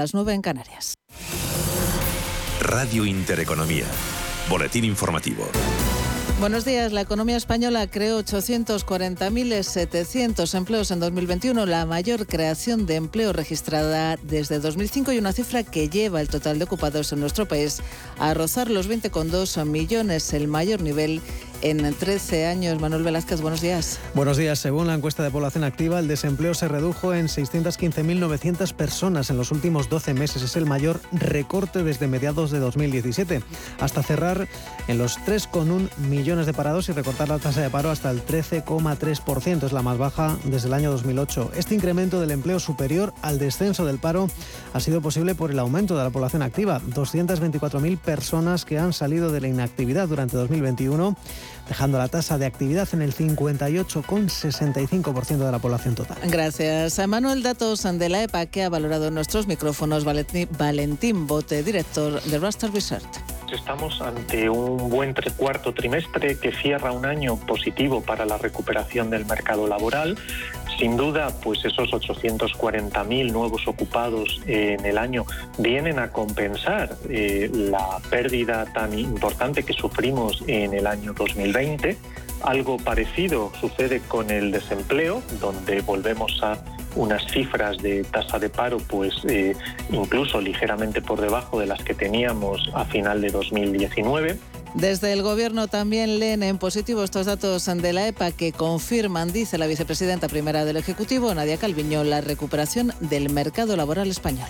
las 0.00 0.14
9 0.14 0.32
en 0.32 0.42
Canarias. 0.42 0.94
Radio 2.60 3.04
Intereconomía. 3.04 3.86
Boletín 4.48 4.84
informativo. 4.84 5.44
Buenos 6.38 6.64
días. 6.64 6.92
La 6.92 7.00
economía 7.00 7.36
española 7.36 7.88
creó 7.88 8.20
840.700 8.20 10.54
empleos 10.54 10.92
en 10.92 11.00
2021, 11.00 11.66
la 11.66 11.84
mayor 11.84 12.28
creación 12.28 12.86
de 12.86 12.94
empleo 12.94 13.32
registrada 13.32 14.16
desde 14.22 14.60
2005 14.60 15.10
y 15.10 15.18
una 15.18 15.32
cifra 15.32 15.64
que 15.64 15.88
lleva 15.88 16.20
el 16.20 16.28
total 16.28 16.60
de 16.60 16.66
ocupados 16.66 17.12
en 17.12 17.18
nuestro 17.18 17.48
país 17.48 17.82
a 18.20 18.34
rozar 18.34 18.70
los 18.70 18.88
20,2 18.88 19.64
millones, 19.64 20.32
el 20.32 20.46
mayor 20.46 20.80
nivel 20.80 21.22
en 21.62 21.94
13 21.94 22.46
años. 22.46 22.80
Manuel 22.80 23.02
Velázquez, 23.02 23.40
buenos 23.40 23.60
días. 23.60 23.98
Buenos 24.14 24.36
días. 24.36 24.58
Según 24.58 24.86
la 24.86 24.94
encuesta 24.94 25.22
de 25.22 25.30
población 25.30 25.64
activa, 25.64 25.98
el 25.98 26.08
desempleo 26.08 26.54
se 26.54 26.68
redujo 26.68 27.14
en 27.14 27.26
615.900 27.26 28.72
personas 28.74 29.30
en 29.30 29.36
los 29.36 29.50
últimos 29.50 29.88
12 29.88 30.14
meses. 30.14 30.42
Es 30.42 30.56
el 30.56 30.66
mayor 30.66 31.00
recorte 31.12 31.82
desde 31.82 32.06
mediados 32.06 32.50
de 32.50 32.58
2017, 32.58 33.42
hasta 33.80 34.02
cerrar 34.02 34.48
en 34.88 34.98
los 34.98 35.18
3,1 35.18 35.88
millones 36.08 36.46
de 36.46 36.54
parados 36.54 36.88
y 36.88 36.92
recortar 36.92 37.28
la 37.28 37.38
tasa 37.38 37.60
de 37.60 37.70
paro 37.70 37.90
hasta 37.90 38.10
el 38.10 38.24
13,3%. 38.24 39.64
Es 39.64 39.72
la 39.72 39.82
más 39.82 39.98
baja 39.98 40.36
desde 40.44 40.68
el 40.68 40.74
año 40.74 40.90
2008. 40.90 41.52
Este 41.56 41.74
incremento 41.74 42.20
del 42.20 42.30
empleo 42.30 42.60
superior 42.60 43.12
al 43.22 43.38
descenso 43.38 43.84
del 43.84 43.98
paro 43.98 44.28
ha 44.72 44.80
sido 44.80 45.00
posible 45.00 45.34
por 45.34 45.50
el 45.50 45.58
aumento 45.58 45.96
de 45.96 46.04
la 46.04 46.10
población 46.10 46.42
activa. 46.42 46.80
224.000 46.94 47.98
personas 47.98 48.64
que 48.64 48.78
han 48.78 48.92
salido 48.92 49.30
de 49.32 49.40
la 49.40 49.48
inactividad 49.48 50.08
durante 50.08 50.36
2021 50.36 51.16
dejando 51.68 51.98
la 51.98 52.08
tasa 52.08 52.38
de 52.38 52.46
actividad 52.46 52.88
en 52.92 53.02
el 53.02 53.14
58,65% 53.14 55.36
de 55.36 55.52
la 55.52 55.58
población 55.58 55.94
total. 55.94 56.16
Gracias. 56.24 56.98
A 56.98 57.06
Manuel 57.06 57.42
Datos 57.42 57.82
de 57.82 58.08
la 58.08 58.22
EPA, 58.22 58.46
que 58.46 58.64
ha 58.64 58.68
valorado 58.68 59.10
nuestros 59.10 59.46
micrófonos 59.46 60.04
Valentín 60.04 61.26
Bote, 61.26 61.62
director 61.62 62.22
de 62.22 62.38
Raster 62.38 62.72
Research. 62.72 63.04
Estamos 63.52 64.00
ante 64.02 64.50
un 64.50 64.90
buen 64.90 65.14
cuarto 65.36 65.72
trimestre 65.72 66.38
que 66.38 66.52
cierra 66.52 66.92
un 66.92 67.06
año 67.06 67.36
positivo 67.36 68.02
para 68.02 68.26
la 68.26 68.36
recuperación 68.36 69.08
del 69.10 69.24
mercado 69.24 69.66
laboral. 69.66 70.18
Sin 70.78 70.96
duda, 70.96 71.30
pues 71.42 71.64
esos 71.64 71.90
840.000 71.90 73.32
nuevos 73.32 73.66
ocupados 73.66 74.40
en 74.46 74.86
el 74.86 74.96
año 74.96 75.24
vienen 75.58 75.98
a 75.98 76.12
compensar 76.12 76.96
eh, 77.08 77.50
la 77.52 77.98
pérdida 78.08 78.64
tan 78.72 78.96
importante 78.96 79.64
que 79.64 79.72
sufrimos 79.72 80.44
en 80.46 80.74
el 80.74 80.86
año 80.86 81.14
2020. 81.14 81.96
Algo 82.42 82.76
parecido 82.76 83.50
sucede 83.60 84.00
con 84.06 84.30
el 84.30 84.52
desempleo, 84.52 85.20
donde 85.40 85.80
volvemos 85.80 86.40
a 86.44 86.62
unas 86.96 87.24
cifras 87.30 87.78
de 87.78 88.04
tasa 88.04 88.38
de 88.38 88.48
paro 88.48 88.78
pues 88.78 89.14
eh, 89.28 89.54
incluso 89.90 90.40
ligeramente 90.40 91.02
por 91.02 91.20
debajo 91.20 91.60
de 91.60 91.66
las 91.66 91.82
que 91.82 91.94
teníamos 91.94 92.70
a 92.74 92.84
final 92.84 93.20
de 93.20 93.30
2019. 93.30 94.38
Desde 94.74 95.12
el 95.12 95.22
Gobierno 95.22 95.66
también 95.66 96.18
leen 96.18 96.42
en 96.42 96.58
positivo 96.58 97.02
estos 97.02 97.26
datos 97.26 97.64
de 97.64 97.92
la 97.92 98.06
EPA 98.06 98.32
que 98.32 98.52
confirman, 98.52 99.32
dice 99.32 99.56
la 99.58 99.66
vicepresidenta 99.66 100.28
primera 100.28 100.64
del 100.64 100.76
Ejecutivo, 100.76 101.34
Nadia 101.34 101.56
Calviño, 101.56 102.04
la 102.04 102.20
recuperación 102.20 102.92
del 103.00 103.30
mercado 103.30 103.76
laboral 103.76 104.08
español. 104.08 104.48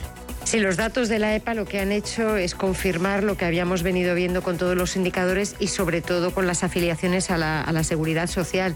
Sí, 0.48 0.60
los 0.60 0.78
datos 0.78 1.10
de 1.10 1.18
la 1.18 1.36
EPA 1.36 1.52
lo 1.52 1.66
que 1.66 1.78
han 1.78 1.92
hecho 1.92 2.38
es 2.38 2.54
confirmar 2.54 3.22
lo 3.22 3.36
que 3.36 3.44
habíamos 3.44 3.82
venido 3.82 4.14
viendo 4.14 4.40
con 4.40 4.56
todos 4.56 4.74
los 4.74 4.96
indicadores 4.96 5.54
y 5.58 5.66
sobre 5.66 6.00
todo 6.00 6.30
con 6.30 6.46
las 6.46 6.64
afiliaciones 6.64 7.30
a 7.30 7.36
la, 7.36 7.84
seguridad 7.84 8.28
social. 8.28 8.74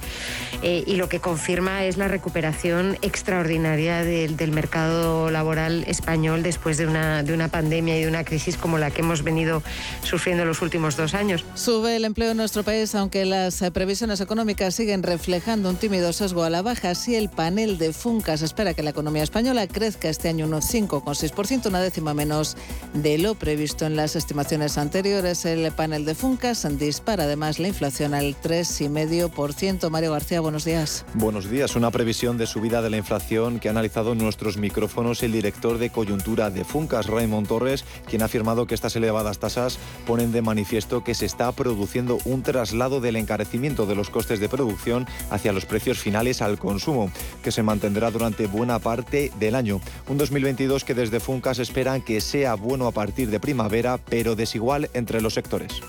Eh, 0.62 0.84
y 0.86 0.96
lo 0.96 1.08
que 1.08 1.18
confirma 1.18 1.86
es 1.86 1.96
la 1.96 2.08
recuperación 2.08 2.98
extraordinaria 3.00 4.04
del, 4.04 4.52
mercado 4.52 5.30
laboral 5.30 5.84
español 5.86 6.42
después 6.42 6.76
de 6.76 6.86
una, 6.86 7.22
de 7.22 7.32
una 7.32 7.48
pandemia 7.48 7.96
y 7.98 8.02
de 8.02 8.08
una 8.08 8.22
crisis 8.22 8.58
como 8.58 8.76
la 8.76 8.90
que 8.90 9.00
hemos 9.00 9.22
venido 9.22 9.62
sufriendo 10.02 10.44
los 10.44 10.60
últimos 10.60 10.98
dos 10.98 11.14
años. 11.14 11.42
Sube 11.54 11.96
el 11.96 12.04
empleo 12.04 12.32
en 12.32 12.36
nuestro 12.36 12.64
país, 12.64 12.94
aunque 12.94 13.24
las 13.24 13.64
previsiones 13.72 14.20
económicas 14.20 14.74
siguen 14.74 15.02
reflejando 15.02 15.70
un 15.70 15.76
tímido 15.76 16.12
sesgo 16.12 16.44
a 16.44 16.50
la 16.50 16.60
baja. 16.60 16.90
Así, 16.90 17.16
el 17.16 17.30
panel 17.30 17.78
de 17.78 17.94
Funcas 17.94 18.42
espera 18.42 18.74
que 18.74 18.82
la 18.82 18.90
economía 18.90 19.22
española 19.22 19.66
crezca 19.66 20.10
este 20.10 20.28
año 20.28 20.44
un 20.44 20.52
5,6% 20.52 21.61
una 21.68 21.80
décima 21.80 22.14
menos 22.14 22.56
de 22.94 23.18
lo 23.18 23.34
previsto 23.34 23.86
en 23.86 23.96
las 23.96 24.16
estimaciones 24.16 24.78
anteriores. 24.78 25.44
El 25.44 25.70
panel 25.72 26.04
de 26.04 26.14
Funcas 26.14 26.66
dispara 26.78 27.24
además 27.24 27.58
la 27.58 27.68
inflación 27.68 28.14
al 28.14 28.34
3,5%. 28.40 29.90
Mario 29.90 30.12
García, 30.12 30.40
buenos 30.40 30.64
días. 30.64 31.04
Buenos 31.14 31.50
días. 31.50 31.76
Una 31.76 31.90
previsión 31.90 32.38
de 32.38 32.46
subida 32.46 32.82
de 32.82 32.90
la 32.90 32.96
inflación 32.96 33.60
que 33.60 33.68
ha 33.68 33.70
analizado 33.70 34.12
en 34.12 34.18
nuestros 34.18 34.56
micrófonos 34.56 35.22
el 35.22 35.32
director 35.32 35.78
de 35.78 35.90
coyuntura 35.90 36.50
de 36.50 36.64
Funcas, 36.64 37.06
Raymond 37.06 37.48
Torres, 37.48 37.84
quien 38.06 38.22
ha 38.22 38.26
afirmado 38.26 38.66
que 38.66 38.74
estas 38.74 38.96
elevadas 38.96 39.38
tasas 39.38 39.78
ponen 40.06 40.32
de 40.32 40.42
manifiesto 40.42 41.04
que 41.04 41.14
se 41.14 41.26
está 41.26 41.52
produciendo 41.52 42.18
un 42.24 42.42
traslado 42.42 43.00
del 43.00 43.16
encarecimiento 43.16 43.86
de 43.86 43.94
los 43.94 44.10
costes 44.10 44.40
de 44.40 44.48
producción 44.48 45.06
hacia 45.30 45.52
los 45.52 45.66
precios 45.66 45.98
finales 45.98 46.42
al 46.42 46.58
consumo, 46.58 47.10
que 47.42 47.52
se 47.52 47.62
mantendrá 47.62 48.10
durante 48.10 48.46
buena 48.46 48.78
parte 48.78 49.32
del 49.38 49.54
año. 49.54 49.80
Un 50.08 50.18
2022 50.18 50.84
que 50.84 50.94
desde 50.94 51.20
Funcas 51.20 51.51
esperan 51.58 52.02
que 52.02 52.20
sea 52.20 52.54
bueno 52.54 52.86
a 52.86 52.92
partir 52.92 53.30
de 53.30 53.40
primavera, 53.40 53.98
pero 53.98 54.36
desigual 54.36 54.90
entre 54.94 55.20
los 55.20 55.34
sectores. 55.34 55.80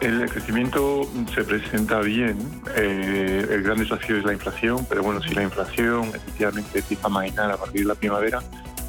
El 0.00 0.30
crecimiento 0.30 1.06
se 1.34 1.44
presenta 1.44 2.00
bien. 2.00 2.38
Eh, 2.74 3.46
el 3.50 3.62
gran 3.62 3.78
desafío 3.78 4.16
es 4.16 4.24
la 4.24 4.32
inflación, 4.32 4.86
pero 4.88 5.02
bueno, 5.02 5.20
si 5.22 5.34
la 5.34 5.42
inflación 5.42 6.08
efectivamente 6.14 6.78
empieza 6.78 7.06
a 7.06 7.10
mainar 7.10 7.50
a 7.50 7.58
partir 7.58 7.82
de 7.82 7.88
la 7.88 7.94
primavera, 7.94 8.40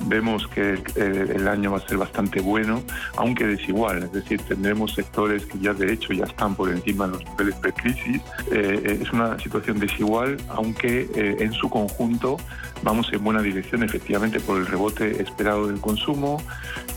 vemos 0.05 0.47
que 0.47 0.81
el, 0.95 1.47
año 1.49 1.71
va 1.71 1.79
a 1.79 1.87
ser 1.87 1.97
bastante 1.97 2.39
bueno, 2.39 2.81
aunque 3.17 3.45
desigual. 3.45 4.03
Es 4.03 4.13
decir, 4.13 4.41
tendremos 4.43 4.93
sectores 4.93 5.45
que 5.45 5.59
ya 5.59 5.73
de 5.73 5.91
hecho 5.91 6.13
ya 6.13 6.23
están 6.23 6.55
por 6.55 6.69
encima 6.69 7.07
de 7.07 7.11
los 7.11 7.25
niveles 7.25 7.55
pre-crisis. 7.55 8.21
Eh, 8.49 8.81
eh, 8.85 8.99
es 9.01 9.11
una 9.11 9.37
situación 9.37 9.79
desigual, 9.79 10.37
aunque 10.47 11.09
en 11.13 11.51
su 11.51 11.69
conjunto 11.69 12.37
vamos 12.83 13.11
en 13.11 13.23
buena 13.23 13.41
dirección, 13.41 13.83
efectivamente, 13.83 14.39
por 14.39 14.57
el 14.57 14.67
rebote 14.67 15.21
esperado 15.21 15.67
del 15.67 15.79
consumo, 15.79 16.41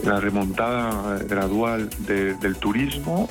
la 0.04 0.20
remontada 0.20 1.18
gradual 1.24 1.90
del 2.06 2.56
turismo 2.56 3.28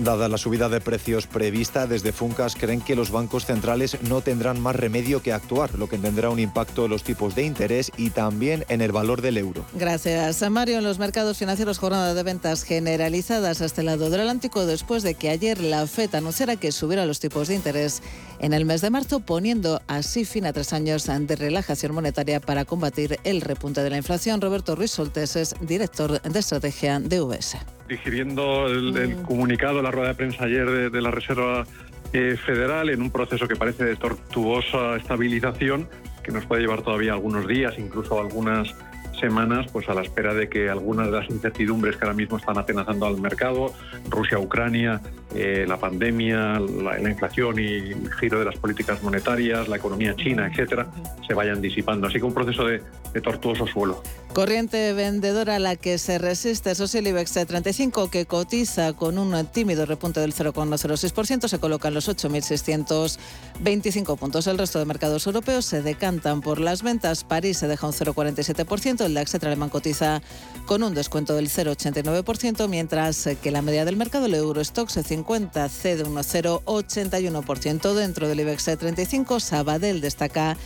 Dada 0.00 0.28
la 0.28 0.38
subida 0.38 0.68
de 0.68 0.80
precios 0.80 1.26
prevista, 1.26 1.88
desde 1.88 2.12
Funcas 2.12 2.54
creen 2.54 2.80
que 2.80 2.94
los 2.94 3.10
bancos 3.10 3.46
centrales 3.46 4.00
no 4.02 4.20
tendrán 4.20 4.60
más 4.60 4.76
remedio 4.76 5.22
que 5.22 5.32
actuar, 5.32 5.74
lo 5.76 5.88
que 5.88 5.98
tendrá 5.98 6.30
un 6.30 6.38
impacto 6.38 6.84
en 6.84 6.92
los 6.92 7.02
tipos 7.02 7.34
de 7.34 7.42
interés 7.42 7.90
y 7.96 8.10
también 8.10 8.64
en 8.68 8.80
el 8.80 8.92
valor 8.92 9.22
del 9.22 9.38
euro. 9.38 9.64
Gracias, 9.74 10.48
Mario. 10.50 10.78
En 10.78 10.84
los 10.84 11.00
mercados 11.00 11.38
financieros, 11.38 11.78
jornada 11.78 12.14
de 12.14 12.22
ventas 12.22 12.62
generalizadas 12.62 13.60
hasta 13.60 13.80
el 13.80 13.86
lado 13.86 14.08
del 14.08 14.20
Atlántico 14.20 14.66
después 14.66 15.02
de 15.02 15.14
que 15.14 15.30
ayer 15.30 15.60
la 15.60 15.84
FED 15.88 16.14
anunciara 16.14 16.54
que 16.54 16.70
subiera 16.70 17.04
los 17.04 17.18
tipos 17.18 17.48
de 17.48 17.56
interés 17.56 18.00
en 18.38 18.52
el 18.52 18.64
mes 18.64 18.82
de 18.82 18.90
marzo, 18.90 19.18
poniendo 19.18 19.82
así 19.88 20.24
fin 20.24 20.46
a 20.46 20.52
tres 20.52 20.72
años 20.72 21.06
de 21.06 21.34
relajación 21.34 21.92
monetaria 21.92 22.38
para 22.38 22.64
combatir 22.64 23.18
el 23.24 23.40
repunte 23.40 23.82
de 23.82 23.90
la 23.90 23.96
inflación. 23.96 24.40
Roberto 24.40 24.76
Ruiz 24.76 24.92
Soltes 24.92 25.34
es 25.34 25.56
director 25.60 26.22
de 26.22 26.38
estrategia 26.38 27.00
de 27.00 27.20
UBS 27.20 27.56
digiriendo 27.88 28.66
el, 28.66 28.92
mm. 28.92 29.22
comunicado, 29.22 29.82
la 29.82 29.90
rueda 29.90 30.08
de 30.08 30.14
prensa 30.14 30.44
ayer 30.44 30.90
de, 30.90 31.00
la 31.00 31.10
Reserva 31.10 31.66
eh, 32.12 32.36
Federal 32.36 32.90
en 32.90 33.02
un 33.02 33.10
proceso 33.10 33.48
que 33.48 33.56
parece 33.56 33.84
de 33.84 33.96
tortuosa 33.96 34.96
estabilización, 34.96 35.88
que 36.22 36.32
nos 36.32 36.44
puede 36.46 36.62
llevar 36.62 36.82
todavía 36.82 37.12
algunos 37.12 37.46
días, 37.46 37.74
incluso 37.78 38.20
algunas 38.20 38.74
semanas, 39.18 39.66
pues 39.72 39.88
a 39.88 39.94
la 39.94 40.02
espera 40.02 40.34
de 40.34 40.48
que 40.48 40.68
algunas 40.70 41.06
de 41.06 41.12
las 41.12 41.28
incertidumbres 41.28 41.96
que 41.96 42.04
ahora 42.04 42.16
mismo 42.16 42.36
están 42.36 42.58
atenazando 42.58 43.06
al 43.06 43.20
mercado, 43.20 43.72
Rusia, 44.08 44.38
Ucrania, 44.38 45.00
eh, 45.34 45.66
la 45.68 45.76
pandemia, 45.76 46.58
la, 46.58 46.98
inflación 47.00 47.58
y 47.58 47.66
el 47.66 48.10
giro 48.18 48.38
de 48.38 48.46
las 48.46 48.56
políticas 48.56 49.02
monetarias, 49.02 49.68
la 49.68 49.76
economía 49.76 50.16
china, 50.16 50.48
etcétera, 50.50 50.86
se 51.26 51.34
vayan 51.34 51.60
disipando. 51.60 52.06
Así 52.06 52.18
que 52.18 52.24
un 52.24 52.32
proceso 52.32 52.64
de, 52.64 52.80
tortuoso 53.22 53.66
suelo. 53.66 54.00
Corriente 54.32 54.92
vendedora 54.92 55.56
a 55.56 55.58
la 55.58 55.74
que 55.74 55.98
se 55.98 56.18
resiste, 56.18 56.70
eso 56.70 56.86
sí, 56.86 56.98
el 56.98 57.08
IBEX 57.08 57.32
35, 57.32 58.10
que 58.10 58.26
cotiza 58.26 58.92
con 58.92 59.18
un 59.18 59.44
tímido 59.46 59.86
repunte 59.86 60.20
del 60.20 60.32
0,06%, 60.32 61.48
se 61.48 61.58
coloca 61.58 61.88
en 61.88 61.94
los 61.94 62.08
8.625 62.08 64.16
puntos. 64.16 64.46
El 64.46 64.56
resto 64.56 64.78
de 64.78 64.84
mercados 64.84 65.26
europeos 65.26 65.64
se 65.64 65.82
decantan 65.82 66.42
por 66.42 66.60
las 66.60 66.84
ventas. 66.84 67.24
París 67.24 67.58
se 67.58 67.66
deja 67.66 67.88
un 67.88 67.92
0,47%, 67.92 69.04
el 69.04 69.14
DAX 69.14 69.34
alemán 69.34 69.68
cotiza 69.68 70.22
con 70.66 70.84
un 70.84 70.94
descuento 70.94 71.34
del 71.34 71.48
0,89%, 71.48 72.68
mientras 72.68 73.28
que 73.42 73.50
la 73.50 73.62
media 73.62 73.84
del 73.84 73.96
mercado, 73.96 74.26
el 74.26 74.34
Eurostock, 74.34 74.90
se 74.90 75.02
50 75.18 75.68
cede 75.68 76.04
un 76.04 76.14
0,81% 76.14 77.94
dentro 77.94 78.28
del 78.28 78.40
IBEX 78.40 78.64
35. 78.78 79.40
Sabadell 79.40 80.00
destaca 80.00 80.56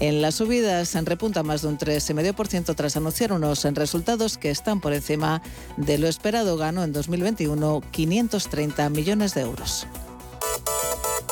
en 0.00 0.22
las 0.22 0.36
subidas 0.36 0.94
en 0.94 1.04
repunta 1.04 1.42
más 1.42 1.62
de 1.62 1.68
un 1.68 1.78
3,5% 1.78 2.74
tras 2.74 2.96
anunciar 2.96 3.32
unos 3.32 3.64
resultados 3.64 4.38
que 4.38 4.50
están 4.50 4.80
por 4.80 4.94
encima 4.94 5.42
de 5.76 5.98
lo 5.98 6.08
esperado. 6.08 6.56
Ganó 6.56 6.84
en 6.84 6.92
2021 6.92 7.82
530 7.90 8.88
millones 8.90 9.34
de 9.34 9.42
euros. 9.42 9.86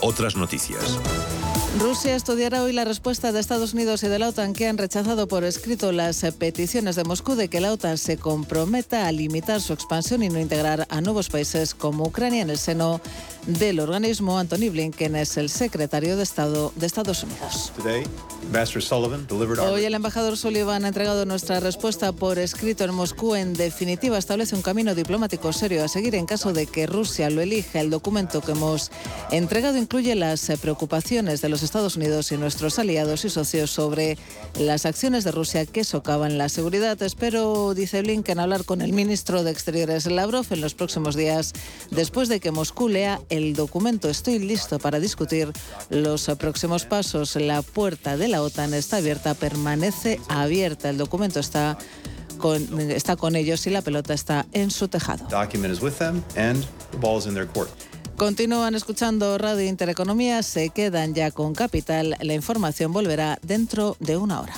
Otras 0.03 0.37
noticias. 0.37 0.99
Rusia 1.79 2.17
estudiará 2.17 2.63
hoy 2.63 2.73
la 2.73 2.87
respuesta 2.87 3.33
de 3.33 3.41
Estados 3.41 3.75
Unidos 3.75 4.03
y 4.03 4.09
de 4.09 4.19
la 4.19 4.29
OTAN 4.29 4.55
que 4.55 4.67
han 4.67 4.79
rechazado 4.79 5.29
por 5.29 5.45
escrito 5.45 5.93
las 5.93 6.25
peticiones 6.39 6.97
de 6.97 7.05
Moscú 7.05 7.35
de 7.35 7.49
que 7.49 7.61
la 7.61 7.71
OTAN 7.71 7.99
se 7.99 8.17
comprometa 8.17 9.07
a 9.07 9.13
limitar 9.13 9.61
su 9.61 9.75
expansión 9.75 10.23
y 10.23 10.31
no 10.31 10.41
integrar 10.41 10.87
a 10.89 11.01
nuevos 11.03 11.29
países 11.29 11.75
como 11.75 12.07
Ucrania 12.07 12.41
en 12.43 12.51
el 12.51 12.57
seno 12.57 13.03
del 13.47 13.81
organismo. 13.81 14.39
Anthony 14.39 14.71
Blinken 14.71 15.17
es 15.17 15.37
el 15.37 15.51
secretario 15.51 16.17
de 16.17 16.23
Estado 16.23 16.73
de 16.77 16.87
Estados 16.87 17.23
Unidos. 17.23 17.73
Hoy 19.71 19.85
el 19.85 19.95
embajador 19.95 20.37
Sullivan 20.37 20.85
ha 20.85 20.89
entregado 20.89 21.27
nuestra 21.27 21.61
respuesta 21.61 22.13
por 22.13 22.39
escrito 22.39 22.85
en 22.85 22.95
Moscú. 22.95 23.35
En 23.35 23.55
definitiva, 23.55 24.19
establece 24.19 24.57
un 24.57 24.63
camino 24.63 24.95
diplomático 24.95 25.53
serio 25.53 25.85
a 25.85 25.89
seguir 25.89 26.15
en 26.15 26.27
caso 26.27 26.53
de 26.53 26.67
que 26.67 26.87
Rusia 26.87 27.29
lo 27.29 27.43
elija. 27.43 27.81
El 27.81 27.91
documento 27.91 28.41
que 28.41 28.53
hemos 28.53 28.91
entregado 29.31 29.77
incluye 29.77 30.15
las 30.15 30.51
preocupaciones 30.61 31.41
de 31.41 31.49
los 31.49 31.63
Estados 31.67 31.97
Unidos 31.97 32.33
y 32.33 32.37
nuestros 32.39 32.79
aliados 32.79 33.25
y 33.25 33.31
socios 33.31 33.71
sobre 33.71 34.17
las 34.59 34.87
acciones 34.87 35.25
de 35.25 35.33
Rusia 35.33 35.67
que 35.67 35.85
socavan 35.85 36.39
la 36.39 36.49
seguridad. 36.49 37.03
Espero, 37.03 37.75
dice 37.75 38.03
Blinken, 38.03 38.39
hablar 38.39 38.65
con 38.65 38.81
el 38.81 38.93
ministro 38.93 39.43
de 39.43 39.51
Exteriores 39.51 40.07
Lavrov 40.07 40.47
en 40.51 40.61
los 40.61 40.75
próximos 40.75 41.17
días 41.17 41.53
después 41.91 42.29
de 42.29 42.41
que 42.41 42.53
Moscú 42.53 42.89
lea 42.89 43.21
el 43.29 43.55
documento. 43.55 44.09
Estoy 44.09 44.39
listo 44.39 44.79
para 44.79 45.01
discutir 45.01 45.53
los 45.91 46.31
próximos 46.39 46.85
pasos. 46.85 47.37
La 47.37 47.63
puerta 47.63 48.17
de 48.17 48.29
la 48.29 48.43
OTAN 48.43 48.73
está 48.73 48.99
abierta, 48.99 49.35
permanece 49.35 50.21
abierta. 50.29 50.89
El 50.89 50.99
documento 50.99 51.41
está 51.41 51.77
con, 52.39 52.81
está 52.91 53.17
con 53.17 53.35
ellos 53.35 53.67
y 53.67 53.71
la 53.71 53.83
pelota 53.83 54.15
está 54.15 54.47
en 54.53 54.71
su 54.71 54.89
tejado. 54.89 55.27
Continúan 58.17 58.75
escuchando 58.75 59.37
Radio 59.37 59.69
Intereconomía, 59.69 60.43
se 60.43 60.71
quedan 60.71 61.13
ya 61.13 61.31
con 61.31 61.55
Capital. 61.55 62.17
La 62.23 62.33
información 62.33 62.91
volverá 62.91 63.39
dentro 63.43 63.95
de 64.01 64.17
una 64.17 64.41
hora. 64.41 64.55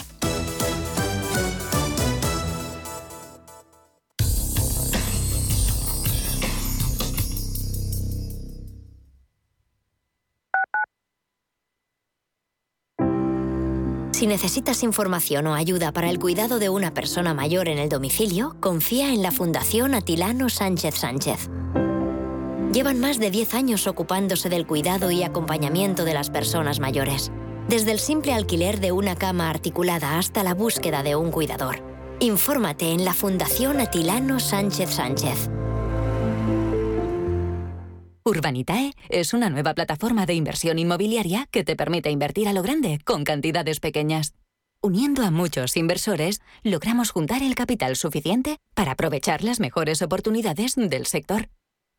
Si 14.12 14.26
necesitas 14.26 14.84
información 14.84 15.49
o 15.49 15.55
ayuda 15.55 15.93
para 15.93 16.10
el 16.10 16.20
cuidado 16.20 16.60
de 16.60 16.69
una 16.69 16.94
persona 16.94 17.34
mayor 17.34 17.69
en 17.69 17.78
el 17.78 17.88
domicilio, 17.88 18.56
confía 18.60 19.12
en 19.12 19.22
la 19.22 19.32
Fundación 19.32 19.94
Atilano 19.94 20.49
Sánchez 20.49 20.94
Sánchez. 20.94 21.49
Llevan 22.73 23.00
más 23.00 23.19
de 23.19 23.31
10 23.31 23.55
años 23.55 23.87
ocupándose 23.87 24.50
del 24.50 24.67
cuidado 24.67 25.11
y 25.11 25.23
acompañamiento 25.23 26.05
de 26.05 26.12
las 26.12 26.29
personas 26.29 26.81
mayores, 26.81 27.32
desde 27.67 27.93
el 27.93 27.99
simple 27.99 28.35
alquiler 28.35 28.79
de 28.79 28.93
una 28.93 29.17
cama 29.17 29.49
articulada 29.49 30.19
hasta 30.19 30.43
la 30.43 30.53
búsqueda 30.53 31.03
de 31.03 31.17
un 31.17 31.31
cuidador. 31.31 31.82
Infórmate 32.20 32.93
en 32.93 33.06
la 33.06 33.15
Fundación 33.15 33.81
Atilano 33.81 34.38
Sánchez 34.38 34.91
Sánchez. 34.91 35.49
Urbanitae 38.25 38.93
es 39.09 39.32
una 39.32 39.49
nueva 39.49 39.73
plataforma 39.73 40.26
de 40.26 40.35
inversión 40.35 40.79
inmobiliaria 40.79 41.49
que 41.50 41.65
te 41.65 41.75
permite 41.75 42.11
invertir 42.11 42.49
a 42.49 42.53
lo 42.53 42.62
grande 42.62 43.00
con 43.03 43.25
cantidades 43.25 43.81
pequeñas. 43.81 44.35
Uniendo 44.82 45.25
a 45.25 45.31
muchos 45.31 45.76
inversores, 45.79 46.43
logramos 46.62 47.11
juntar 47.12 47.43
el 47.43 47.55
capital 47.55 47.97
suficiente 47.97 48.59
para 48.75 48.93
aprovechar 48.93 49.43
las 49.43 49.59
mejores 49.59 50.03
oportunidades 50.03 50.75
del 50.76 51.06
sector. 51.06 51.49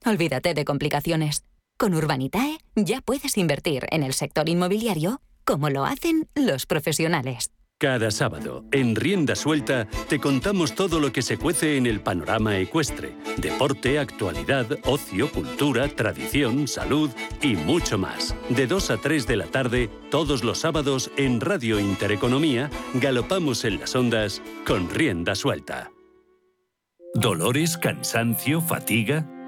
Olvídate 0.06 0.54
de 0.54 0.66
complicaciones. 0.66 1.44
Con 1.78 1.94
Urbanitae 1.94 2.58
ya 2.76 3.02
puedes 3.02 3.38
invertir 3.38 3.86
en 3.92 4.04
el 4.04 4.14
sector 4.14 4.48
inmobiliario 4.50 5.22
como 5.46 5.70
lo 5.70 5.86
hacen 5.86 6.28
los 6.36 6.66
profesionales. 6.66 7.52
Cada 7.80 8.12
sábado, 8.12 8.66
en 8.72 8.94
Rienda 8.94 9.36
Suelta, 9.36 9.88
te 10.10 10.20
contamos 10.20 10.76
todo 10.76 11.00
lo 11.00 11.14
que 11.14 11.22
se 11.22 11.38
cuece 11.38 11.78
en 11.78 11.86
el 11.86 12.02
panorama 12.02 12.58
ecuestre. 12.58 13.16
Deporte, 13.38 14.00
actualidad, 14.00 14.68
ocio, 14.84 15.32
cultura, 15.32 15.88
tradición, 15.88 16.68
salud 16.68 17.10
y 17.42 17.56
mucho 17.56 17.98
más. 17.98 18.36
De 18.50 18.68
2 18.68 18.92
a 18.92 18.98
3 18.98 19.26
de 19.28 19.36
la 19.38 19.46
tarde, 19.46 19.90
todos 20.12 20.44
los 20.44 20.60
sábados, 20.60 21.10
en 21.16 21.40
Radio 21.40 21.80
Intereconomía, 21.80 22.70
galopamos 22.96 23.64
en 23.64 23.80
las 23.80 23.96
ondas 23.96 24.42
con 24.68 24.90
Rienda 24.90 25.34
Suelta. 25.36 25.90
¿Dolores, 27.14 27.78
cansancio, 27.78 28.60
fatiga? 28.60 29.26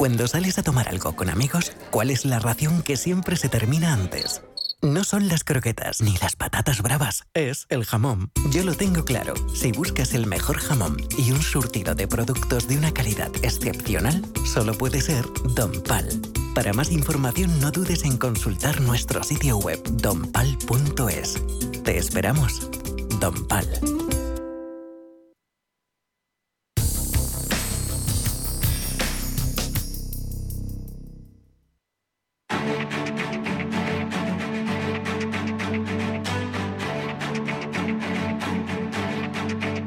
Cuando 0.00 0.26
sales 0.26 0.56
a 0.56 0.62
tomar 0.62 0.88
algo 0.88 1.14
con 1.14 1.28
amigos, 1.28 1.72
¿cuál 1.90 2.10
es 2.10 2.24
la 2.24 2.38
ración 2.38 2.80
que 2.80 2.96
siempre 2.96 3.36
se 3.36 3.50
termina 3.50 3.92
antes? 3.92 4.40
No 4.80 5.04
son 5.04 5.28
las 5.28 5.44
croquetas 5.44 6.00
ni 6.00 6.16
las 6.16 6.36
patatas 6.36 6.80
bravas, 6.80 7.26
es 7.34 7.66
el 7.68 7.84
jamón. 7.84 8.32
Yo 8.50 8.64
lo 8.64 8.74
tengo 8.74 9.04
claro. 9.04 9.34
Si 9.54 9.72
buscas 9.72 10.14
el 10.14 10.26
mejor 10.26 10.56
jamón 10.56 10.96
y 11.18 11.32
un 11.32 11.42
surtido 11.42 11.94
de 11.94 12.08
productos 12.08 12.66
de 12.66 12.78
una 12.78 12.94
calidad 12.94 13.30
excepcional, 13.42 14.24
solo 14.46 14.72
puede 14.72 15.02
ser 15.02 15.26
Don 15.54 15.82
Pal. 15.82 16.08
Para 16.54 16.72
más 16.72 16.90
información 16.92 17.60
no 17.60 17.70
dudes 17.70 18.02
en 18.04 18.16
consultar 18.16 18.80
nuestro 18.80 19.22
sitio 19.22 19.58
web 19.58 19.82
donpal.es. 19.84 21.42
Te 21.84 21.98
esperamos. 21.98 22.70
Don 23.20 23.46
Pal. 23.46 23.68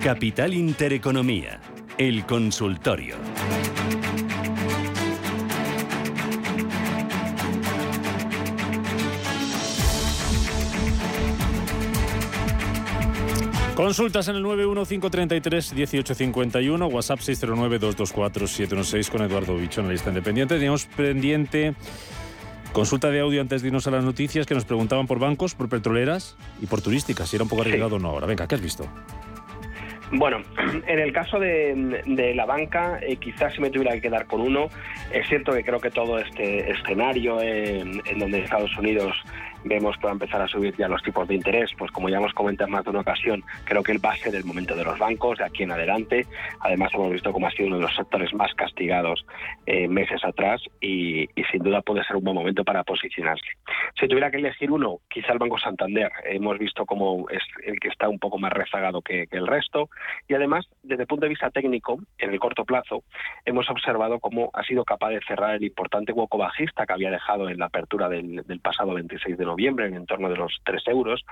Capital 0.04 0.54
Intereconomía, 0.54 1.60
el 1.98 2.26
consultorio. 2.26 3.16
Consultas 13.76 14.28
en 14.28 14.36
el 14.36 14.44
915331851, 14.44 16.92
WhatsApp 16.92 17.20
609224716 17.20 19.10
con 19.10 19.22
Eduardo 19.22 19.56
Bicho 19.56 19.80
en 19.80 19.88
la 19.88 19.94
lista 19.94 20.10
independiente. 20.10 20.56
Teníamos 20.56 20.86
pendiente 20.86 21.76
consulta 22.74 23.10
de 23.10 23.22
audio 23.22 23.40
antes 23.40 23.62
de 23.62 23.70
irnos 23.70 23.88
a 23.88 23.92
las 23.92 24.04
noticias 24.04 24.46
que 24.46 24.54
nos 24.54 24.66
preguntaban 24.66 25.08
por 25.08 25.20
bancos, 25.20 25.56
por 25.56 25.70
petroleras 25.70 26.36
y 26.62 26.66
por 26.66 26.82
turísticas, 26.82 27.30
si 27.30 27.38
era 27.38 27.44
un 27.44 27.50
poco 27.50 27.62
arriesgado 27.62 27.96
o 27.96 28.00
no 28.00 28.10
ahora. 28.10 28.28
Venga, 28.28 28.50
¿qué 28.50 28.56
has 28.56 28.62
visto? 28.62 28.86
Bueno, 30.16 30.44
en 30.88 31.00
el 31.00 31.12
caso 31.12 31.40
de, 31.40 32.34
la 32.36 32.46
banca, 32.46 33.00
eh, 33.02 33.18
quizás 33.18 33.54
si 33.54 33.62
me 33.62 33.70
tuviera 33.70 33.94
que 33.94 34.02
quedar 34.02 34.28
con 34.28 34.42
uno, 34.42 34.70
es 35.12 35.28
cierto 35.28 35.54
que 35.54 35.64
creo 35.64 35.80
que 35.80 35.90
todo 35.90 36.20
este 36.20 36.72
escenario 36.72 37.42
en 37.42 38.20
donde 38.20 38.40
Estados 38.40 38.76
Unidos 38.78 39.16
vemos 39.64 39.98
que 39.98 40.04
va 40.04 40.12
a 40.12 40.14
empezar 40.14 40.42
a 40.42 40.48
subir 40.48 40.76
ya 40.78 40.88
los 40.88 41.02
tipos 41.02 41.28
de 41.28 41.36
interés, 41.36 41.72
pues 41.78 41.92
como 41.92 42.10
ya 42.10 42.18
hemos 42.18 42.34
comentado 42.34 42.68
en 42.68 42.74
más 42.74 42.84
de 42.84 42.90
una 42.90 43.02
ocasión, 43.02 43.44
creo 43.66 43.84
que 43.84 43.92
el 43.92 44.04
va 44.04 44.12
a 44.12 44.18
ser 44.18 44.34
momento 44.46 44.76
de 44.76 44.84
los 44.84 44.98
bancos 45.00 45.38
de 45.38 45.46
aquí 45.46 45.64
en 45.64 45.72
adelante. 45.72 46.26
Además 46.60 46.92
hemos 46.94 47.12
visto 47.12 47.32
cómo 47.32 47.48
ha 47.48 47.52
sido 47.52 47.68
uno 47.68 47.78
de 47.78 47.84
los 47.84 47.96
sectores 47.96 48.34
más 48.34 48.54
castigados 48.54 49.26
eh, 49.66 49.88
meses 49.88 50.24
atrás 50.24 50.62
y, 50.82 51.28
sin 51.52 51.62
duda 51.64 51.82
puede 51.82 52.04
ser 52.04 52.16
un 52.16 52.24
buen 52.24 52.36
momento 52.36 52.64
para 52.64 52.84
posicionarse. 52.84 53.46
Si 54.00 54.08
tuviera 54.08 54.32
que 54.32 54.38
elegir 54.38 54.72
uno, 54.72 55.00
quizá 55.10 55.34
el 55.34 55.40
Banco 55.40 55.58
Santander. 55.58 56.12
Hemos 56.26 56.58
visto 56.58 56.86
cómo 56.86 57.30
es 57.30 57.44
el 57.64 57.80
que 57.80 57.90
está 57.90 58.10
un 58.10 58.20
poco 58.20 58.38
más 58.38 58.52
rezagado 58.52 59.02
que, 59.02 59.28
el 59.32 59.48
resto 59.48 59.90
y 60.28 60.34
además 60.34 60.66
desde 60.84 61.04
el 61.04 61.08
punto 61.08 61.26
de 61.26 61.30
vista 61.30 61.50
técnico, 61.50 62.00
en 62.18 62.32
el 62.32 62.40
corto 62.40 62.66
plazo, 62.66 63.04
hemos 63.46 63.70
observado 63.70 64.20
cómo 64.20 64.50
ha 64.54 64.64
sido 64.64 64.84
capaz 64.84 65.10
de 65.10 65.20
cerrar 65.28 65.56
el 65.56 65.64
importante 65.64 66.12
hueco 66.12 66.38
bajista 66.38 66.86
que 66.86 66.94
había 66.94 67.12
dejado 67.12 67.50
en 67.50 67.58
la 67.58 67.66
apertura 67.66 68.10
del, 68.10 68.44
del 68.46 68.60
pasado 68.60 68.94
26 68.94 69.38
de 69.38 69.46
noviembre 69.46 69.53
noviembre 69.54 69.86
en 69.86 70.06
torno 70.06 70.30
de 70.30 70.36
los 70.36 70.52
3 70.66 70.88
euros, 70.88 71.24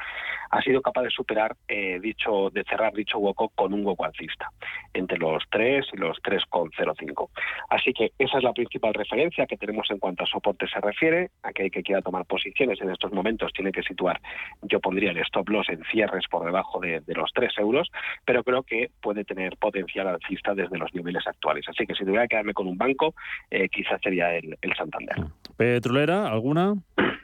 ha 0.51 0.61
sido 0.61 0.81
capaz 0.81 1.03
de 1.03 1.09
superar 1.09 1.55
eh, 1.67 1.99
dicho, 1.99 2.49
de 2.51 2.63
cerrar 2.63 2.93
dicho 2.93 3.17
hueco 3.17 3.49
con 3.55 3.73
un 3.73 3.85
hueco 3.85 4.05
alcista, 4.05 4.49
entre 4.93 5.17
los 5.17 5.43
3 5.49 5.85
y 5.93 5.97
los 5.97 6.17
3,05. 6.21 7.29
Así 7.69 7.93
que 7.93 8.11
esa 8.19 8.37
es 8.37 8.43
la 8.43 8.53
principal 8.53 8.93
referencia 8.93 9.47
que 9.47 9.57
tenemos 9.57 9.89
en 9.89 9.99
cuanto 9.99 10.23
a 10.23 10.27
soporte 10.27 10.67
se 10.67 10.79
refiere. 10.79 11.29
Aquel 11.43 11.71
que 11.71 11.81
quiera 11.83 12.01
tomar 12.01 12.25
posiciones 12.25 12.79
en 12.81 12.91
estos 12.91 13.11
momentos 13.11 13.51
tiene 13.53 13.71
que 13.71 13.81
situar, 13.81 14.19
yo 14.61 14.79
pondría 14.79 15.11
el 15.11 15.17
stop 15.17 15.49
loss 15.49 15.69
en 15.69 15.83
cierres 15.91 16.25
por 16.29 16.45
debajo 16.45 16.79
de, 16.79 17.01
los 17.07 17.31
3 17.33 17.57
euros, 17.59 17.89
pero 18.25 18.43
creo 18.43 18.63
que 18.63 18.91
puede 19.01 19.23
tener 19.23 19.57
potencial 19.57 20.07
alcista 20.07 20.53
desde 20.53 20.77
los 20.77 20.93
niveles 20.93 21.25
actuales. 21.25 21.65
Así 21.67 21.85
que 21.85 21.95
si 21.95 22.03
tuviera 22.03 22.23
que 22.23 22.29
quedarme 22.29 22.53
con 22.53 22.67
un 22.67 22.77
banco, 22.77 23.13
eh, 23.49 23.67
quizás 23.69 23.99
sería 24.01 24.35
el, 24.35 24.57
el 24.61 24.73
Santander. 24.75 25.17
¿Petrolera 25.57 26.27
alguna? 26.27 26.75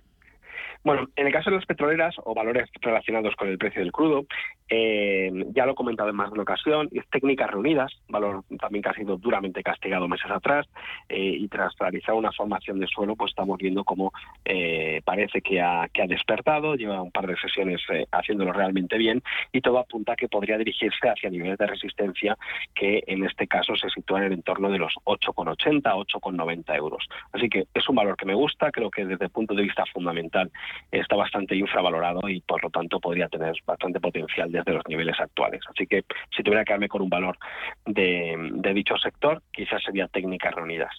Bueno, 0.88 1.10
en 1.18 1.28
el 1.28 1.34
caso 1.34 1.50
de 1.50 1.58
las 1.58 1.66
petroleras 1.66 2.16
o 2.24 2.34
valores 2.34 2.70
relacionados 2.80 3.36
con 3.36 3.50
el 3.50 3.58
precio 3.58 3.82
del 3.82 3.92
crudo, 3.92 4.26
eh, 4.70 5.30
ya 5.54 5.66
lo 5.66 5.74
he 5.74 5.76
comentado 5.76 6.10
en 6.10 6.16
más 6.16 6.30
de 6.30 6.36
una 6.36 6.44
ocasión, 6.44 6.90
técnicas 7.12 7.52
reunidas, 7.52 7.92
valor 8.08 8.46
también 8.58 8.84
que 8.84 8.90
ha 8.90 8.94
sido 8.94 9.18
duramente 9.18 9.64
castigado 9.64 10.08
meses 10.08 10.32
atrás, 10.32 10.66
eh, 11.10 11.36
y 11.40 11.50
tras 11.50 11.74
realizar 11.78 12.16
una 12.16 12.32
formación 12.32 12.80
de 12.80 12.88
suelo, 12.88 13.18
pues 13.18 13.32
estamos 13.32 13.58
viendo 13.58 13.84
cómo 13.84 14.14
eh, 14.46 15.02
parece 15.04 15.42
que 15.42 15.62
ha, 15.62 15.90
que 15.92 16.04
ha 16.04 16.08
despertado, 16.08 16.76
lleva 16.76 17.02
un 17.02 17.12
par 17.12 17.28
de 17.28 17.36
sesiones 17.36 17.82
haciéndolo 18.14 18.54
realmente 18.54 18.98
bien, 18.98 19.22
y 19.52 19.60
todo 19.60 19.80
apunta 19.80 20.14
a 20.14 20.16
que 20.16 20.30
podría 20.30 20.58
dirigirse 20.58 21.10
hacia 21.10 21.30
niveles 21.30 21.58
de 21.58 21.68
resistencia 21.68 22.38
que 22.74 23.04
en 23.08 23.26
este 23.26 23.46
caso 23.46 23.76
se 23.76 23.90
sitúan 23.90 24.24
en 24.24 24.28
el 24.28 24.38
entorno 24.38 24.72
de 24.72 24.80
los 24.80 24.94
8,80, 25.04 25.82
8,90 25.82 26.76
euros. 26.78 27.06
Así 27.34 27.50
que 27.50 27.66
es 27.74 27.90
un 27.90 27.96
valor 27.98 28.16
que 28.16 28.26
me 28.26 28.36
gusta, 28.36 28.72
creo 28.72 28.90
que 28.90 29.06
desde 29.06 29.26
el 29.26 29.32
punto 29.32 29.54
de 29.54 29.64
vista 29.64 29.84
fundamental 29.94 30.50
está 30.92 31.16
bastante 31.16 31.56
infravalorado 31.56 32.28
y 32.30 32.42
por 32.42 32.64
lo 32.64 32.70
tanto 32.70 33.00
podría 33.00 33.28
tener 33.28 33.56
bastante 33.66 34.00
potencial 34.00 34.52
desde 34.52 34.74
los 34.74 34.84
niveles 34.88 35.20
actuales. 35.20 35.62
Así 35.70 35.88
que 35.88 36.04
si 36.36 36.44
tuviera 36.44 36.64
que 36.64 36.74
darme 36.74 36.90
con 36.90 37.02
un 37.02 37.10
valor 37.10 37.38
de, 37.86 38.74
dicho 38.74 38.98
sector, 38.98 39.42
quizás 39.52 39.84
sería 39.84 40.08
técnicas 40.08 40.54
reunidas. 40.54 40.94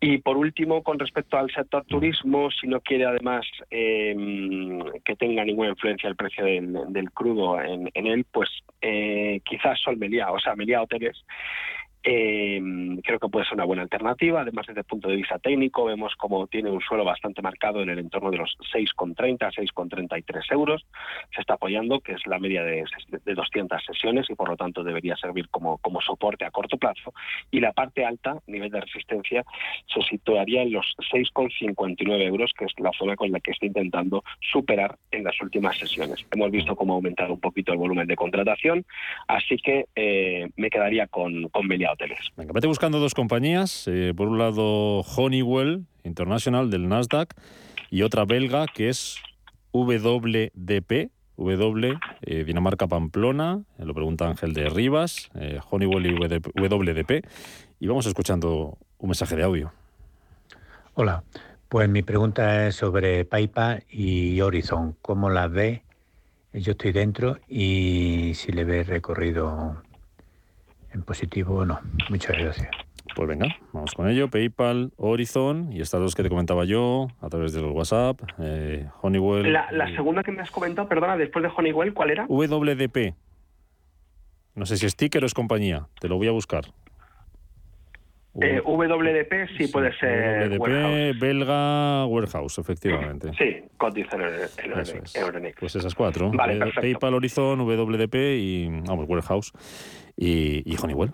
Y 0.00 0.18
por 0.18 0.36
último, 0.36 0.82
con 0.82 0.98
respecto 0.98 1.38
al 1.38 1.50
sector 1.50 1.84
turismo, 1.86 2.50
si 2.50 2.66
no 2.66 2.80
quiere 2.80 3.06
además 3.06 3.46
em, 3.70 4.80
que 5.02 5.16
tenga 5.16 5.44
ninguna 5.44 5.70
influencia 5.70 6.08
el 6.10 6.16
precio 6.16 6.44
del, 6.44 7.10
crudo 7.12 7.58
en, 7.60 7.88
él, 7.94 8.26
pues 8.30 8.50
eh, 8.82 9.40
quizás 9.44 9.80
Sol 9.80 9.98
o 10.28 10.38
sea, 10.40 10.56
Meliá 10.56 10.82
Hoteles, 10.82 11.24
eh, 12.06 12.60
creo 13.02 13.18
que 13.18 13.28
puede 13.28 13.46
ser 13.46 13.54
una 13.54 13.64
buena 13.64 13.82
alternativa. 13.82 14.42
Además, 14.42 14.66
desde 14.66 14.80
el 14.80 14.86
punto 14.86 15.08
de 15.08 15.16
vista 15.16 15.38
técnico, 15.38 15.86
vemos 15.86 16.14
como 16.16 16.46
tiene 16.46 16.70
un 16.70 16.82
suelo 16.82 17.04
bastante 17.04 17.40
marcado 17.40 17.82
en 17.82 17.88
el 17.88 17.98
entorno 17.98 18.30
de 18.30 18.36
los 18.36 18.56
6,30, 18.74 19.38
6,33 19.38 20.52
euros. 20.52 20.84
Se 21.34 21.40
está 21.40 21.54
apoyando, 21.54 22.00
que 22.00 22.12
es 22.12 22.26
la 22.26 22.38
media 22.38 22.62
de, 22.62 22.84
200 23.24 23.84
sesiones 23.84 24.28
y 24.28 24.34
por 24.34 24.50
lo 24.50 24.56
tanto 24.56 24.84
debería 24.84 25.16
servir 25.16 25.48
como, 25.48 25.78
como 25.78 26.00
soporte 26.02 26.44
a 26.44 26.50
corto 26.50 26.76
plazo. 26.76 27.14
Y 27.50 27.60
la 27.60 27.72
parte 27.72 28.04
alta, 28.04 28.38
nivel 28.46 28.70
de 28.70 28.82
resistencia, 28.82 29.44
se 29.86 30.02
situaría 30.02 30.62
en 30.62 30.72
los 30.72 30.94
6,59 31.10 32.20
euros, 32.22 32.52
que 32.56 32.66
es 32.66 32.72
la 32.78 32.90
zona 32.92 33.16
con 33.16 33.32
la 33.32 33.40
que 33.40 33.52
está 33.52 33.64
intentando 33.64 34.22
superar 34.40 34.98
en 35.10 35.24
las 35.24 35.40
últimas 35.40 35.78
sesiones. 35.78 36.24
Hemos 36.30 36.50
visto 36.50 36.76
cómo 36.76 36.92
ha 36.92 36.96
aumentado 36.96 37.32
un 37.32 37.40
poquito 37.40 37.72
el 37.72 37.78
volumen 37.78 38.06
de 38.06 38.16
contratación, 38.16 38.84
así 39.26 39.56
que 39.56 39.86
eh, 39.94 40.50
me 40.56 40.68
quedaría 40.68 41.06
con, 41.06 41.48
con 41.48 41.66
hoteles. 41.94 42.32
Venga, 42.36 42.52
vete 42.52 42.66
buscando 42.66 42.98
dos 42.98 43.14
compañías. 43.14 43.88
Eh, 43.88 44.12
por 44.16 44.28
un 44.28 44.38
lado, 44.38 45.00
Honeywell 45.00 45.86
International 46.04 46.70
del 46.70 46.88
Nasdaq 46.88 47.34
y 47.90 48.02
otra 48.02 48.24
belga 48.24 48.66
que 48.66 48.88
es 48.88 49.16
WDP. 49.72 51.10
W, 51.36 51.98
eh, 52.22 52.44
Dinamarca 52.44 52.86
Pamplona, 52.86 53.64
eh, 53.78 53.84
lo 53.84 53.92
pregunta 53.92 54.28
Ángel 54.28 54.54
de 54.54 54.68
Rivas, 54.68 55.32
Honeywell 55.68 56.06
y 56.06 56.14
WDP. 56.14 57.26
Y 57.80 57.88
vamos 57.88 58.06
escuchando 58.06 58.78
un 58.98 59.08
mensaje 59.08 59.34
de 59.34 59.42
audio. 59.42 59.72
Hola, 60.94 61.24
pues 61.68 61.88
mi 61.88 62.02
pregunta 62.02 62.68
es 62.68 62.76
sobre 62.76 63.24
PayPal 63.24 63.82
y 63.90 64.40
Horizon. 64.40 64.96
¿Cómo 65.02 65.28
las 65.28 65.50
ve? 65.50 65.82
Yo 66.52 66.72
estoy 66.72 66.92
dentro 66.92 67.38
y 67.48 68.32
si 68.34 68.52
le 68.52 68.62
ve 68.62 68.84
recorrido 68.84 69.82
en 70.94 71.02
positivo 71.02 71.56
o 71.56 71.66
no. 71.66 71.80
Muchas 72.08 72.38
gracias. 72.38 72.68
Pues 73.14 73.28
venga, 73.28 73.46
vamos 73.72 73.92
con 73.94 74.08
ello. 74.08 74.28
PayPal, 74.28 74.92
Horizon 74.96 75.72
y 75.72 75.80
estas 75.80 76.00
dos 76.00 76.14
que 76.14 76.22
te 76.22 76.28
comentaba 76.28 76.64
yo 76.64 77.08
a 77.20 77.28
través 77.28 77.52
del 77.52 77.66
WhatsApp, 77.66 78.20
eh, 78.40 78.88
Honeywell. 79.02 79.52
La, 79.52 79.86
segunda 79.94 80.22
que 80.22 80.32
me 80.32 80.40
has 80.40 80.50
comentado, 80.50 80.88
perdona, 80.88 81.16
después 81.16 81.42
de 81.42 81.50
Honeywell, 81.54 81.92
¿cuál 81.92 82.10
era? 82.10 82.26
WDP. 82.28 83.14
No 84.54 84.66
sé 84.66 84.76
si 84.76 84.86
es 84.86 84.96
ticker 84.96 85.22
o 85.22 85.26
es 85.26 85.34
compañía, 85.34 85.88
te 86.00 86.08
lo 86.08 86.16
voy 86.16 86.28
a 86.28 86.32
buscar. 86.32 86.64
Eh, 88.40 88.60
WDP 88.64 89.48
sí, 89.56 89.68
puede 89.68 89.96
ser. 89.98 90.50
WDP, 90.50 91.20
belga, 91.20 92.04
warehouse, 92.06 92.58
efectivamente. 92.58 93.30
Sí, 93.38 93.62
cotiza 93.76 94.16
en 94.16 94.22
Euronext. 95.14 95.60
Pues 95.60 95.76
esas 95.76 95.94
cuatro. 95.94 96.32
Vale, 96.32 96.56
eh, 96.56 96.72
PayPal, 96.74 97.14
Horizon, 97.14 97.60
WDP 97.60 98.14
y, 98.36 98.68
vamos, 98.86 99.08
warehouse 99.08 99.52
y, 100.16 100.76
Honeywell. 100.82 101.10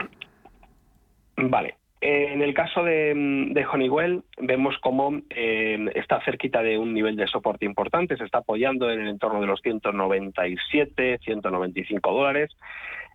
Vale. 1.37 1.77
En 2.03 2.41
el 2.41 2.55
caso 2.55 2.83
de, 2.83 3.67
Honeywell, 3.71 4.23
vemos 4.39 4.77
cómo 4.81 5.21
eh, 5.29 5.91
está 5.95 6.25
cerquita 6.25 6.63
de 6.63 6.79
un 6.79 6.95
nivel 6.95 7.15
de 7.15 7.27
soporte 7.27 7.67
importante, 7.67 8.17
se 8.17 8.25
está 8.25 8.39
apoyando 8.39 8.91
en 8.91 9.01
el 9.01 9.09
entorno 9.09 9.41
de 9.41 9.47
los 9.47 9.61
197, 9.61 11.19
195 11.23 12.13
dólares. 12.13 12.57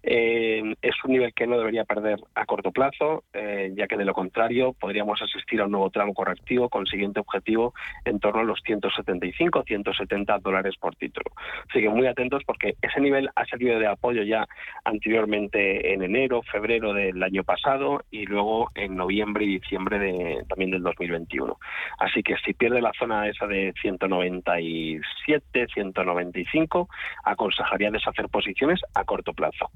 Eh, 0.04 0.76
es 0.82 0.96
un 1.04 1.12
nivel 1.12 1.34
que 1.34 1.48
no 1.48 1.58
debería 1.58 1.84
perder 1.84 2.20
a 2.36 2.46
corto 2.46 2.72
plazo, 2.72 3.24
eh, 3.34 3.72
ya 3.76 3.88
que 3.88 3.98
de 3.98 4.06
lo 4.06 4.14
contrario 4.14 4.74
podríamos 4.74 5.22
asistir 5.22 5.62
a 5.62 5.66
un 5.66 5.72
nuevo 5.72 5.90
tramo 5.90 6.14
correctivo 6.14 6.70
con 6.70 6.86
siguiente 6.86 7.20
objetivo 7.20 7.74
en 8.06 8.20
torno 8.20 8.42
a 8.42 8.44
los 8.44 8.62
175, 8.66 9.64
170 9.64 10.38
dólares 10.40 10.76
por 10.80 10.96
título. 10.96 11.32
Así 11.70 11.82
que 11.82 11.90
muy 11.90 12.08
atentos 12.08 12.44
porque 12.46 12.76
ese 12.82 13.02
nivel 13.02 13.30
ha 13.36 13.46
salido 13.46 13.80
de 13.80 13.88
apoyo 13.88 14.24
ya 14.24 14.48
anteriormente 14.84 15.94
en 15.94 16.04
enero, 16.04 16.42
febrero 16.44 16.94
del 16.94 17.22
año 17.24 17.44
pasado 17.44 18.04
y 18.12 18.26
luego 18.26 18.70
en 18.76 18.96
noviembre 18.96 19.46
y 19.46 19.60
diciembre 19.60 20.00
de, 20.00 20.44
también 20.48 20.72
del 20.72 20.84
2021. 20.84 21.58
Así 22.00 22.22
que 22.22 22.36
si 22.46 22.54
pierde 22.54 22.82
la 22.82 22.92
zona 22.98 23.28
esa 23.28 23.48
de 23.48 23.74
197, 23.82 25.68
195, 25.74 26.90
aconsejaría 27.24 27.92
deshacer 27.92 28.30
posiciones 28.30 28.82
a 28.94 29.04
corto 29.04 29.34
plazo. 29.34 29.72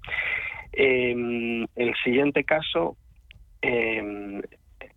Eh, 0.73 1.65
el 1.75 1.95
siguiente 2.03 2.43
caso, 2.43 2.97
em, 3.61 4.41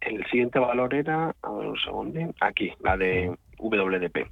el 0.01 0.27
siguiente 0.31 0.59
valor 0.59 0.95
era, 0.95 1.35
a 1.43 1.51
ver 1.53 1.67
un 1.67 1.79
segundo, 1.79 2.35
aquí, 2.41 2.73
la 2.81 2.97
de 2.97 3.35
WDP. 3.59 4.29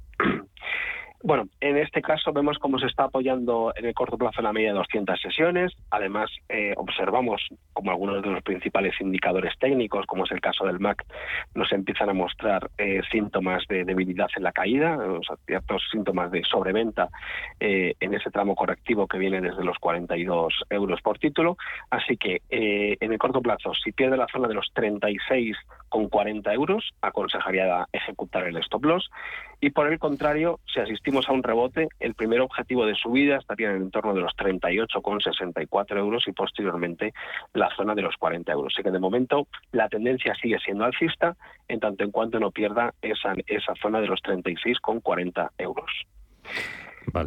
Bueno, 1.23 1.47
en 1.59 1.77
este 1.77 2.01
caso 2.01 2.33
vemos 2.33 2.57
cómo 2.57 2.79
se 2.79 2.87
está 2.87 3.03
apoyando 3.03 3.71
en 3.75 3.85
el 3.85 3.93
corto 3.93 4.17
plazo 4.17 4.39
en 4.39 4.45
la 4.45 4.53
media 4.53 4.69
de 4.69 4.79
200 4.79 5.21
sesiones. 5.21 5.71
Además, 5.91 6.31
eh, 6.49 6.73
observamos 6.77 7.47
como 7.73 7.91
algunos 7.91 8.23
de 8.23 8.29
los 8.31 8.41
principales 8.41 8.99
indicadores 8.99 9.53
técnicos, 9.59 10.07
como 10.07 10.25
es 10.25 10.31
el 10.31 10.41
caso 10.41 10.65
del 10.65 10.79
MAC, 10.79 11.05
nos 11.53 11.71
empiezan 11.73 12.09
a 12.09 12.13
mostrar 12.13 12.71
eh, 12.79 13.01
síntomas 13.11 13.63
de 13.67 13.85
debilidad 13.85 14.29
en 14.35 14.43
la 14.43 14.51
caída, 14.51 14.97
o 14.97 15.21
sea, 15.21 15.35
ciertos 15.45 15.83
síntomas 15.91 16.31
de 16.31 16.43
sobreventa 16.43 17.09
eh, 17.59 17.93
en 17.99 18.15
ese 18.15 18.31
tramo 18.31 18.55
correctivo 18.55 19.07
que 19.07 19.19
viene 19.19 19.41
desde 19.41 19.63
los 19.63 19.77
42 19.77 20.63
euros 20.71 21.01
por 21.03 21.19
título. 21.19 21.55
Así 21.91 22.17
que 22.17 22.41
en 22.49 23.11
el 23.11 23.19
corto 23.19 23.41
plazo, 23.41 23.75
si 23.75 23.91
pierde 23.91 24.17
la 24.17 24.27
zona 24.27 24.47
de 24.47 24.55
los 24.55 24.71
36 24.73 25.55
con 25.87 26.09
40 26.09 26.51
euros, 26.53 26.89
aconsejaría 27.01 27.85
ejecutar 27.91 28.47
el 28.47 28.57
stop 28.57 28.85
loss. 28.85 29.11
Y 29.63 29.69
por 29.69 29.87
el 29.87 29.99
contrario, 29.99 30.59
si 30.73 30.79
asistimos 30.79 31.29
a 31.29 31.33
un 31.33 31.43
rebote, 31.43 31.87
el 31.99 32.15
primer 32.15 32.41
objetivo 32.41 32.87
de 32.87 32.95
subida 32.95 33.37
estaría 33.37 33.69
en 33.69 33.75
el 33.75 33.81
entorno 33.83 34.15
de 34.15 34.21
los 34.21 34.33
38,64 34.33 35.97
euros 35.97 36.27
y 36.27 36.31
posteriormente 36.31 37.13
la 37.53 37.69
zona 37.75 37.93
de 37.93 38.01
los 38.01 38.17
40 38.17 38.51
euros. 38.51 38.73
Así 38.73 38.81
que 38.81 38.89
de 38.89 38.99
momento 38.99 39.47
la 39.71 39.87
tendencia 39.87 40.33
sigue 40.33 40.57
siendo 40.65 40.83
alcista 40.83 41.37
en 41.67 41.79
tanto 41.79 42.03
en 42.03 42.09
cuanto 42.09 42.39
no 42.39 42.49
pierda 42.49 42.95
esa, 43.03 43.35
esa 43.45 43.75
zona 43.75 44.01
de 44.01 44.07
los 44.07 44.19
36,40 44.23 45.51
euros. 45.59 45.91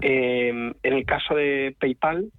Eh, 0.02 0.48
en 0.48 0.92
el 0.92 1.06
caso 1.06 1.36
de 1.36 1.76
PayPal, 1.78 2.32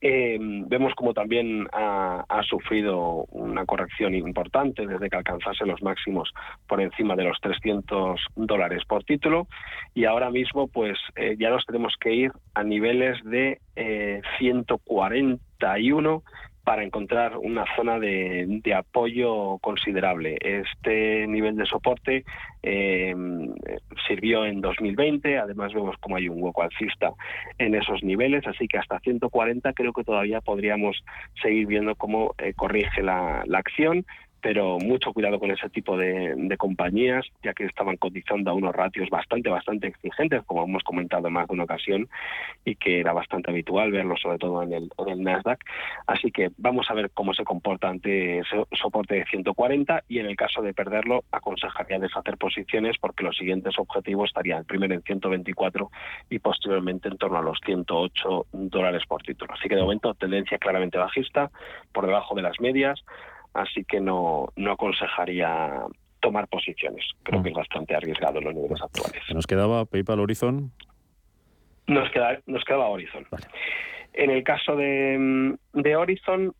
eh, 0.00 0.38
vemos 0.40 0.94
como 0.94 1.14
también 1.14 1.66
ha, 1.72 2.24
sufrido 2.48 3.26
una 3.30 3.64
corrección 3.66 4.14
importante 4.14 4.86
desde 4.86 5.10
que 5.10 5.16
alcanzase 5.16 5.66
los 5.66 5.82
máximos 5.82 6.32
por 6.66 6.80
encima 6.80 7.14
de 7.14 7.24
los 7.24 7.38
300 7.40 8.20
dólares 8.34 8.82
por 8.88 9.04
título. 9.04 9.46
Y 9.94 10.04
ahora 10.04 10.30
mismo 10.30 10.68
pues 10.68 10.98
eh, 11.16 11.36
ya 11.38 11.50
nos 11.50 11.64
tenemos 11.66 11.94
que 12.00 12.14
ir 12.14 12.32
a 12.54 12.64
niveles 12.64 13.22
de 13.24 13.60
eh, 13.76 14.22
141 14.38 16.22
para 16.70 16.84
encontrar 16.84 17.36
una 17.36 17.64
zona 17.74 17.98
de, 17.98 18.62
apoyo 18.76 19.58
considerable. 19.58 20.38
Este 20.40 21.26
nivel 21.26 21.56
de 21.56 21.66
soporte 21.66 22.24
eh, 22.62 23.12
sirvió 24.06 24.46
en 24.46 24.60
2020, 24.60 25.36
además 25.36 25.74
vemos 25.74 25.96
como 25.98 26.14
hay 26.14 26.28
un 26.28 26.40
hueco 26.40 26.62
alcista 26.62 27.10
en 27.58 27.74
esos 27.74 28.04
niveles, 28.04 28.46
así 28.46 28.68
que 28.68 28.78
hasta 28.78 29.00
140 29.00 29.72
creo 29.72 29.92
que 29.92 30.04
todavía 30.04 30.40
podríamos 30.40 31.02
seguir 31.42 31.66
viendo 31.66 31.96
cómo 31.96 32.36
eh, 32.38 32.52
corrige 32.54 33.02
la, 33.02 33.44
acción 33.52 34.06
pero 34.40 34.78
mucho 34.78 35.12
cuidado 35.12 35.38
con 35.38 35.50
ese 35.50 35.68
tipo 35.70 35.96
de, 35.96 36.56
compañías, 36.58 37.26
ya 37.42 37.54
que 37.54 37.64
estaban 37.64 37.96
cotizando 37.96 38.50
a 38.50 38.54
unos 38.54 38.74
ratios 38.74 39.08
bastante, 39.08 39.48
bastante 39.48 39.86
exigentes, 39.86 40.42
como 40.44 40.64
hemos 40.64 40.82
comentado 40.82 41.28
en 41.28 41.34
más 41.34 41.48
de 41.48 41.54
una 41.54 41.64
ocasión, 41.64 42.08
y 42.64 42.76
que 42.76 43.00
era 43.00 43.12
bastante 43.12 43.50
habitual 43.50 43.92
verlo, 43.92 44.16
sobre 44.16 44.38
todo 44.38 44.62
en 44.62 44.72
el, 44.72 44.90
en 44.98 45.08
el 45.08 45.22
Nasdaq. 45.22 45.60
Así 46.06 46.30
que 46.30 46.50
vamos 46.58 46.90
a 46.90 46.94
ver 46.94 47.10
cómo 47.12 47.34
se 47.34 47.44
comporta 47.44 47.88
ante 47.88 48.40
ese 48.40 48.64
soporte 48.72 49.14
de 49.16 49.24
140 49.26 50.04
y 50.08 50.18
en 50.18 50.26
el 50.26 50.36
caso 50.36 50.62
de 50.62 50.74
perderlo, 50.74 51.24
aconsejaría 51.32 51.98
deshacer 51.98 52.36
posiciones 52.36 52.96
porque 52.98 53.24
los 53.24 53.36
siguientes 53.36 53.78
objetivos 53.78 54.30
estarían 54.30 54.64
primero 54.64 54.94
en 54.94 55.02
124 55.02 55.90
y 56.28 56.38
posteriormente 56.38 57.08
en 57.08 57.16
torno 57.16 57.38
a 57.38 57.42
los 57.42 57.58
108 57.64 58.46
dólares 58.52 59.02
por 59.06 59.22
título. 59.22 59.54
Así 59.54 59.68
que 59.68 59.76
de 59.76 59.82
momento 59.82 60.14
tendencia 60.14 60.58
claramente 60.58 60.98
bajista, 60.98 61.50
por 61.92 62.06
debajo 62.06 62.34
de 62.34 62.42
las 62.42 62.60
medias 62.60 63.02
así 63.54 63.84
que 63.84 64.00
no, 64.00 64.48
no 64.56 64.72
aconsejaría 64.72 65.84
tomar 66.20 66.48
posiciones. 66.48 67.04
Creo 67.22 67.40
mm. 67.40 67.42
que 67.42 67.48
es 67.50 67.54
bastante 67.54 67.94
arriesgado 67.94 68.38
en 68.38 68.44
los 68.44 68.54
niveles 68.54 68.82
actuales. 68.82 69.22
¿Nos 69.34 69.46
quedaba 69.46 69.84
PayPal 69.84 70.20
Horizon? 70.20 70.72
Nos, 71.86 72.10
queda, 72.10 72.38
nos 72.46 72.64
quedaba 72.64 72.88
Horizon. 72.88 73.26
En 74.12 74.30
el 74.30 74.44
caso 74.44 74.76
de, 74.76 75.56
de 75.72 75.96
Horizon, 75.96 76.54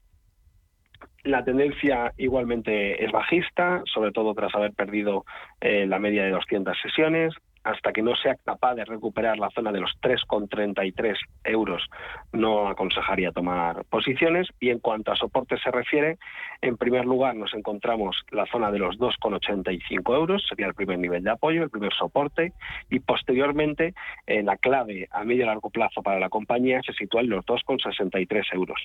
la 1.25 1.45
tendencia 1.45 2.13
igualmente 2.17 3.05
es 3.05 3.13
bajista, 3.13 3.83
sobre 3.93 4.13
todo 4.13 4.35
tras 4.35 4.55
haber 4.55 4.73
perdido 4.73 5.25
eh, 5.61 5.87
la 5.87 5.99
media 5.99 6.25
de 6.25 6.31
200 6.31 6.77
sesiones 6.81 7.35
hasta 7.65 7.93
que 7.93 8.03
no 8.03 8.15
sea 8.17 8.37
capaz 8.45 8.75
de 8.75 8.85
recuperar 8.85 9.39
la 9.39 9.51
zona 9.51 9.73
de 9.73 9.81
los 9.81 9.91
3,33 10.01 11.17
euros, 11.45 11.87
no 12.33 12.69
aconsejaría 12.69 13.33
tomar 13.33 13.85
posiciones. 13.85 14.49
Y 14.61 14.71
en 14.71 14.79
cuanto 14.79 15.13
a 15.13 15.17
soporte 15.17 15.59
se 15.59 15.71
refiere, 15.71 16.19
en 16.63 16.77
primer 16.77 17.05
lugar 17.05 17.35
nos 17.37 17.53
encontramos 17.55 18.25
la 18.31 18.47
zona 18.47 18.71
de 18.71 18.79
los 18.79 18.99
2,85 18.99 20.15
euros, 20.15 20.45
sería 20.49 20.67
el 20.67 20.75
primer 20.75 20.99
nivel 20.99 21.23
de 21.23 21.31
apoyo, 21.31 21.63
el 21.63 21.71
primer 21.71 21.93
soporte, 21.93 22.53
y 22.91 23.01
posteriormente 23.01 23.95
eh, 24.27 24.43
la 24.43 24.57
clave 24.57 25.09
a 25.11 25.25
medio 25.25 25.43
y 25.43 25.47
largo 25.47 25.71
plazo 25.71 26.03
para 26.03 26.19
la 26.19 26.29
compañía 26.29 26.81
se 26.83 26.93
sitúa 26.93 27.21
en 27.21 27.31
los 27.31 27.45
2,63 27.45 28.55
euros, 28.55 28.81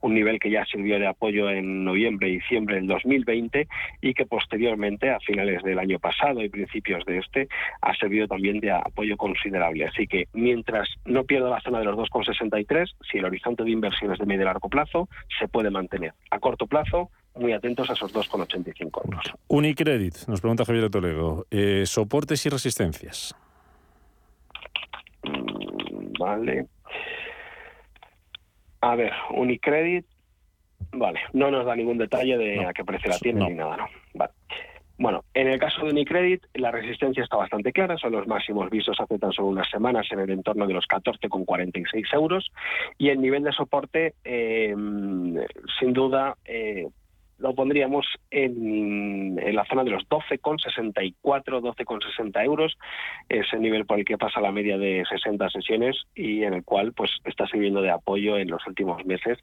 un 0.00 0.14
nivel 0.14 0.38
que 0.38 0.50
ya 0.50 0.64
sirvió 0.64 0.98
de 0.98 1.06
apoyo 1.06 1.50
en 1.50 1.84
noviembre 1.84 2.28
y 2.28 2.38
diciembre 2.38 2.76
del 2.76 2.86
2020 2.86 3.68
y 4.00 4.14
que 4.14 4.26
posteriormente, 4.26 5.10
a 5.10 5.20
finales 5.20 5.62
del 5.62 5.78
año 5.78 5.98
pasado 5.98 6.42
y 6.42 6.48
principios 6.48 7.04
de 7.04 7.18
este, 7.18 7.48
ha 7.80 7.94
servido 7.94 8.19
también 8.28 8.60
de 8.60 8.70
apoyo 8.70 9.16
considerable. 9.16 9.86
Así 9.86 10.06
que 10.06 10.28
mientras 10.32 10.88
no 11.04 11.24
pierda 11.24 11.50
la 11.50 11.60
zona 11.60 11.78
de 11.78 11.84
los 11.86 11.96
2,63, 11.96 12.86
si 13.10 13.18
el 13.18 13.24
horizonte 13.24 13.64
de 13.64 13.70
inversiones 13.70 14.18
de 14.18 14.26
medio 14.26 14.42
y 14.42 14.44
largo 14.44 14.68
plazo 14.68 15.08
se 15.38 15.48
puede 15.48 15.70
mantener. 15.70 16.14
A 16.30 16.38
corto 16.38 16.66
plazo, 16.66 17.10
muy 17.34 17.52
atentos 17.52 17.88
a 17.90 17.92
esos 17.94 18.12
2,85 18.14 19.04
euros. 19.04 19.32
Unicredit, 19.48 20.14
nos 20.28 20.40
pregunta 20.40 20.64
Javier 20.64 20.90
Toledo. 20.90 21.46
Eh, 21.50 21.84
soportes 21.86 22.44
y 22.46 22.48
resistencias. 22.48 23.34
Mm, 25.22 26.12
vale. 26.18 26.66
A 28.80 28.96
ver, 28.96 29.12
Unicredit, 29.30 30.06
vale, 30.92 31.20
no 31.34 31.50
nos 31.50 31.66
da 31.66 31.76
ningún 31.76 31.98
detalle 31.98 32.38
de 32.38 32.64
a 32.64 32.72
qué 32.72 32.82
precio 32.84 33.10
la 33.10 33.18
tiene 33.18 33.48
ni 33.48 33.54
nada, 33.54 33.76
¿no? 33.76 33.88
Vale. 34.14 34.32
Bueno, 35.00 35.24
en 35.32 35.48
el 35.48 35.58
caso 35.58 35.82
de 35.82 35.92
Unicredit, 35.92 36.44
la 36.52 36.70
resistencia 36.70 37.24
está 37.24 37.38
bastante 37.38 37.72
clara, 37.72 37.96
son 37.96 38.12
los 38.12 38.26
máximos 38.26 38.68
vistos 38.68 39.00
hace 39.00 39.18
tan 39.18 39.32
solo 39.32 39.48
unas 39.48 39.70
semanas 39.70 40.06
en 40.10 40.20
el 40.20 40.28
entorno 40.28 40.66
de 40.66 40.74
los 40.74 40.84
14,46 40.86 42.04
euros 42.12 42.52
y 42.98 43.08
el 43.08 43.18
nivel 43.18 43.42
de 43.42 43.52
soporte, 43.52 44.12
eh, 44.22 44.74
sin 44.76 45.92
duda, 45.94 46.36
eh, 46.44 46.86
lo 47.40 47.54
pondríamos 47.54 48.06
en, 48.30 49.36
la 49.54 49.64
zona 49.64 49.84
de 49.84 49.90
los 49.90 50.08
12,64, 50.08 51.14
12,60 51.22 52.44
euros, 52.44 52.76
ese 53.28 53.58
nivel 53.58 53.86
por 53.86 53.98
el 53.98 54.04
que 54.04 54.18
pasa 54.18 54.40
la 54.40 54.52
media 54.52 54.78
de 54.78 55.04
60 55.08 55.48
sesiones 55.50 55.96
y 56.14 56.44
en 56.44 56.54
el 56.54 56.64
cual 56.64 56.92
pues 56.92 57.10
está 57.24 57.46
sirviendo 57.46 57.82
de 57.82 57.90
apoyo 57.90 58.36
en 58.36 58.50
los 58.50 58.66
últimos 58.66 59.04
meses 59.04 59.38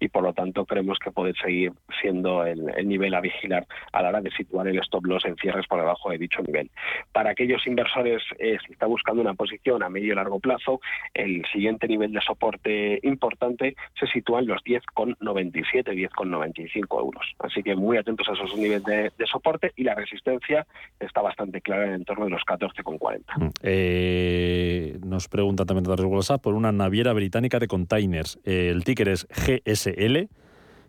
y 0.00 0.08
por 0.08 0.22
lo 0.22 0.32
tanto 0.32 0.64
creemos 0.64 0.98
que 0.98 1.10
puede 1.10 1.34
seguir 1.34 1.72
siendo 2.00 2.44
el, 2.44 2.62
nivel 2.86 3.14
a 3.14 3.20
vigilar 3.20 3.66
a 3.92 4.02
la 4.02 4.08
hora 4.08 4.20
de 4.20 4.30
situar 4.32 4.66
el 4.68 4.78
stop 4.78 5.06
loss 5.06 5.24
en 5.24 5.36
cierres 5.36 5.66
por 5.66 5.78
debajo 5.78 6.10
de 6.10 6.18
dicho 6.18 6.42
nivel. 6.42 6.70
Para 7.12 7.30
aquellos 7.30 7.66
inversores 7.66 8.22
eh, 8.38 8.58
si 8.66 8.72
está 8.72 8.86
buscando 8.86 9.22
una 9.22 9.34
posición 9.34 9.82
a 9.82 9.88
medio 9.88 10.12
y 10.12 10.16
largo 10.16 10.40
plazo, 10.40 10.80
el 11.14 11.44
siguiente 11.52 11.86
nivel 11.86 12.12
de 12.12 12.20
soporte 12.20 12.98
importante 13.02 13.76
se 13.98 14.06
sitúa 14.06 14.40
en 14.40 14.46
los 14.46 14.62
10,97, 14.64 15.84
10,95 15.84 17.00
euros. 17.00 17.26
Así 17.42 17.62
que 17.62 17.74
muy 17.74 17.96
atentos 17.96 18.28
a 18.28 18.32
esos 18.32 18.56
niveles 18.56 18.84
de, 18.84 19.26
soporte 19.26 19.72
y 19.76 19.84
la 19.84 19.94
resistencia 19.94 20.66
está 21.00 21.20
bastante 21.22 21.60
clara 21.60 21.84
en 21.84 21.88
el 21.90 21.94
entorno 21.96 22.24
de 22.24 22.30
los 22.30 22.42
14,40. 22.42 23.22
Mm, 23.36 23.48
eh, 23.62 24.98
nos 25.04 25.28
pregunta 25.28 25.64
también 25.64 25.84
de 25.84 26.04
WhatsApp 26.04 26.42
por 26.42 26.54
una 26.54 26.72
naviera 26.72 27.12
británica 27.12 27.58
de 27.58 27.66
containers. 27.68 28.38
el 28.44 28.84
ticker 28.84 29.08
es 29.08 29.26
GSL, 29.28 30.28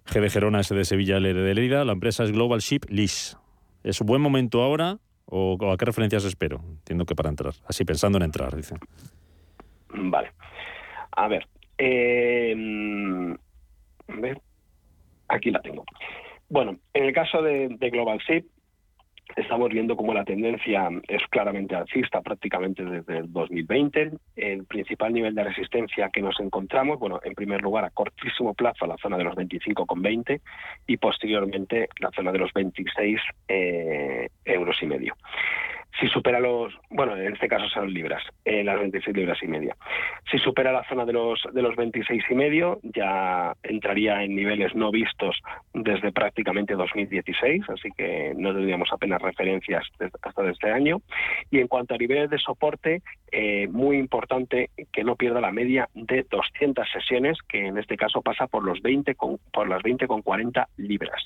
G 0.05 0.21
de 0.21 0.29
Gerona, 0.29 0.59
S 0.59 0.73
de 0.75 0.85
Sevilla, 0.85 1.17
L 1.17 1.33
de 1.33 1.53
Lerida. 1.53 1.85
La 1.85 1.93
empresa 1.93 2.23
es 2.23 2.31
Global 2.31 2.59
Ship 2.59 2.81
Lease. 2.89 3.37
¿Es 3.83 3.99
un 4.01 4.07
buen 4.07 4.21
momento 4.21 4.61
ahora 4.61 4.99
o, 5.25 5.57
a 5.71 5.77
qué 5.77 5.85
referencias 5.85 6.25
espero? 6.25 6.61
Entiendo 6.63 7.05
que 7.05 7.15
para 7.15 7.29
entrar. 7.29 7.53
Así 7.67 7.85
pensando 7.85 8.17
en 8.17 8.23
entrar, 8.23 8.55
dicen. 8.55 8.79
Vale. 9.89 10.31
A 11.11 11.27
ver. 11.27 11.47
Eh, 11.77 12.55
a 14.07 14.15
ver. 14.19 14.41
Aquí 15.27 15.51
la 15.51 15.61
tengo. 15.61 15.85
Bueno, 16.53 16.77
en 16.93 17.05
el 17.05 17.13
caso 17.13 17.41
de, 17.41 17.67
Global 17.91 18.21
SIP, 18.27 18.45
estamos 19.35 19.69
viendo 19.71 19.97
como 19.97 20.13
la 20.13 20.23
tendencia 20.23 20.87
es 21.07 21.23
claramente 21.31 21.73
alcista 21.75 22.21
prácticamente 22.21 22.85
desde 22.85 23.17
el 23.17 23.33
2020. 23.33 24.11
El 24.35 24.65
principal 24.65 25.13
nivel 25.13 25.33
de 25.33 25.45
resistencia 25.45 26.11
que 26.13 26.21
nos 26.21 26.39
encontramos, 26.39 26.99
bueno, 26.99 27.19
en 27.23 27.33
primer 27.33 27.63
lugar 27.63 27.85
a 27.85 27.89
cortísimo 27.89 28.53
plazo 28.53 28.85
la 28.85 28.97
zona 28.97 29.17
de 29.17 29.23
los 29.23 29.33
25,20 29.33 30.41
y 30.85 30.97
posteriormente 30.97 31.89
la 31.99 32.11
zona 32.11 32.31
de 32.31 32.37
los 32.37 32.53
26 32.53 33.19
eh, 33.47 34.29
euros 34.45 34.77
y 34.83 34.85
medio. 34.85 35.15
Si 35.99 36.07
supera 36.07 36.39
los, 36.39 36.73
bueno, 36.89 37.15
en 37.15 37.33
este 37.33 37.47
caso 37.47 37.69
son 37.69 37.93
libras, 37.93 38.23
eh, 38.45 38.63
las 38.63 38.79
26 38.79 39.15
libras 39.15 39.37
y 39.43 39.47
media. 39.47 39.75
Si 40.31 40.39
supera 40.39 40.71
la 40.71 40.83
zona 40.85 41.05
de 41.05 41.13
los 41.13 41.41
de 41.51 41.61
los 41.61 41.75
26 41.75 42.23
y 42.29 42.35
medio, 42.35 42.79
ya 42.83 43.53
entraría 43.61 44.23
en 44.23 44.35
niveles 44.35 44.73
no 44.75 44.91
vistos 44.91 45.39
desde 45.73 46.11
prácticamente 46.11 46.73
2016, 46.73 47.69
así 47.69 47.89
que 47.95 48.33
no 48.35 48.53
tendríamos 48.53 48.91
apenas 48.91 49.21
referencias 49.21 49.83
hasta 50.21 50.49
este 50.49 50.71
año. 50.71 51.01
Y 51.51 51.59
en 51.59 51.67
cuanto 51.67 51.93
a 51.93 51.97
niveles 51.97 52.29
de 52.29 52.39
soporte, 52.39 53.01
eh, 53.31 53.67
muy 53.67 53.97
importante 53.97 54.71
que 54.91 55.03
no 55.03 55.15
pierda 55.15 55.41
la 55.41 55.51
media 55.51 55.89
de 55.93 56.25
200 56.29 56.87
sesiones, 56.91 57.37
que 57.47 57.67
en 57.67 57.77
este 57.77 57.97
caso 57.97 58.21
pasa 58.21 58.47
por 58.47 58.63
los 58.63 58.81
20 58.81 59.15
con, 59.15 59.37
por 59.51 59.69
las 59.69 59.83
20 59.83 60.07
con 60.07 60.21
40 60.21 60.67
libras. 60.77 61.23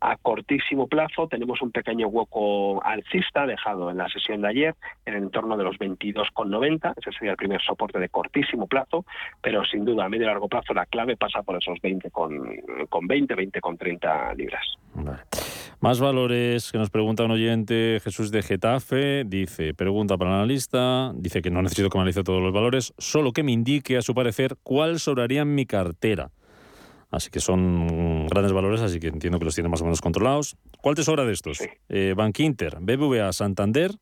A 0.00 0.16
cortísimo 0.16 0.86
plazo 0.86 1.26
tenemos 1.26 1.60
un 1.60 1.72
pequeño 1.72 2.06
hueco 2.06 2.82
alcista 2.84 3.46
dejado 3.46 3.90
en 3.90 3.97
la 3.98 4.08
sesión 4.08 4.42
de 4.42 4.48
ayer 4.48 4.74
en 5.04 5.14
el 5.14 5.24
entorno 5.24 5.56
de 5.56 5.64
los 5.64 5.76
22,90. 5.76 6.94
Ese 6.96 7.12
sería 7.12 7.32
el 7.32 7.36
primer 7.36 7.60
soporte 7.60 7.98
de 7.98 8.08
cortísimo 8.08 8.66
plazo, 8.66 9.04
pero 9.42 9.64
sin 9.64 9.84
duda 9.84 10.04
a 10.04 10.08
medio 10.08 10.24
y 10.24 10.26
largo 10.26 10.48
plazo 10.48 10.74
la 10.74 10.86
clave 10.86 11.16
pasa 11.16 11.42
por 11.42 11.56
esos 11.56 11.80
20 11.82 12.10
con, 12.10 12.48
con 12.88 13.06
20, 13.06 13.34
20 13.34 13.60
con 13.60 13.76
30 13.76 14.34
libras. 14.34 14.64
Más 15.80 16.00
valores 16.00 16.72
que 16.72 16.78
nos 16.78 16.90
pregunta 16.90 17.24
un 17.24 17.30
oyente, 17.30 18.00
Jesús 18.02 18.32
de 18.32 18.42
Getafe, 18.42 19.24
dice, 19.24 19.74
pregunta 19.74 20.16
para 20.16 20.30
el 20.30 20.36
analista, 20.38 21.12
dice 21.14 21.40
que 21.40 21.50
no 21.50 21.62
necesito 21.62 21.88
que 21.88 21.98
analice 21.98 22.24
todos 22.24 22.42
los 22.42 22.52
valores, 22.52 22.94
solo 22.98 23.32
que 23.32 23.44
me 23.44 23.52
indique 23.52 23.96
a 23.96 24.02
su 24.02 24.14
parecer 24.14 24.56
cuál 24.64 24.98
sobraría 24.98 25.42
en 25.42 25.54
mi 25.54 25.66
cartera. 25.66 26.30
Así 27.10 27.30
que 27.30 27.40
son 27.40 28.26
grandes 28.26 28.52
valores, 28.52 28.82
así 28.82 29.00
que 29.00 29.08
entiendo 29.08 29.38
que 29.38 29.46
los 29.46 29.54
tiene 29.54 29.70
más 29.70 29.80
o 29.80 29.84
menos 29.84 30.00
controlados. 30.00 30.56
¿Cuál 30.82 30.94
te 30.94 31.02
sobra 31.02 31.24
de 31.24 31.32
estos? 31.32 31.58
Eh, 31.88 32.14
Bank 32.16 32.38
Inter, 32.40 32.78
BBVA, 32.80 33.32
Santander, 33.32 33.92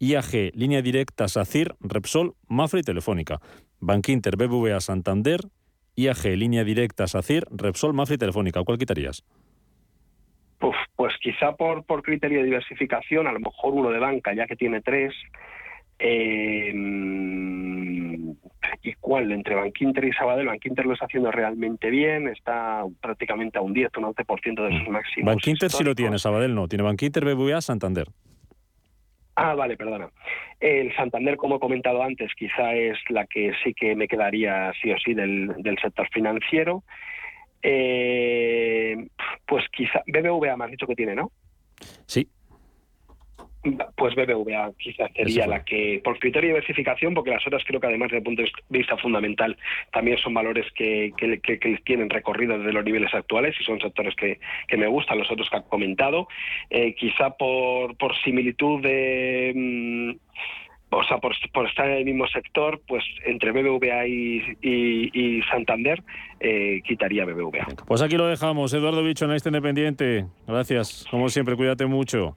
IAG, 0.00 0.52
Línea 0.54 0.82
Directa, 0.82 1.28
SACIR, 1.28 1.76
Repsol, 1.80 2.34
Mafra 2.48 2.80
y 2.80 2.82
Telefónica. 2.82 3.40
Bank 3.78 4.08
Inter, 4.08 4.36
BBVA, 4.36 4.80
Santander, 4.80 5.40
IAG, 5.94 6.24
Línea 6.36 6.64
Directa, 6.64 7.06
SACIR, 7.06 7.46
Repsol, 7.50 7.94
Mafra 7.94 8.16
y 8.16 8.18
Telefónica. 8.18 8.62
¿Cuál 8.64 8.78
quitarías? 8.78 9.24
pues 10.96 11.12
quizá 11.20 11.52
por, 11.52 11.84
por 11.84 12.02
criterio 12.02 12.38
de 12.38 12.44
diversificación, 12.44 13.26
a 13.26 13.32
lo 13.32 13.40
mejor 13.40 13.74
uno 13.74 13.90
de 13.90 13.98
banca, 13.98 14.32
ya 14.32 14.46
que 14.46 14.56
tiene 14.56 14.80
tres, 14.80 15.12
eh, 15.98 16.72
¿Y 18.82 18.92
cuál? 18.94 19.32
Entre 19.32 19.54
Bankinter 19.54 20.04
y 20.04 20.12
Sabadell, 20.12 20.46
Bankinter 20.46 20.84
lo 20.84 20.92
está 20.92 21.06
haciendo 21.06 21.30
realmente 21.30 21.90
bien, 21.90 22.28
está 22.28 22.82
prácticamente 23.00 23.58
a 23.58 23.62
un 23.62 23.72
10, 23.72 23.90
un 23.96 24.04
11% 24.04 24.68
de 24.68 24.78
sus 24.78 24.88
mm. 24.88 24.92
máximos. 24.92 25.34
Bankinter 25.34 25.70
sí 25.70 25.84
lo 25.84 25.94
tiene, 25.94 26.18
Sabadell 26.18 26.54
no. 26.54 26.68
Tiene 26.68 26.84
Bankinter, 26.84 27.24
BBVA, 27.24 27.60
Santander. 27.60 28.08
Ah, 29.36 29.54
vale, 29.54 29.76
perdona. 29.76 30.10
El 30.60 30.94
Santander, 30.94 31.36
como 31.36 31.56
he 31.56 31.60
comentado 31.60 32.02
antes, 32.02 32.30
quizá 32.36 32.74
es 32.74 32.98
la 33.08 33.26
que 33.26 33.52
sí 33.64 33.74
que 33.74 33.96
me 33.96 34.06
quedaría 34.06 34.72
sí 34.80 34.92
o 34.92 34.98
sí 34.98 35.14
del, 35.14 35.48
del 35.58 35.78
sector 35.78 36.08
financiero. 36.12 36.84
eh, 37.62 39.08
pues 39.46 39.64
quizá 39.72 40.02
BBVA 40.06 40.56
me 40.56 40.66
has 40.66 40.70
dicho 40.70 40.86
que 40.86 40.94
tiene, 40.94 41.14
¿no? 41.14 41.32
Sí. 42.06 42.28
Pues 43.96 44.14
BBVA 44.14 44.72
quizás 44.78 45.10
sería 45.14 45.46
la 45.46 45.64
que, 45.64 46.00
por 46.04 46.18
criterio 46.18 46.48
de 46.48 46.54
diversificación, 46.54 47.14
porque 47.14 47.30
las 47.30 47.46
otras 47.46 47.62
creo 47.64 47.80
que 47.80 47.86
además 47.86 48.08
desde 48.08 48.18
el 48.18 48.24
punto 48.24 48.42
de 48.42 48.50
vista 48.68 48.96
fundamental 48.98 49.56
también 49.90 50.18
son 50.18 50.34
valores 50.34 50.66
que, 50.74 51.12
que, 51.16 51.40
que, 51.40 51.80
tienen 51.84 52.10
recorrido 52.10 52.58
desde 52.58 52.72
los 52.72 52.84
niveles 52.84 53.12
actuales 53.14 53.54
y 53.58 53.64
son 53.64 53.80
sectores 53.80 54.14
que, 54.16 54.38
que 54.68 54.76
me 54.76 54.86
gustan, 54.86 55.18
los 55.18 55.30
otros 55.30 55.48
que 55.48 55.56
ha 55.56 55.62
comentado. 55.62 56.28
Eh, 56.68 56.94
quizá 56.94 57.30
por, 57.30 57.96
por 57.96 58.14
similitud 58.22 58.82
de... 58.82 59.52
Mm, 59.54 60.10
o 60.90 61.02
sea, 61.04 61.18
por, 61.18 61.32
estar 61.66 61.88
en 61.88 61.96
el 61.96 62.04
mismo 62.04 62.26
sector, 62.28 62.80
pues 62.86 63.02
entre 63.24 63.50
BBVA 63.50 64.06
y, 64.06 65.42
Santander, 65.50 66.02
eh, 66.38 66.80
quitaría 66.86 67.24
BBVA. 67.24 67.66
Pues 67.86 68.00
aquí 68.02 68.16
lo 68.16 68.26
dejamos. 68.26 68.72
Eduardo 68.72 69.02
Bicho, 69.02 69.24
analista 69.24 69.48
independiente. 69.48 70.26
Gracias. 70.46 71.04
Como 71.10 71.28
siempre, 71.28 71.56
cuídate 71.56 71.86
mucho. 71.86 72.36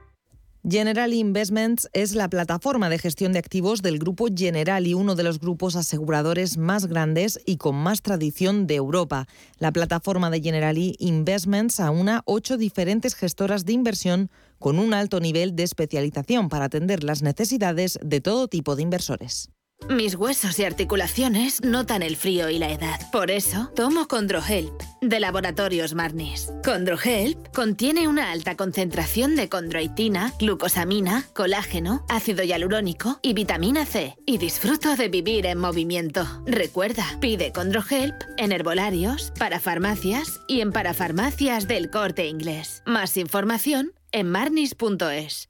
General 0.63 1.11
Investments 1.11 1.89
es 1.91 2.13
la 2.13 2.29
plataforma 2.29 2.87
de 2.89 2.99
gestión 2.99 3.33
de 3.33 3.39
activos 3.39 3.81
del 3.81 3.97
grupo 3.97 4.27
General 4.31 4.85
y 4.85 4.93
uno 4.93 5.15
de 5.15 5.23
los 5.23 5.39
grupos 5.39 5.75
aseguradores 5.75 6.59
más 6.59 6.85
grandes 6.85 7.39
y 7.47 7.57
con 7.57 7.75
más 7.75 8.03
tradición 8.03 8.67
de 8.67 8.75
Europa. 8.75 9.27
La 9.57 9.71
plataforma 9.71 10.29
de 10.29 10.39
Generali 10.39 10.95
Investments 10.99 11.79
aúna 11.79 12.21
ocho 12.25 12.57
diferentes 12.57 13.15
gestoras 13.15 13.65
de 13.65 13.73
inversión 13.73 14.29
con 14.59 14.77
un 14.77 14.93
alto 14.93 15.19
nivel 15.19 15.55
de 15.55 15.63
especialización 15.63 16.47
para 16.47 16.65
atender 16.65 17.03
las 17.03 17.23
necesidades 17.23 17.97
de 18.03 18.21
todo 18.21 18.47
tipo 18.47 18.75
de 18.75 18.83
inversores. 18.83 19.49
Mis 19.89 20.15
huesos 20.15 20.57
y 20.59 20.63
articulaciones 20.63 21.61
notan 21.63 22.01
el 22.01 22.15
frío 22.15 22.49
y 22.49 22.59
la 22.59 22.71
edad. 22.71 22.99
Por 23.11 23.29
eso, 23.29 23.71
tomo 23.75 24.07
Condrohelp, 24.07 24.71
de 25.01 25.19
Laboratorios 25.19 25.95
Marnis. 25.95 26.49
Condrohelp 26.63 27.53
contiene 27.53 28.07
una 28.07 28.31
alta 28.31 28.55
concentración 28.55 29.35
de 29.35 29.49
condroitina, 29.49 30.33
glucosamina, 30.39 31.25
colágeno, 31.33 32.05
ácido 32.07 32.43
hialurónico 32.43 33.19
y 33.21 33.33
vitamina 33.33 33.85
C. 33.85 34.15
Y 34.25 34.37
disfruto 34.37 34.95
de 34.95 35.09
vivir 35.09 35.45
en 35.45 35.57
movimiento. 35.57 36.25
Recuerda, 36.45 37.05
pide 37.19 37.51
Condrohelp 37.51 38.15
en 38.37 38.51
herbolarios, 38.51 39.33
para 39.37 39.59
farmacias 39.59 40.39
y 40.47 40.61
en 40.61 40.71
parafarmacias 40.71 41.67
del 41.67 41.89
corte 41.89 42.27
inglés. 42.27 42.81
Más 42.85 43.17
información 43.17 43.93
en 44.11 44.29
marnis.es. 44.29 45.49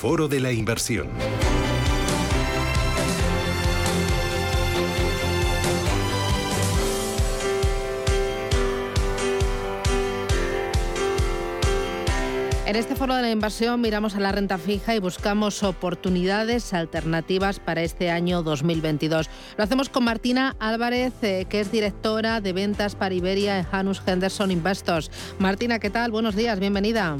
Foro 0.00 0.28
de 0.28 0.40
la 0.40 0.50
Inversión. 0.50 1.08
En 12.64 12.76
este 12.76 12.96
foro 12.96 13.14
de 13.14 13.20
la 13.20 13.30
inversión 13.30 13.82
miramos 13.82 14.14
a 14.14 14.20
la 14.20 14.32
renta 14.32 14.56
fija 14.56 14.94
y 14.94 15.00
buscamos 15.00 15.62
oportunidades 15.62 16.72
alternativas 16.72 17.60
para 17.60 17.82
este 17.82 18.10
año 18.10 18.42
2022. 18.42 19.28
Lo 19.58 19.64
hacemos 19.64 19.90
con 19.90 20.04
Martina 20.04 20.56
Álvarez, 20.60 21.12
eh, 21.20 21.44
que 21.46 21.60
es 21.60 21.70
directora 21.70 22.40
de 22.40 22.54
ventas 22.54 22.94
para 22.94 23.14
Iberia 23.14 23.58
en 23.58 23.64
Janus 23.66 24.00
Henderson 24.06 24.50
Investors. 24.50 25.10
Martina, 25.38 25.78
¿qué 25.78 25.90
tal? 25.90 26.10
Buenos 26.10 26.36
días, 26.36 26.58
bienvenida. 26.58 27.18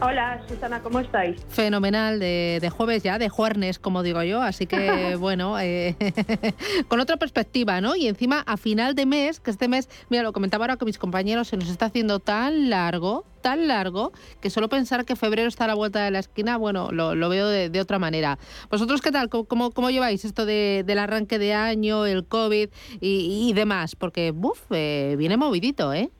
Hola, 0.00 0.40
Susana, 0.46 0.80
¿cómo 0.80 1.00
estáis? 1.00 1.44
Fenomenal, 1.48 2.20
de, 2.20 2.70
jueves 2.72 3.02
ya, 3.02 3.18
de 3.18 3.28
jueves, 3.28 3.80
como 3.80 4.04
digo 4.04 4.22
yo, 4.22 4.40
así 4.40 4.66
que 4.66 5.16
bueno, 5.18 5.58
eh, 5.58 5.96
con 6.88 7.00
otra 7.00 7.16
perspectiva, 7.16 7.80
¿no? 7.80 7.96
Y 7.96 8.06
encima 8.06 8.44
a 8.46 8.56
final 8.56 8.94
de 8.94 9.06
mes, 9.06 9.40
que 9.40 9.50
este 9.50 9.66
mes, 9.66 9.88
mira, 10.08 10.22
lo 10.22 10.32
comentaba 10.32 10.66
ahora 10.66 10.76
con 10.76 10.86
mis 10.86 10.98
compañeros, 10.98 11.48
se 11.48 11.56
nos 11.56 11.68
está 11.68 11.86
haciendo 11.86 12.20
tan 12.20 12.70
largo, 12.70 13.26
tan 13.42 13.66
largo, 13.66 14.12
que 14.40 14.50
solo 14.50 14.68
pensar 14.68 15.04
que 15.04 15.16
febrero 15.16 15.48
está 15.48 15.64
a 15.64 15.68
la 15.68 15.74
vuelta 15.74 16.04
de 16.04 16.12
la 16.12 16.20
esquina, 16.20 16.56
bueno, 16.56 16.92
lo, 16.92 17.28
veo 17.28 17.48
de, 17.48 17.80
otra 17.80 17.98
manera. 17.98 18.38
¿Vosotros 18.70 19.00
qué 19.00 19.10
tal? 19.10 19.28
¿Cómo, 19.28 19.72
cómo 19.72 19.90
lleváis 19.90 20.24
esto 20.24 20.46
del 20.46 20.98
arranque 20.98 21.40
de 21.40 21.54
año, 21.54 22.06
el 22.06 22.24
COVID 22.24 22.68
y, 23.00 23.52
demás? 23.52 23.96
Porque, 23.96 24.30
buf, 24.30 24.60
eh, 24.70 25.16
viene 25.18 25.36
movidito, 25.36 25.92
¿eh? 25.92 26.10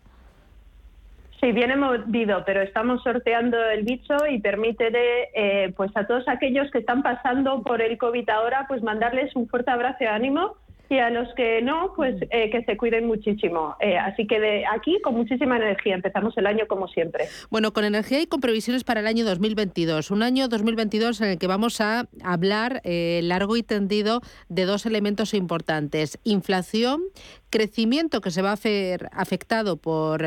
Sí, 1.41 1.53
viene 1.53 1.77
movido, 1.77 2.43
pero 2.45 2.63
estamos 2.63 3.03
sorteando 3.03 3.57
el 3.71 3.85
bicho 3.85 4.17
y 4.29 4.41
permite 4.41 4.91
eh, 5.35 5.73
pues 5.77 5.91
a 5.97 6.05
todos 6.05 6.27
aquellos 6.27 6.69
que 6.73 6.79
están 6.79 7.03
pasando 7.03 7.63
por 7.63 7.81
el 7.81 7.97
COVID 7.97 8.29
ahora, 8.29 8.67
pues 8.67 8.83
mandarles 8.83 9.35
un 9.37 9.49
fuerte 9.49 9.71
abrazo 9.71 9.99
y 10.01 10.07
ánimo 10.07 10.57
y 10.91 10.99
a 10.99 11.11
los 11.11 11.29
que 11.35 11.61
no, 11.63 11.93
pues 11.95 12.17
eh, 12.31 12.51
que 12.51 12.65
se 12.65 12.77
cuiden 12.77 13.07
muchísimo. 13.07 13.77
Eh, 13.81 13.99
así 13.99 14.27
que 14.27 14.41
de 14.41 14.65
aquí 14.67 14.99
con 15.03 15.15
muchísima 15.15 15.57
energía 15.57 15.95
empezamos 15.95 16.37
el 16.39 16.47
año 16.47 16.67
como 16.67 16.89
siempre. 16.89 17.27
Bueno, 17.51 17.73
con 17.73 17.85
energía 17.85 18.21
y 18.21 18.27
con 18.27 18.41
previsiones 18.41 18.85
para 18.85 19.01
el 19.01 19.07
año 19.07 19.25
2022. 19.25 20.11
Un 20.11 20.23
año 20.23 20.49
2022 20.49 21.21
en 21.21 21.29
el 21.29 21.39
que 21.39 21.47
vamos 21.47 21.81
a 21.81 22.09
hablar 22.23 22.81
eh, 22.85 23.21
largo 23.23 23.57
y 23.57 23.63
tendido 23.63 24.23
de 24.49 24.65
dos 24.65 24.87
elementos 24.87 25.35
importantes. 25.35 26.19
Inflación, 26.25 27.03
crecimiento 27.51 28.21
que 28.21 28.31
se 28.31 28.43
va 28.43 28.51
a 28.51 28.55
hacer 28.55 29.09
afectado 29.13 29.77
por, 29.77 30.23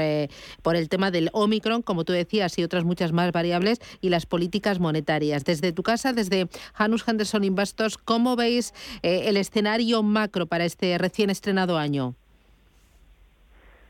por 0.62 0.76
el 0.76 0.90
tema 0.90 1.12
del 1.12 1.30
Omicron, 1.34 1.82
como 1.82 2.04
tú 2.04 2.14
decías, 2.14 2.58
y 2.58 2.64
otras 2.64 2.84
muchas 2.84 3.12
más 3.12 3.32
variables, 3.32 3.80
y 4.02 4.10
las 4.10 4.26
políticas 4.26 4.80
monetarias. 4.80 5.46
Desde 5.46 5.72
tu 5.72 5.84
casa, 5.84 6.14
desde 6.14 6.48
Hanus 6.76 7.08
Henderson 7.08 7.44
Investors, 7.44 7.98
¿cómo 7.98 8.36
veis 8.36 8.74
el 9.02 9.38
escenario 9.38 10.04
macro 10.04 10.46
para 10.46 10.66
este 10.66 10.98
recién 10.98 11.30
estrenado 11.30 11.78
año? 11.78 12.16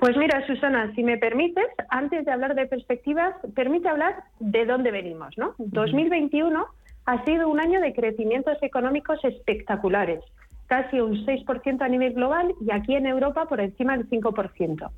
Pues 0.01 0.17
mira, 0.17 0.43
Susana, 0.47 0.91
si 0.95 1.03
me 1.03 1.19
permites, 1.19 1.67
antes 1.89 2.25
de 2.25 2.31
hablar 2.31 2.55
de 2.55 2.65
perspectivas, 2.65 3.35
permite 3.53 3.87
hablar 3.87 4.23
de 4.39 4.65
dónde 4.65 4.89
venimos, 4.89 5.37
¿no? 5.37 5.53
2021 5.59 6.65
ha 7.05 7.23
sido 7.23 7.47
un 7.47 7.59
año 7.59 7.79
de 7.79 7.93
crecimientos 7.93 8.57
económicos 8.63 9.23
espectaculares, 9.23 10.23
casi 10.71 11.01
un 11.01 11.25
6% 11.25 11.81
a 11.81 11.87
nivel 11.89 12.13
global 12.13 12.55
y 12.61 12.71
aquí 12.71 12.95
en 12.95 13.05
Europa 13.05 13.45
por 13.45 13.59
encima 13.59 13.97
del 13.97 14.09
5%. 14.09 14.89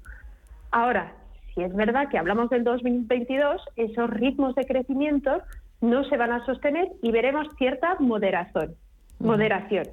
Ahora, 0.70 1.14
si 1.52 1.64
es 1.64 1.76
verdad 1.76 2.10
que 2.10 2.20
hablamos 2.20 2.52
del 2.52 2.64
2022, 2.64 3.60
esos 3.76 4.08
ritmos 4.12 4.54
de 4.54 4.66
crecimiento 4.66 5.42
no 5.82 6.04
se 6.04 6.16
van 6.16 6.32
a 6.32 6.46
sostener 6.46 6.90
y 7.02 7.12
veremos 7.12 7.48
cierta 7.58 7.96
moderación. 8.00 8.76
moderación. 9.18 9.88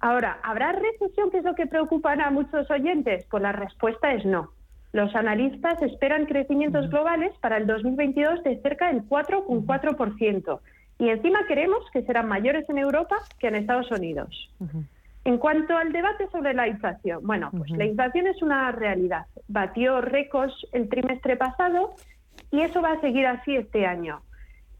Ahora, 0.00 0.38
¿habrá 0.42 0.72
recesión, 0.72 1.30
que 1.30 1.38
es 1.38 1.44
lo 1.44 1.54
que 1.54 1.66
preocupa 1.66 2.12
a 2.12 2.30
muchos 2.30 2.70
oyentes? 2.70 3.24
Pues 3.30 3.42
la 3.42 3.52
respuesta 3.52 4.12
es 4.12 4.26
no. 4.26 4.50
Los 4.92 5.14
analistas 5.14 5.80
esperan 5.80 6.26
crecimientos 6.26 6.90
globales 6.90 7.32
para 7.40 7.56
el 7.56 7.66
2022 7.66 8.42
de 8.42 8.60
cerca 8.60 8.88
del 8.88 9.08
4,4%. 9.08 10.60
Y 11.02 11.08
encima 11.08 11.44
queremos 11.48 11.84
que 11.90 12.02
serán 12.02 12.28
mayores 12.28 12.64
en 12.70 12.78
Europa 12.78 13.16
que 13.40 13.48
en 13.48 13.56
Estados 13.56 13.90
Unidos. 13.90 14.48
En 15.24 15.38
cuanto 15.38 15.76
al 15.76 15.90
debate 15.90 16.28
sobre 16.30 16.54
la 16.54 16.68
inflación, 16.68 17.18
bueno, 17.24 17.50
pues 17.50 17.72
la 17.72 17.86
inflación 17.86 18.28
es 18.28 18.40
una 18.40 18.70
realidad. 18.70 19.26
Batió 19.48 20.00
récords 20.00 20.54
el 20.70 20.88
trimestre 20.88 21.36
pasado 21.36 21.94
y 22.52 22.60
eso 22.60 22.80
va 22.80 22.92
a 22.92 23.00
seguir 23.00 23.26
así 23.26 23.56
este 23.56 23.84
año. 23.84 24.20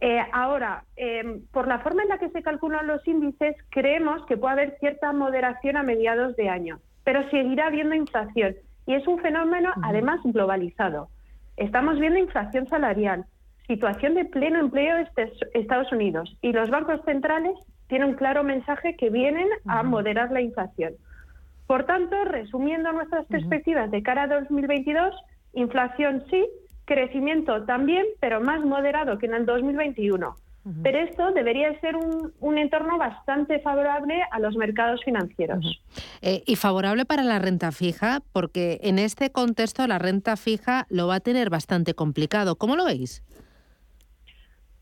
Eh, 0.00 0.20
ahora, 0.32 0.84
em, 0.94 1.42
por 1.50 1.66
la 1.66 1.80
forma 1.80 2.04
en 2.04 2.10
la 2.10 2.18
que 2.18 2.30
se 2.30 2.40
calculan 2.40 2.86
los 2.86 3.04
índices, 3.08 3.56
creemos 3.70 4.24
que 4.26 4.36
puede 4.36 4.52
haber 4.52 4.78
cierta 4.78 5.12
moderación 5.12 5.76
a 5.76 5.82
mediados 5.82 6.36
de 6.36 6.48
año, 6.48 6.78
pero 7.02 7.28
seguirá 7.30 7.66
habiendo 7.66 7.96
inflación 7.96 8.54
y 8.86 8.94
es 8.94 9.08
un 9.08 9.18
fenómeno 9.18 9.72
además 9.82 10.20
globalizado. 10.22 11.08
Estamos 11.56 11.98
viendo 11.98 12.20
inflación 12.20 12.68
salarial, 12.68 13.24
situación 13.72 14.14
de 14.14 14.26
pleno 14.26 14.60
empleo 14.60 14.98
en 14.98 15.08
Estados 15.54 15.90
Unidos 15.92 16.36
y 16.42 16.52
los 16.52 16.68
bancos 16.68 17.00
centrales 17.06 17.54
tienen 17.88 18.10
un 18.10 18.14
claro 18.14 18.44
mensaje 18.44 18.96
que 18.96 19.08
vienen 19.08 19.48
a 19.66 19.82
moderar 19.82 20.30
la 20.30 20.42
inflación. 20.42 20.92
Por 21.66 21.84
tanto, 21.86 22.16
resumiendo 22.24 22.92
nuestras 22.92 23.24
perspectivas 23.26 23.90
de 23.90 24.02
cara 24.02 24.24
a 24.24 24.40
2022, 24.40 25.14
inflación 25.54 26.22
sí, 26.30 26.46
crecimiento 26.84 27.64
también, 27.64 28.04
pero 28.20 28.40
más 28.40 28.62
moderado 28.62 29.18
que 29.18 29.26
en 29.26 29.34
el 29.34 29.46
2021. 29.46 30.34
Pero 30.84 30.98
esto 30.98 31.32
debería 31.32 31.78
ser 31.80 31.96
un, 31.96 32.58
entorno 32.58 32.96
bastante 32.96 33.58
favorable 33.60 34.14
a 34.30 34.38
los 34.38 34.54
mercados 34.54 35.00
financieros. 35.04 35.82
Eh, 36.20 36.44
y 36.46 36.54
favorable 36.54 37.04
para 37.04 37.24
la 37.24 37.40
renta 37.40 37.72
fija, 37.72 38.20
porque 38.32 38.78
en 38.82 39.00
este 39.00 39.32
contexto 39.32 39.84
la 39.88 39.98
renta 39.98 40.36
fija 40.36 40.86
lo 40.88 41.08
va 41.08 41.16
a 41.16 41.20
tener 41.20 41.50
bastante 41.50 41.94
complicado. 41.94 42.54
¿Cómo 42.54 42.76
lo 42.76 42.84
veis? 42.84 43.24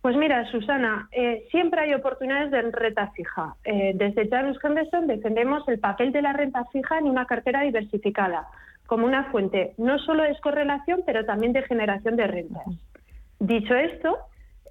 Pues 0.02 0.16
mira, 0.16 0.50
Susana, 0.50 1.08
eh, 1.12 1.46
siempre 1.50 1.82
hay 1.82 1.92
oportunidades 1.92 2.50
de 2.50 2.62
renta 2.62 3.10
fija. 3.10 3.54
Eh, 3.64 3.92
desde 3.94 4.28
Janus 4.28 4.58
Henderson 4.62 5.06
defendemos 5.06 5.68
el 5.68 5.78
papel 5.78 6.10
de 6.10 6.22
la 6.22 6.32
renta 6.32 6.64
fija 6.72 6.98
en 6.98 7.04
una 7.04 7.26
cartera 7.26 7.62
diversificada 7.62 8.48
como 8.86 9.06
una 9.06 9.30
fuente 9.30 9.74
no 9.78 9.98
solo 10.00 10.24
de 10.24 10.36
correlación, 10.40 11.02
pero 11.06 11.24
también 11.24 11.52
de 11.52 11.62
generación 11.62 12.16
de 12.16 12.26
rentas. 12.26 12.64
Dicho 13.38 13.76
esto, 13.76 14.18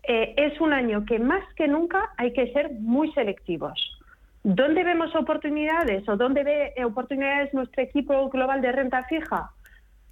eh, 0.05 0.33
es 0.35 0.59
un 0.59 0.73
año 0.73 1.05
que 1.05 1.19
más 1.19 1.41
que 1.55 1.67
nunca 1.67 2.09
hay 2.17 2.33
que 2.33 2.51
ser 2.51 2.71
muy 2.71 3.11
selectivos. 3.13 3.79
¿Dónde 4.43 4.83
vemos 4.83 5.15
oportunidades 5.15 6.07
o 6.09 6.17
dónde 6.17 6.43
ve 6.43 6.73
oportunidades 6.83 7.53
nuestro 7.53 7.83
equipo 7.83 8.29
global 8.29 8.61
de 8.61 8.71
renta 8.71 9.03
fija? 9.03 9.51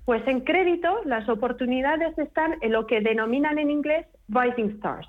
Pues 0.05 0.25
en 0.27 0.41
crédito 0.41 1.01
las 1.05 1.27
oportunidades 1.27 2.17
están 2.17 2.55
en 2.61 2.71
lo 2.71 2.87
que 2.87 3.01
denominan 3.01 3.59
en 3.59 3.71
inglés 3.71 4.05
rising 4.29 4.77
stars. 4.77 5.07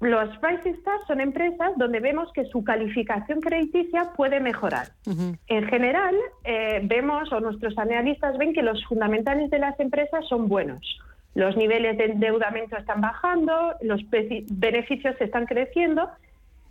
Los 0.00 0.28
Rising 0.42 0.74
Stars 0.80 1.02
son 1.06 1.20
empresas 1.20 1.72
donde 1.78 1.98
vemos 1.98 2.30
que 2.34 2.44
su 2.46 2.62
calificación 2.62 3.40
crediticia 3.40 4.12
puede 4.14 4.38
mejorar. 4.38 4.88
En 5.46 5.66
general, 5.66 6.14
eh, 6.44 6.80
vemos 6.84 7.32
o 7.32 7.40
nuestros 7.40 7.78
analistas 7.78 8.36
ven 8.36 8.52
que 8.52 8.62
los 8.62 8.84
fundamentales 8.84 9.50
de 9.50 9.58
las 9.58 9.78
empresas 9.80 10.26
son 10.28 10.48
buenos. 10.48 11.00
Los 11.34 11.56
niveles 11.56 11.96
de 11.96 12.04
endeudamiento 12.04 12.76
están 12.76 13.00
bajando, 13.00 13.74
los 13.80 14.02
beneficios 14.10 15.16
están 15.20 15.46
creciendo 15.46 16.10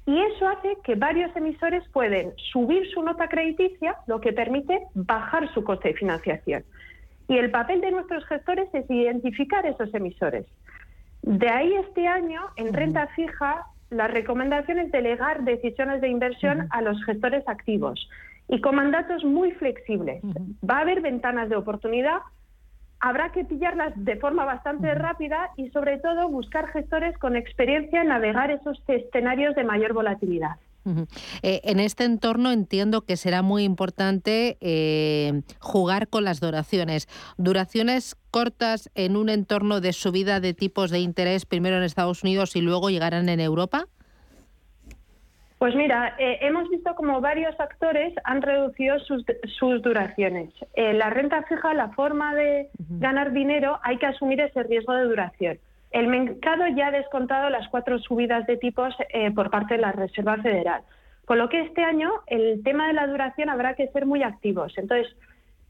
y 0.06 0.19
eso 0.19 0.48
hace 0.48 0.78
que 0.84 0.96
varios 0.96 1.36
emisores 1.36 1.84
pueden 1.91 2.34
subir 2.52 2.88
su 2.93 3.02
nota 3.02 3.28
crediticia, 3.30 3.96
lo 4.06 4.22
que 4.22 4.34
permite 4.34 4.80
bajar 4.93 5.52
su 5.54 5.63
coste 5.63 5.89
de 5.89 5.93
financiación. 5.96 6.63
Y 7.28 7.38
el 7.38 7.50
papel 7.50 7.82
de 7.82 7.91
nuestros 7.91 8.26
gestores 8.26 8.67
es 8.74 8.89
identificar 8.91 9.65
esos 9.65 9.93
emisores. 9.93 10.46
De 11.23 11.49
ahí 11.49 11.73
este 11.75 12.05
año, 12.05 12.41
en 12.57 12.73
renta 12.73 13.07
fija, 13.15 13.65
la 13.89 14.07
recomendación 14.07 14.79
es 14.79 14.91
delegar 14.91 15.43
decisiones 15.43 16.01
de 16.01 16.09
inversión 16.09 16.67
a 16.69 16.81
los 16.81 17.01
gestores 17.05 17.47
activos 17.47 18.09
y 18.49 18.59
con 18.59 18.75
mandatos 18.75 19.23
muy 19.23 19.51
flexibles. 19.53 20.21
Va 20.69 20.79
a 20.79 20.81
haber 20.81 20.99
ventanas 20.99 21.47
de 21.47 21.55
oportunidad, 21.55 22.17
habrá 22.99 23.31
que 23.31 23.45
pillarlas 23.45 23.93
de 23.95 24.17
forma 24.17 24.43
bastante 24.43 24.93
rápida 24.95 25.51
y 25.55 25.69
sobre 25.69 25.97
todo 25.99 26.27
buscar 26.27 26.67
gestores 26.67 27.17
con 27.17 27.38
experiencia 27.38 28.01
en 28.01 28.09
navegar 28.09 28.51
esos 28.51 28.83
escenarios 28.88 29.55
de 29.55 29.63
mayor 29.63 29.93
volatilidad. 29.93 30.57
Eh, 31.41 31.62
en 31.63 31.80
este 31.80 32.04
entorno 32.04 32.52
entiendo 32.52 33.02
que 33.02 33.17
será 33.17 33.41
muy 33.41 33.63
importante 33.63 34.58
eh, 34.62 35.41
jugar 35.60 36.08
con 36.08 36.24
las 36.24 36.39
duraciones. 36.39 37.08
Duraciones 37.38 38.15
cortas 38.32 38.89
en 38.96 39.15
un 39.15 39.30
entorno 39.30 39.82
de 39.82 39.93
subida 39.93 40.39
de 40.39 40.54
tipos 40.54 40.91
de 40.91 41.00
interés, 41.00 41.46
primero 41.46 41.78
en 41.78 41.84
Estados 41.84 42.24
Unidos 42.24 42.56
y 42.56 42.62
luego 42.62 42.89
llegarán 42.89 43.30
en 43.30 43.39
Europa. 43.39 43.86
Pues 45.58 45.76
mira, 45.76 46.15
eh, 46.19 46.39
hemos 46.41 46.69
visto 46.69 46.93
como 46.96 47.22
varios 47.22 47.58
actores 47.58 48.13
han 48.26 48.41
reducido 48.41 48.98
sus, 49.00 49.82
duraciones. 49.82 50.50
la 50.76 51.10
renta 51.10 51.43
fija, 51.43 51.74
la 51.74 51.89
forma 51.89 52.36
de 52.36 52.69
ganar 52.78 53.32
dinero, 53.32 53.80
hay 53.82 53.98
que 53.98 54.08
asumir 54.08 54.41
ese 54.41 54.63
riesgo 54.63 54.93
de 54.93 55.04
duración. 55.04 55.60
El 55.93 56.08
mercado 56.08 56.67
ya 56.75 56.88
ha 56.88 56.91
descontado 56.91 57.51
las 57.51 57.67
cuatro 57.69 57.99
subidas 57.99 58.47
de 58.47 58.58
tipos 58.58 58.95
eh, 59.10 59.29
por 59.32 59.51
parte 59.51 59.75
de 59.75 59.82
la 59.82 59.91
Reserva 59.91 60.38
Federal. 60.38 60.82
Con 61.25 61.38
lo 61.38 61.49
que 61.49 61.62
este 61.62 61.84
año 61.84 62.12
el 62.25 62.63
tema 62.63 62.88
de 62.88 62.93
la 62.93 63.06
duración 63.06 63.49
habrá 63.49 63.75
que 63.75 63.88
ser 63.89 64.08
muy 64.08 64.23
activos. 64.23 64.73
Entonces, 64.75 65.15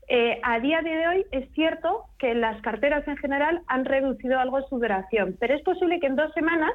eh, 0.08 0.40
a 0.42 0.62
día 0.62 0.82
de 0.82 1.08
hoy 1.08 1.26
es 1.32 1.52
cierto 1.52 2.06
que 2.18 2.36
las 2.36 2.62
carteras 2.62 3.06
en 3.06 3.18
general 3.18 3.62
han 3.68 3.84
reducido 3.84 4.40
algo 4.40 4.66
su 4.70 4.80
duración, 4.80 5.36
pero 5.42 5.56
es 5.56 5.62
posible 5.62 6.00
que 6.00 6.08
en 6.08 6.16
dos 6.16 6.34
semanas, 6.34 6.72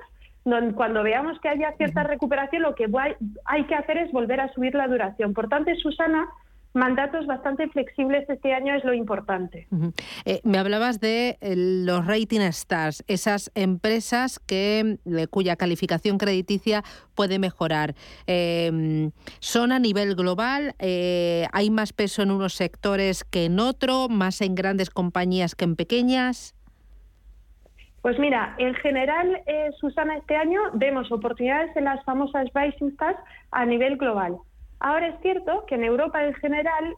cuando 0.75 1.03
veamos 1.03 1.41
que 1.41 1.49
haya 1.49 1.73
cierta 1.79 2.03
recuperación, 2.05 2.63
lo 2.63 2.75
que 2.75 2.87
hay 3.47 3.65
que 3.65 3.75
hacer 3.75 3.97
es 3.97 4.13
volver 4.13 4.41
a 4.41 4.53
subir 4.53 4.75
la 4.75 4.89
duración. 4.89 5.33
Por 5.33 5.49
tanto, 5.49 5.75
Susana, 5.77 6.29
mandatos 6.75 7.27
bastante 7.27 7.69
flexibles 7.69 8.29
este 8.29 8.53
año 8.53 8.75
es 8.75 8.85
lo 8.85 8.95
importante. 8.95 9.67
Eh, 10.25 10.41
me 10.45 10.59
hablabas 10.59 11.01
de 11.01 11.39
eh, 11.41 11.55
los 11.57 12.07
rating 12.07 12.41
stars, 12.41 13.05
esas 13.09 13.51
empresas 13.55 14.39
que 14.39 14.99
cuya 15.31 15.57
calificación 15.57 16.19
crediticia 16.19 16.83
puede 17.15 17.39
mejorar. 17.39 17.95
Em, 18.27 19.11
son 19.41 19.73
a 19.73 19.79
nivel 19.79 20.15
global, 20.15 20.75
eh, 20.79 21.47
hay 21.53 21.71
más 21.71 21.93
peso 21.93 22.23
en 22.23 22.31
unos 22.31 22.55
sectores 22.55 23.25
que 23.25 23.47
en 23.47 23.59
otro, 23.61 24.09
más 24.09 24.41
en 24.41 24.55
grandes 24.55 24.91
compañías 24.91 25.55
que 25.55 25.65
en 25.65 25.77
pequeñas. 25.77 26.55
Pues 28.03 28.19
mira, 28.19 28.55
en 28.59 28.75
general, 28.77 29.43
Susana, 29.81 30.17
este 30.17 30.37
año 30.37 30.61
vemos 30.75 31.11
oportunidades 31.11 31.77
en 31.77 31.85
las 31.85 32.03
famosas 32.05 32.47
rising 32.55 32.93
stars 32.93 33.19
a 33.51 33.67
nivel 33.67 33.97
global. 33.97 34.39
Ahora 34.81 35.09
es 35.09 35.21
cierto 35.23 35.65
que 35.67 35.75
en 35.75 35.85
Europa 35.85 36.25
en 36.25 36.35
general 36.35 36.95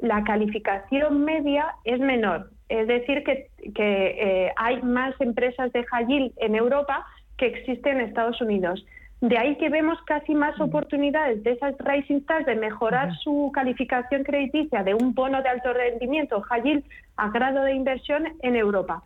la 0.00 0.24
calificación 0.24 1.24
media 1.24 1.76
es 1.84 2.00
menor, 2.00 2.50
es 2.68 2.88
decir, 2.88 3.22
que, 3.22 3.48
eh, 3.76 4.52
hay 4.56 4.82
más 4.82 5.14
empresas 5.20 5.72
de 5.72 5.84
high 5.84 6.32
en 6.36 6.54
Europa 6.54 7.06
que 7.36 7.46
existen 7.46 8.00
en 8.00 8.08
Estados 8.08 8.40
Unidos. 8.40 8.84
De 9.20 9.38
ahí 9.38 9.56
que 9.56 9.70
vemos 9.70 9.98
casi 10.02 10.34
más 10.34 10.60
oportunidades 10.60 11.42
de 11.44 11.52
esas 11.52 11.74
rising 11.78 12.16
stars 12.16 12.46
de 12.46 12.56
mejorar 12.56 13.14
su 13.18 13.50
calificación 13.54 14.22
crediticia 14.22 14.82
de 14.82 14.94
un 14.94 15.14
bono 15.14 15.40
de 15.40 15.48
alto 15.48 15.72
rendimiento 15.72 16.42
high 16.42 16.84
a 17.16 17.30
grado 17.30 17.62
de 17.62 17.74
inversión 17.74 18.24
en 18.42 18.56
Europa. 18.56 19.02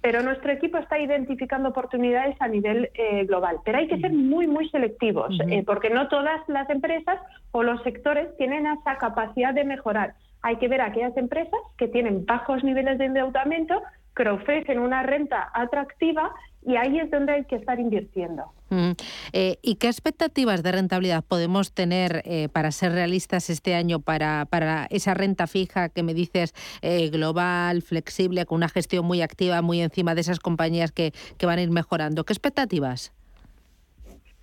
Pero 0.00 0.22
nuestro 0.22 0.52
equipo 0.52 0.78
está 0.78 0.98
identificando 0.98 1.70
oportunidades 1.70 2.36
a 2.40 2.48
nivel 2.48 2.90
eh, 2.94 3.24
global. 3.24 3.58
Pero 3.64 3.78
hay 3.78 3.88
que 3.88 4.00
ser 4.00 4.12
muy, 4.12 4.46
muy 4.46 4.68
selectivos, 4.68 5.36
eh, 5.48 5.62
porque 5.64 5.90
no 5.90 6.08
todas 6.08 6.40
las 6.48 6.68
empresas 6.70 7.18
o 7.52 7.62
los 7.62 7.82
sectores 7.82 8.36
tienen 8.36 8.66
esa 8.66 8.98
capacidad 8.98 9.54
de 9.54 9.64
mejorar. 9.64 10.14
Hay 10.42 10.56
que 10.56 10.68
ver 10.68 10.80
aquellas 10.80 11.16
empresas 11.16 11.60
que 11.76 11.88
tienen 11.88 12.24
bajos 12.26 12.62
niveles 12.62 12.98
de 12.98 13.06
endeudamiento, 13.06 13.82
que 14.14 14.28
ofrecen 14.28 14.78
una 14.78 15.02
renta 15.02 15.50
atractiva 15.52 16.32
y 16.66 16.74
ahí 16.74 16.98
es 16.98 17.10
donde 17.10 17.32
hay 17.32 17.44
que 17.44 17.56
estar 17.56 17.78
invirtiendo. 17.78 18.42
Mm. 18.70 18.90
Eh, 19.32 19.56
¿Y 19.62 19.76
qué 19.76 19.86
expectativas 19.86 20.64
de 20.64 20.72
rentabilidad 20.72 21.22
podemos 21.22 21.72
tener 21.72 22.22
eh, 22.24 22.48
para 22.52 22.72
ser 22.72 22.90
realistas 22.90 23.48
este 23.50 23.76
año 23.76 24.00
para, 24.00 24.46
para 24.50 24.86
esa 24.90 25.14
renta 25.14 25.46
fija 25.46 25.88
que 25.88 26.02
me 26.02 26.12
dices 26.12 26.54
eh, 26.82 27.08
global, 27.08 27.82
flexible, 27.82 28.44
con 28.46 28.56
una 28.56 28.68
gestión 28.68 29.06
muy 29.06 29.22
activa, 29.22 29.62
muy 29.62 29.80
encima 29.80 30.16
de 30.16 30.22
esas 30.22 30.40
compañías 30.40 30.90
que, 30.90 31.12
que 31.38 31.46
van 31.46 31.60
a 31.60 31.62
ir 31.62 31.70
mejorando? 31.70 32.24
¿Qué 32.24 32.32
expectativas? 32.32 33.12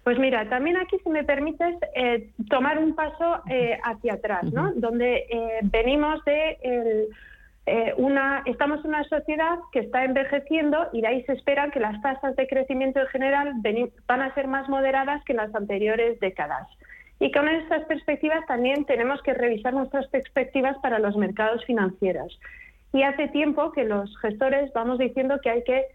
Pues 0.06 0.18
mira, 0.18 0.48
también 0.50 0.78
aquí, 0.78 0.98
si 1.04 1.10
me 1.10 1.24
permites, 1.24 1.76
tomar 2.50 2.78
un 2.78 2.94
paso 2.94 3.42
hacia 3.86 4.14
atrás, 4.14 4.44
¿no? 4.52 4.74
Donde 4.76 5.24
venimos 5.72 6.24
de 6.26 6.58
el 6.62 7.08
eh, 7.66 7.94
una, 7.98 8.44
estamos 8.46 8.84
en 8.84 8.90
una 8.90 9.04
sociedad 9.06 9.58
que 9.72 9.80
está 9.80 10.04
envejeciendo 10.04 10.90
y 10.92 11.02
de 11.02 11.08
ahí 11.08 11.24
se 11.24 11.34
espera 11.34 11.72
que 11.72 11.80
las 11.80 12.02
tasas 12.02 12.36
de 12.36 12.48
crecimiento 12.48 13.00
en 13.00 13.08
general 13.08 13.54
van 14.06 14.22
a 14.22 14.34
ser 14.34 14.48
más 14.48 14.68
moderadas 14.68 15.24
que 15.24 15.32
en 15.34 15.38
las 15.38 15.56
anteriores 15.56 16.20
décadas. 16.20 16.68
Y 17.20 17.32
con 17.32 17.48
estas 17.48 17.86
perspectivas 17.86 18.46
también 18.48 18.84
tenemos 18.84 19.22
que 19.22 19.34
revisar 19.34 19.74
nuestras 19.74 20.08
perspectivas 20.08 20.78
para 20.80 21.00
los 21.00 21.16
mercados 21.16 21.64
financieros. 21.64 22.38
Y 22.92 23.04
hace 23.04 23.30
tiempo 23.30 23.72
que 23.72 23.86
los 23.86 24.16
gestores 24.20 24.74
vamos 24.74 25.00
diciendo 25.00 25.40
que 25.42 25.50
hay 25.50 25.64
que 25.64 25.86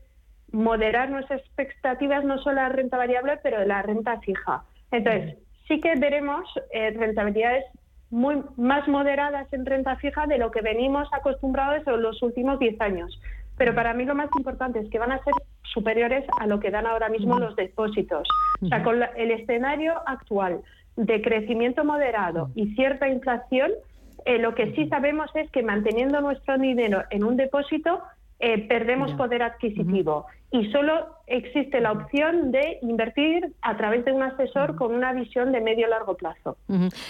moderar 0.53 1.11
nuestras 1.11 1.43
expectativas 1.43 2.25
no 2.25 2.39
solo 2.39 2.61
a 2.61 2.65
la 2.65 2.69
renta 2.71 2.97
variable, 2.97 3.39
pero 3.43 3.61
de 3.61 3.67
la 3.67 3.83
renta 3.83 4.19
fija. 4.21 4.65
Entonces, 4.91 5.37
sí 5.67 5.81
que 5.81 5.95
veremos 5.97 6.49
eh, 6.73 6.91
rentabilidades 6.93 7.67
muy 8.11 8.43
más 8.57 8.89
moderadas 8.89 9.53
en 9.53 9.67
renta 9.67 9.97
fija 9.97 10.27
de 10.27 10.39
lo 10.39 10.51
que 10.51 10.63
venimos 10.63 11.09
acostumbrados 11.13 11.87
en 11.87 12.03
los 12.03 12.23
últimos 12.23 12.59
10 12.59 12.81
años. 12.81 13.21
Pero 13.57 13.75
para 13.75 13.93
mí 13.93 14.05
lo 14.05 14.15
más 14.15 14.31
importante 14.39 14.79
es 14.79 14.89
que 14.89 14.99
van 14.99 15.13
a 15.13 15.23
ser 15.23 15.35
superiores 15.65 16.25
a 16.41 16.47
lo 16.47 16.61
que 16.61 16.71
dan 16.71 16.87
ahora 16.87 17.09
mismo 17.09 17.39
los 17.39 17.57
depósitos. 17.57 18.27
O 18.63 18.67
sea, 18.69 18.83
con 18.83 19.03
el 19.17 19.31
escenario 19.33 19.95
actual 20.07 20.63
de 20.97 21.21
crecimiento 21.23 21.85
moderado 21.85 22.51
y 22.55 22.75
cierta 22.75 23.09
inflación, 23.09 23.73
eh, 24.25 24.39
lo 24.39 24.55
que 24.55 24.73
sí 24.75 24.89
sabemos 24.89 25.31
es 25.35 25.51
que 25.51 25.63
manteniendo 25.63 26.21
nuestro 26.21 26.57
dinero 26.59 27.03
en 27.11 27.25
un 27.25 27.37
depósito, 27.37 28.03
eh, 28.41 28.69
perdemos 28.69 29.13
poder 29.15 29.43
adquisitivo 29.43 30.27
y 30.53 30.71
solo 30.71 31.09
existe 31.27 31.81
la 31.81 31.91
opción 31.91 32.53
de 32.53 32.79
invertir 32.83 33.53
a 33.63 33.77
través 33.77 34.05
de 34.05 34.13
un 34.13 34.23
asesor 34.23 34.77
con 34.77 34.95
una 34.95 35.13
visión 35.13 35.51
de 35.51 35.61
medio 35.61 35.89
largo 35.89 36.17
plazo. 36.17 36.57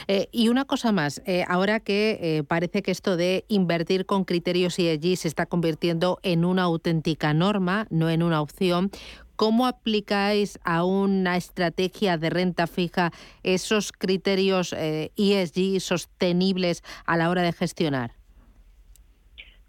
Eh, 0.06 0.28
y 0.32 0.48
una 0.48 0.64
cosa 0.64 0.90
más, 0.90 1.22
eh, 1.26 1.44
ahora 1.46 1.80
que 1.80 2.42
parece 2.48 2.80
que 2.82 2.90
esto 2.90 3.18
de 3.18 3.44
invertir 3.48 4.06
con 4.06 4.24
criterios 4.24 4.78
ESG 4.78 5.16
se 5.18 5.28
está 5.28 5.44
convirtiendo 5.44 6.18
en 6.22 6.46
una 6.46 6.62
auténtica 6.62 7.34
norma, 7.34 7.86
no 7.90 8.08
en 8.08 8.22
una 8.22 8.40
opción, 8.40 8.90
¿Cómo 9.36 9.68
aplicáis 9.68 10.58
a 10.64 10.82
una 10.82 11.36
estrategia 11.36 12.18
de 12.18 12.28
renta 12.28 12.66
fija 12.66 13.12
esos 13.44 13.92
criterios 13.92 14.72
ESG 14.72 15.78
sostenibles 15.78 16.82
a 17.06 17.16
la 17.16 17.30
hora 17.30 17.42
de 17.42 17.52
gestionar? 17.52 18.17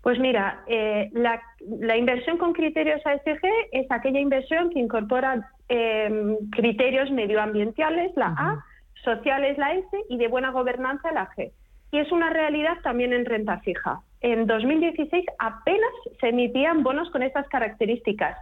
Pues 0.01 0.17
mira, 0.17 0.63
eh, 0.67 1.09
la, 1.13 1.97
inversión 1.97 2.37
con 2.37 2.53
criterios 2.53 3.01
ASG 3.05 3.41
es 3.71 3.91
aquella 3.91 4.19
inversión 4.19 4.69
que 4.69 4.79
incorpora 4.79 5.51
em, 5.67 6.37
criterios 6.51 7.11
medioambientales, 7.11 8.11
la 8.15 8.27
A, 8.27 8.65
sociales, 9.03 9.57
la 9.57 9.73
S, 9.73 9.87
y 10.09 10.17
de 10.17 10.27
buena 10.27 10.51
gobernanza, 10.51 11.11
la 11.11 11.29
G. 11.31 11.51
Y 11.91 11.97
es 11.97 12.11
una 12.11 12.29
realidad 12.29 12.77
también 12.81 13.13
en 13.13 13.25
renta 13.25 13.59
fija. 13.59 14.01
En 14.21 14.47
2016 14.47 15.25
apenas 15.37 15.91
se 16.19 16.29
emitían 16.29 16.83
bonos 16.83 17.09
con 17.11 17.23
estas 17.23 17.47
características. 17.49 18.37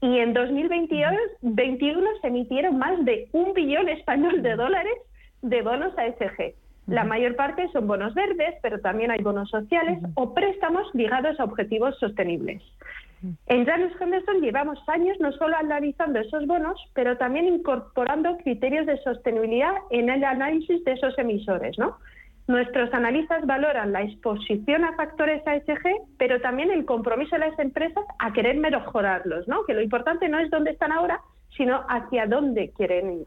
Y 0.00 0.18
en 0.18 0.32
2021 0.32 2.06
se 2.20 2.28
emitieron 2.28 2.78
más 2.78 3.04
de 3.04 3.28
un 3.32 3.52
billón 3.52 3.88
español 3.88 4.42
de 4.42 4.54
dólares 4.54 4.94
de 5.42 5.62
bonos 5.62 5.92
ASG. 5.98 6.54
La 6.90 7.04
mayor 7.04 7.36
parte 7.36 7.68
son 7.72 7.86
bonos 7.86 8.14
verdes, 8.14 8.56
pero 8.62 8.80
también 8.80 9.10
hay 9.10 9.22
bonos 9.22 9.48
sociales 9.48 9.98
o 10.14 10.34
préstamos 10.34 10.92
ligados 10.92 11.38
a 11.38 11.44
objetivos 11.44 11.96
sostenibles. 11.98 12.62
En 13.46 13.66
Janus 13.66 13.92
Henderson 14.00 14.40
llevamos 14.40 14.78
años 14.88 15.16
no 15.20 15.30
solo 15.32 15.56
analizando 15.56 16.18
esos 16.18 16.46
bonos, 16.46 16.80
pero 16.94 17.16
también 17.18 17.46
incorporando 17.46 18.36
criterios 18.38 18.86
de 18.86 18.96
sostenibilidad 19.02 19.74
en 19.90 20.08
el 20.08 20.24
análisis 20.24 20.82
de 20.84 20.92
esos 20.92 21.16
emisores. 21.18 21.78
¿no? 21.78 21.98
Nuestros 22.46 22.92
analistas 22.94 23.46
valoran 23.46 23.92
la 23.92 24.02
exposición 24.02 24.84
a 24.84 24.96
factores 24.96 25.46
ASG, 25.46 25.84
pero 26.18 26.40
también 26.40 26.70
el 26.70 26.86
compromiso 26.86 27.36
de 27.36 27.46
las 27.46 27.58
empresas 27.58 28.04
a 28.18 28.32
querer 28.32 28.56
mejorarlos, 28.56 29.46
¿no? 29.46 29.64
que 29.64 29.74
lo 29.74 29.82
importante 29.82 30.28
no 30.28 30.38
es 30.38 30.50
dónde 30.50 30.70
están 30.70 30.90
ahora, 30.90 31.20
sino 31.56 31.84
hacia 31.88 32.26
dónde 32.26 32.72
quieren 32.76 33.20
ir. 33.20 33.26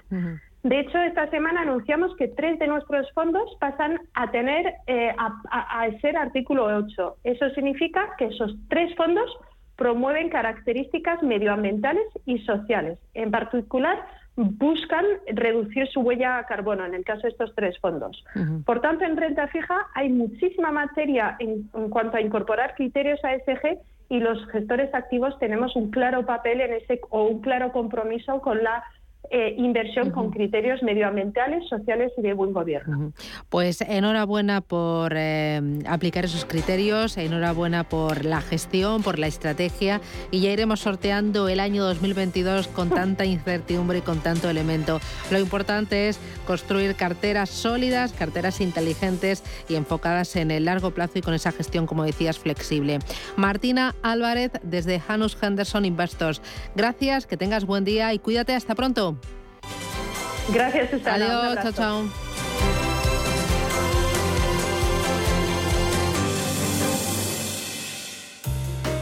De 0.64 0.80
hecho, 0.80 0.98
esta 0.98 1.30
semana 1.30 1.62
anunciamos 1.62 2.16
que 2.16 2.30
tres 2.30 2.58
de 2.58 2.68
nuestros 2.68 3.12
fondos 3.12 3.44
pasan 3.60 4.00
a 4.14 4.32
tener 4.32 4.74
eh, 4.88 5.14
a, 5.18 5.88
ser 6.00 6.16
artículo 6.16 6.66
8. 6.66 7.18
Eso 7.26 7.50
significa 7.50 8.12
que 8.18 8.26
esos 8.26 8.56
tres 8.70 8.96
fondos 8.96 9.30
promueven 9.76 10.30
características 10.30 11.22
medioambientales 11.22 12.06
y 12.26 12.40
sociales. 12.40 12.98
En 13.14 13.30
particular, 13.30 14.06
buscan 14.38 15.06
reducir 15.28 15.88
su 15.90 16.00
huella 16.00 16.38
a 16.38 16.46
carbono, 16.46 16.86
en 16.86 16.94
el 16.94 17.04
caso 17.04 17.24
de 17.24 17.30
estos 17.30 17.54
tres 17.56 17.78
fondos. 17.80 18.24
Por 18.66 18.80
tanto, 18.80 19.04
en 19.04 19.18
renta 19.18 19.48
fija 19.50 19.88
hay 19.94 20.10
muchísima 20.10 20.72
materia 20.72 21.36
en, 21.40 21.70
en, 21.74 21.90
cuanto 21.90 22.16
a 22.16 22.22
incorporar 22.22 22.74
criterios 22.76 23.20
ASG 23.24 23.80
y 24.10 24.20
los 24.20 24.48
gestores 24.48 24.94
activos 24.94 25.38
tenemos 25.40 25.76
un 25.76 25.92
claro 25.92 26.26
papel 26.26 26.62
en 26.62 26.74
ese 26.74 27.02
o 27.10 27.26
un 27.26 27.42
claro 27.42 27.72
compromiso 27.72 28.42
con 28.42 28.64
la 28.64 28.84
eh, 29.32 29.56
inversión 29.58 30.12
con 30.12 30.32
criterios 30.32 30.84
medioambientales, 30.84 31.68
sociales 31.68 32.12
y 32.18 32.22
de 32.22 32.34
buen 32.34 32.54
gobierno. 32.54 33.14
Pues 33.50 33.82
enhorabuena 33.82 34.62
por 34.62 35.14
eh, 35.16 35.62
aplicar 35.88 36.26
esos 36.26 36.46
criterios, 36.46 37.18
enhorabuena 37.18 37.84
por 37.84 38.26
la 38.26 38.42
gestión, 38.42 39.02
por 39.02 39.20
la 39.20 39.28
estrategia 39.28 40.02
y 40.30 40.42
ya 40.42 40.52
iremos 40.52 40.82
sorteando 40.82 41.48
el 41.48 41.60
año 41.60 41.84
2022 41.84 42.68
con 42.68 42.90
tanta 42.92 43.26
incertidumbre 43.26 44.00
y 44.00 44.02
con 44.02 44.20
tanto 44.20 44.50
elemento. 44.50 45.00
Lo 45.32 45.40
importante 45.40 46.10
es 46.10 46.20
construir 46.46 46.96
carteras 46.96 47.50
sólidas, 47.50 48.14
carteras 48.14 48.62
inteligentes 48.62 49.44
y 49.70 49.76
enfocadas 49.76 50.36
en 50.36 50.52
el 50.52 50.66
largo 50.66 50.92
plazo 50.92 51.20
y 51.20 51.22
con 51.22 51.34
esa 51.34 51.52
gestión, 51.52 51.86
como 51.86 52.04
decías, 52.04 52.38
flexible. 52.38 53.00
Martina 53.36 53.96
Álvarez 54.04 54.52
desde 54.62 55.00
Janus 55.00 55.38
Henderson 55.42 55.86
Investors. 55.86 56.42
Gracias, 56.76 57.26
que 57.26 57.38
tengas 57.38 57.66
buen 57.66 57.84
día 57.84 58.14
y 58.14 58.20
cuídate. 58.20 58.54
Hasta 58.54 58.76
pronto. 58.76 59.18
Gracias, 60.50 60.90
Susana. 60.92 61.26
Adiós, 61.26 61.64
chao, 61.64 61.72
chao. 61.72 62.24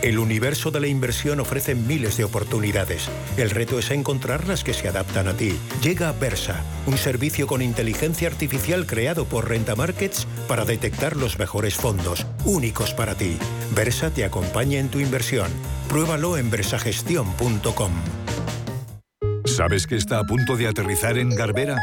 El 0.01 0.17
universo 0.17 0.71
de 0.71 0.79
la 0.79 0.87
inversión 0.87 1.39
ofrece 1.39 1.75
miles 1.75 2.17
de 2.17 2.23
oportunidades. 2.23 3.07
El 3.37 3.51
reto 3.51 3.77
es 3.77 3.91
encontrar 3.91 4.47
las 4.47 4.63
que 4.63 4.73
se 4.73 4.87
adaptan 4.87 5.27
a 5.27 5.35
ti. 5.35 5.53
Llega 5.83 6.09
a 6.09 6.11
Versa, 6.11 6.63
un 6.87 6.97
servicio 6.97 7.45
con 7.45 7.61
inteligencia 7.61 8.27
artificial 8.27 8.87
creado 8.87 9.25
por 9.25 9.47
Renta 9.47 9.75
Markets 9.75 10.27
para 10.47 10.65
detectar 10.65 11.15
los 11.15 11.37
mejores 11.37 11.75
fondos, 11.75 12.25
únicos 12.45 12.95
para 12.95 13.13
ti. 13.13 13.37
Versa 13.75 14.09
te 14.09 14.25
acompaña 14.25 14.79
en 14.79 14.89
tu 14.89 14.99
inversión. 14.99 15.51
Pruébalo 15.87 16.37
en 16.37 16.49
versagestión.com. 16.49 17.91
¿Sabes 19.55 19.85
que 19.85 19.97
está 19.97 20.19
a 20.19 20.23
punto 20.23 20.55
de 20.55 20.67
aterrizar 20.67 21.17
en 21.17 21.29
Garbera? 21.35 21.77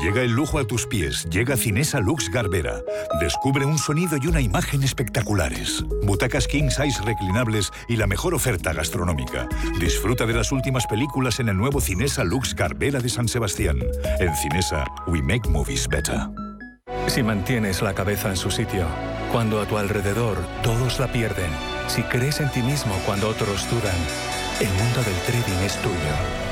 Llega 0.00 0.22
el 0.22 0.30
lujo 0.32 0.58
a 0.58 0.64
tus 0.64 0.86
pies, 0.86 1.26
llega 1.28 1.58
Cinesa 1.58 2.00
Lux 2.00 2.30
Garbera. 2.30 2.80
Descubre 3.20 3.66
un 3.66 3.76
sonido 3.76 4.16
y 4.20 4.26
una 4.26 4.40
imagen 4.40 4.82
espectaculares. 4.82 5.84
Butacas 6.04 6.48
king 6.48 6.70
size 6.70 7.02
reclinables 7.04 7.70
y 7.88 7.96
la 7.96 8.06
mejor 8.06 8.34
oferta 8.34 8.72
gastronómica. 8.72 9.46
Disfruta 9.78 10.24
de 10.24 10.32
las 10.32 10.52
últimas 10.52 10.86
películas 10.86 11.38
en 11.38 11.50
el 11.50 11.56
nuevo 11.58 11.82
Cinesa 11.82 12.24
Lux 12.24 12.54
Garbera 12.54 12.98
de 13.00 13.10
San 13.10 13.28
Sebastián. 13.28 13.78
En 14.18 14.34
Cinesa, 14.36 14.86
we 15.06 15.20
make 15.20 15.46
movies 15.50 15.86
better. 15.86 16.18
Si 17.08 17.22
mantienes 17.22 17.82
la 17.82 17.92
cabeza 17.92 18.30
en 18.30 18.36
su 18.38 18.50
sitio, 18.50 18.86
cuando 19.30 19.60
a 19.60 19.66
tu 19.66 19.76
alrededor 19.76 20.38
todos 20.62 20.98
la 20.98 21.12
pierden, 21.12 21.50
si 21.88 22.02
crees 22.04 22.40
en 22.40 22.50
ti 22.50 22.62
mismo 22.62 22.94
cuando 23.04 23.28
otros 23.28 23.68
dudan, 23.68 23.96
el 24.60 24.68
mundo 24.68 25.02
del 25.02 25.16
trading 25.26 25.62
es 25.66 25.76
tuyo. 25.82 26.51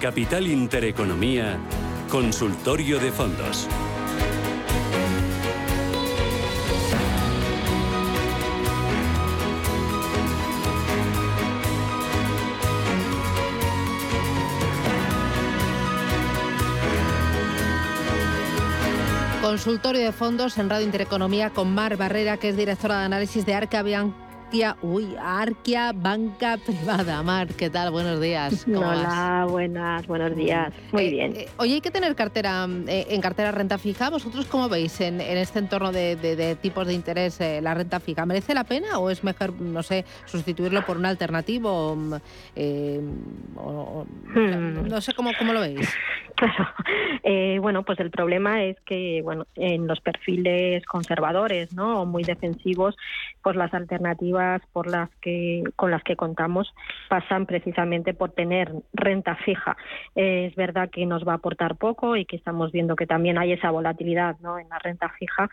Capital 0.00 0.46
Intereconomía, 0.46 1.58
Consultorio 2.08 2.98
de 2.98 3.12
Fondos. 3.12 3.68
Consultorio 19.42 20.00
de 20.00 20.12
Fondos 20.12 20.56
en 20.56 20.70
Radio 20.70 20.86
Intereconomía 20.86 21.50
con 21.50 21.74
Mar 21.74 21.98
Barrera, 21.98 22.38
que 22.38 22.48
es 22.48 22.56
directora 22.56 23.00
de 23.00 23.04
análisis 23.04 23.44
de 23.44 23.54
Arcabian. 23.54 24.29
Arquia, 24.50 24.76
uy, 24.82 25.14
Arquia 25.22 25.92
Banca 25.94 26.56
Privada. 26.66 27.22
Mar, 27.22 27.46
¿qué 27.56 27.70
tal? 27.70 27.92
Buenos 27.92 28.20
días. 28.20 28.66
Hola, 28.66 29.46
buenas, 29.48 30.04
buenos 30.08 30.34
días. 30.34 30.74
Muy 30.90 31.04
Eh, 31.04 31.10
bien. 31.10 31.36
eh, 31.36 31.48
oye, 31.58 31.74
hay 31.74 31.80
que 31.80 31.92
tener 31.92 32.16
cartera 32.16 32.66
eh, 32.88 33.06
en 33.10 33.20
cartera 33.20 33.52
renta 33.52 33.78
fija. 33.78 34.10
¿Vosotros 34.10 34.46
cómo 34.46 34.68
veis 34.68 35.00
en, 35.02 35.20
en 35.20 35.38
este 35.38 35.60
entorno 35.60 35.92
de, 35.92 36.16
de- 36.16 36.34
de 36.34 36.56
tipos 36.56 36.84
de 36.88 36.94
interés 36.94 37.40
eh, 37.40 37.60
la 37.62 37.74
renta 37.74 38.00
fija? 38.00 38.26
¿Merece 38.26 38.52
la 38.54 38.64
pena 38.64 38.98
o 38.98 39.08
es 39.10 39.22
mejor, 39.22 39.52
no 39.60 39.84
sé, 39.84 40.04
sustituirlo 40.26 40.84
por 40.84 40.96
un 40.96 41.06
alternativo? 41.06 41.94
mm, 41.94 42.12
o- 43.56 44.00
o- 44.00 44.06
Hmm. 44.34 44.88
no 44.88 45.00
sé 45.00 45.12
cómo, 45.14 45.30
cómo 45.38 45.52
lo 45.52 45.60
veis. 45.60 45.88
Claro. 46.36 46.68
Eh, 47.22 47.58
bueno, 47.60 47.82
pues 47.82 48.00
el 48.00 48.10
problema 48.10 48.62
es 48.64 48.78
que, 48.86 49.20
bueno, 49.22 49.46
en 49.56 49.86
los 49.86 50.00
perfiles 50.00 50.82
conservadores, 50.86 51.74
¿no? 51.74 52.00
O 52.00 52.06
muy 52.06 52.24
defensivos, 52.24 52.96
pues 53.42 53.56
las 53.56 53.74
alternativas 53.74 54.39
por 54.72 54.86
las 54.86 55.10
que 55.20 55.62
con 55.76 55.90
las 55.90 56.02
que 56.02 56.16
contamos 56.16 56.72
pasan 57.08 57.46
precisamente 57.46 58.14
por 58.14 58.32
tener 58.32 58.72
renta 58.92 59.36
fija. 59.36 59.76
Es 60.14 60.54
verdad 60.54 60.90
que 60.90 61.06
nos 61.06 61.26
va 61.26 61.32
a 61.32 61.36
aportar 61.36 61.76
poco 61.76 62.16
y 62.16 62.24
que 62.24 62.36
estamos 62.36 62.72
viendo 62.72 62.96
que 62.96 63.06
también 63.06 63.38
hay 63.38 63.52
esa 63.52 63.70
volatilidad, 63.70 64.36
¿no? 64.40 64.58
En 64.58 64.68
la 64.68 64.78
renta 64.78 65.08
fija, 65.18 65.50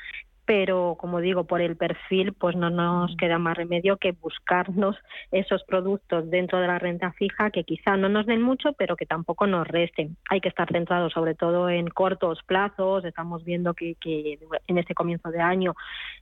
pero 0.47 0.95
como 0.97 1.19
digo, 1.19 1.43
por 1.43 1.59
el 1.59 1.75
perfil, 1.75 2.31
pues 2.31 2.55
no 2.55 2.69
nos 2.69 3.13
queda 3.17 3.37
más 3.37 3.57
remedio 3.57 3.97
que 3.97 4.13
buscarnos 4.13 4.95
esos 5.29 5.61
productos 5.65 6.29
dentro 6.29 6.61
de 6.61 6.67
la 6.67 6.79
renta 6.79 7.11
fija 7.11 7.51
que 7.51 7.65
quizá 7.65 7.97
no 7.97 8.07
nos 8.07 8.25
den 8.25 8.41
mucho, 8.41 8.71
pero 8.71 8.95
que 8.95 9.05
tampoco 9.05 9.45
nos 9.45 9.67
resten. 9.67 10.15
Hay 10.29 10.39
que 10.39 10.47
estar 10.47 10.71
centrados 10.71 11.11
sobre 11.11 11.35
todo 11.35 11.69
en 11.69 11.89
cortos 11.89 12.39
plazos. 12.45 13.03
Estamos 13.03 13.43
viendo 13.43 13.73
que, 13.73 13.95
que 13.95 14.39
en 14.67 14.77
este 14.77 14.93
comienzo 14.95 15.31
de 15.31 15.41
año 15.41 15.75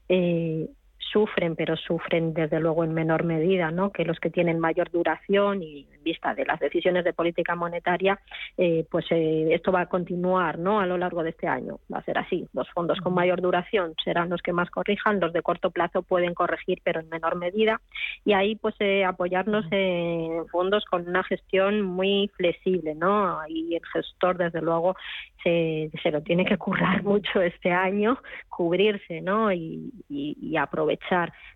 eh, 0.08 0.66
sufren, 1.12 1.56
pero 1.56 1.76
sufren 1.76 2.34
desde 2.34 2.60
luego 2.60 2.84
en 2.84 2.94
menor 2.94 3.24
medida, 3.24 3.70
¿no? 3.70 3.90
Que 3.90 4.04
los 4.04 4.18
que 4.20 4.30
tienen 4.30 4.58
mayor 4.58 4.90
duración 4.90 5.62
y 5.62 5.86
en 5.94 6.02
vista 6.02 6.34
de 6.34 6.44
las 6.44 6.60
decisiones 6.60 7.04
de 7.04 7.12
política 7.12 7.54
monetaria, 7.54 8.18
eh, 8.56 8.84
pues 8.90 9.06
eh, 9.10 9.48
esto 9.52 9.72
va 9.72 9.82
a 9.82 9.86
continuar, 9.88 10.58
¿no? 10.58 10.80
A 10.80 10.86
lo 10.86 10.98
largo 10.98 11.22
de 11.22 11.30
este 11.30 11.46
año 11.48 11.78
va 11.92 11.98
a 11.98 12.04
ser 12.04 12.18
así. 12.18 12.46
Los 12.52 12.68
fondos 12.70 13.00
con 13.00 13.14
mayor 13.14 13.40
duración 13.40 13.94
serán 14.04 14.30
los 14.30 14.42
que 14.42 14.52
más 14.52 14.70
corrijan, 14.70 15.20
los 15.20 15.32
de 15.32 15.42
corto 15.42 15.70
plazo 15.70 16.02
pueden 16.02 16.34
corregir, 16.34 16.80
pero 16.84 17.00
en 17.00 17.08
menor 17.08 17.36
medida. 17.36 17.80
Y 18.24 18.32
ahí, 18.32 18.56
pues, 18.56 18.74
eh, 18.80 19.04
apoyarnos 19.04 19.64
en 19.70 20.46
fondos 20.48 20.84
con 20.84 21.08
una 21.08 21.22
gestión 21.24 21.82
muy 21.82 22.30
flexible, 22.36 22.94
¿no? 22.94 23.38
Y 23.48 23.74
el 23.74 23.82
gestor, 23.92 24.36
desde 24.38 24.60
luego, 24.62 24.96
se, 25.42 25.90
se 26.02 26.10
lo 26.10 26.22
tiene 26.22 26.44
que 26.44 26.56
currar 26.58 27.02
mucho 27.04 27.40
este 27.40 27.70
año, 27.70 28.18
cubrirse, 28.48 29.20
¿no? 29.20 29.52
Y, 29.52 29.90
y- 30.08 30.36
y 30.40 30.56
aprovechar, 30.56 30.95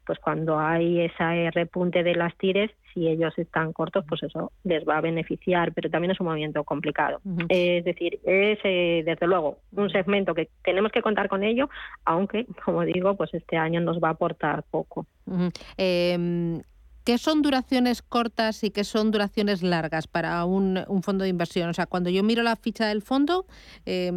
pues 0.07 0.19
cuando 0.19 0.59
hay 0.59 1.01
ese 1.01 1.51
repunte 1.53 2.03
de 2.03 2.15
las 2.15 2.37
tires, 2.37 2.71
si 2.93 3.09
ellos 3.09 3.33
están 3.39 3.73
cortos, 3.73 4.05
pues 4.09 4.23
eso 4.23 4.51
les 4.65 4.87
va 4.87 4.99
a 4.99 5.01
beneficiar, 5.01 5.73
pero 5.73 5.91
también 5.91 6.11
es 6.11 6.21
un 6.21 6.27
movimiento 6.27 6.65
complicado. 6.65 7.21
Es 7.49 7.85
decir, 7.85 8.19
es 8.25 8.59
eh, 8.65 9.03
desde 9.05 9.27
luego 9.27 9.59
un 9.73 9.91
segmento 9.91 10.35
que 10.35 10.49
tenemos 10.65 10.91
que 10.91 11.03
contar 11.03 11.29
con 11.29 11.45
ello, 11.45 11.71
aunque, 12.05 12.47
como 12.65 12.83
digo, 12.83 13.17
pues 13.17 13.33
este 13.35 13.57
año 13.57 13.81
nos 13.81 14.01
va 14.01 14.09
a 14.09 14.13
aportar 14.13 14.65
poco. 14.71 15.07
Eh, 15.77 16.61
¿Qué 17.05 17.19
son 17.19 17.43
duraciones 17.43 18.03
cortas 18.03 18.63
y 18.65 18.71
qué 18.71 18.85
son 18.85 19.11
duraciones 19.11 19.63
largas 19.63 20.07
para 20.07 20.45
un, 20.45 20.81
un 20.89 21.03
fondo 21.03 21.25
de 21.25 21.31
inversión? 21.31 21.71
O 21.71 21.75
sea, 21.75 21.87
cuando 21.87 22.11
yo 22.11 22.23
miro 22.23 22.43
la 22.43 22.57
ficha 22.57 22.87
del 22.87 23.03
fondo, 23.03 23.47
eh. 23.87 24.13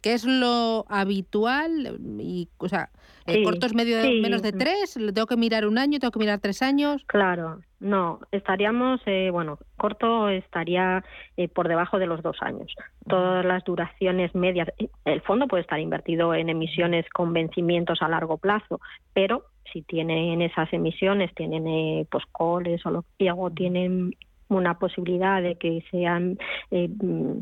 ¿qué 0.00 0.14
es 0.14 0.24
lo 0.24 0.84
habitual? 0.88 1.98
Y, 2.18 2.48
o 2.58 2.68
sea, 2.68 2.90
eh, 3.26 3.42
¿cortos 3.44 3.74
medio 3.74 3.96
de, 3.96 4.02
sí. 4.02 4.20
menos 4.20 4.42
de 4.42 4.52
tres? 4.52 4.96
¿Le 4.96 5.12
¿Tengo 5.12 5.26
que 5.26 5.36
mirar 5.36 5.66
un 5.66 5.78
año? 5.78 5.98
¿Tengo 5.98 6.12
que 6.12 6.18
mirar 6.18 6.40
tres 6.40 6.62
años? 6.62 7.02
Claro, 7.06 7.60
no, 7.80 8.20
estaríamos, 8.30 9.00
eh, 9.06 9.30
bueno, 9.30 9.58
corto 9.76 10.28
estaría 10.28 11.04
eh, 11.36 11.48
por 11.48 11.68
debajo 11.68 11.98
de 11.98 12.06
los 12.06 12.22
dos 12.22 12.36
años. 12.40 12.74
Todas 13.08 13.44
las 13.44 13.64
duraciones 13.64 14.34
medias, 14.34 14.68
el 15.04 15.20
fondo 15.22 15.46
puede 15.46 15.62
estar 15.62 15.80
invertido 15.80 16.34
en 16.34 16.48
emisiones 16.48 17.08
con 17.10 17.32
vencimientos 17.32 18.02
a 18.02 18.08
largo 18.08 18.38
plazo, 18.38 18.80
pero 19.12 19.46
si 19.72 19.82
tienen 19.82 20.42
esas 20.42 20.72
emisiones, 20.72 21.34
tienen 21.34 21.66
eh, 21.66 22.06
pues 22.10 22.24
coles 22.30 22.84
o 22.86 22.90
lo 22.90 23.04
que 23.18 23.32
tienen 23.50 24.14
una 24.56 24.78
posibilidad 24.78 25.42
de 25.42 25.56
que 25.56 25.84
sean 25.90 26.38
eh, 26.70 26.88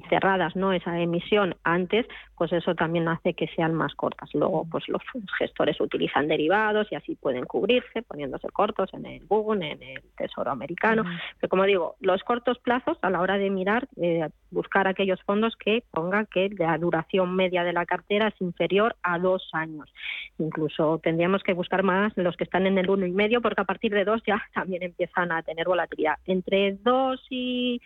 cerradas 0.09 0.57
no 0.57 0.73
esa 0.73 0.99
emisión 0.99 1.57
antes 1.65 2.07
pues 2.41 2.55
eso 2.55 2.75
también 2.75 3.07
hace 3.07 3.35
que 3.35 3.49
sean 3.49 3.75
más 3.75 3.95
cortas. 3.95 4.31
Luego 4.33 4.67
pues 4.71 4.89
los 4.89 5.03
gestores 5.39 5.79
utilizan 5.79 6.27
derivados 6.27 6.91
y 6.91 6.95
así 6.95 7.15
pueden 7.15 7.45
cubrirse 7.45 8.01
poniéndose 8.01 8.49
cortos 8.49 8.89
en 8.95 9.05
el 9.05 9.27
Bund 9.27 9.63
en 9.63 9.83
el 9.83 10.01
Tesoro 10.17 10.51
americano. 10.51 11.05
Pero 11.39 11.51
como 11.51 11.65
digo 11.65 11.97
los 12.01 12.23
cortos 12.23 12.59
plazos 12.59 12.97
a 13.03 13.11
la 13.11 13.21
hora 13.21 13.37
de 13.37 13.51
mirar 13.51 13.89
eh, 14.01 14.27
buscar 14.51 14.89
aquellos 14.89 15.21
fondos 15.25 15.55
que 15.55 15.85
pongan 15.91 16.25
que 16.33 16.49
la 16.59 16.79
duración 16.79 17.37
media 17.37 17.63
de 17.63 17.75
la 17.75 17.85
cartera 17.85 18.29
es 18.29 18.41
inferior 18.41 18.97
a 19.03 19.19
dos 19.19 19.51
años. 19.53 19.93
Incluso 20.39 20.99
tendríamos 21.03 21.43
que 21.43 21.53
buscar 21.53 21.83
más 21.83 22.15
los 22.17 22.39
que 22.39 22.45
están 22.45 22.67
en 22.67 22.79
el 22.79 22.89
uno 22.89 23.05
y 23.05 23.13
medio 23.13 23.43
porque 23.43 23.61
a 23.61 23.65
partir 23.65 23.93
de 23.93 24.07
dos 24.07 24.23
ya 24.27 24.43
también 24.55 24.83
empiezan 24.83 25.31
a 25.31 25.43
tener 25.43 25.67
volatilidad. 25.67 26.15
Entre 26.25 26.73
dos 26.83 26.99
y 27.30 27.80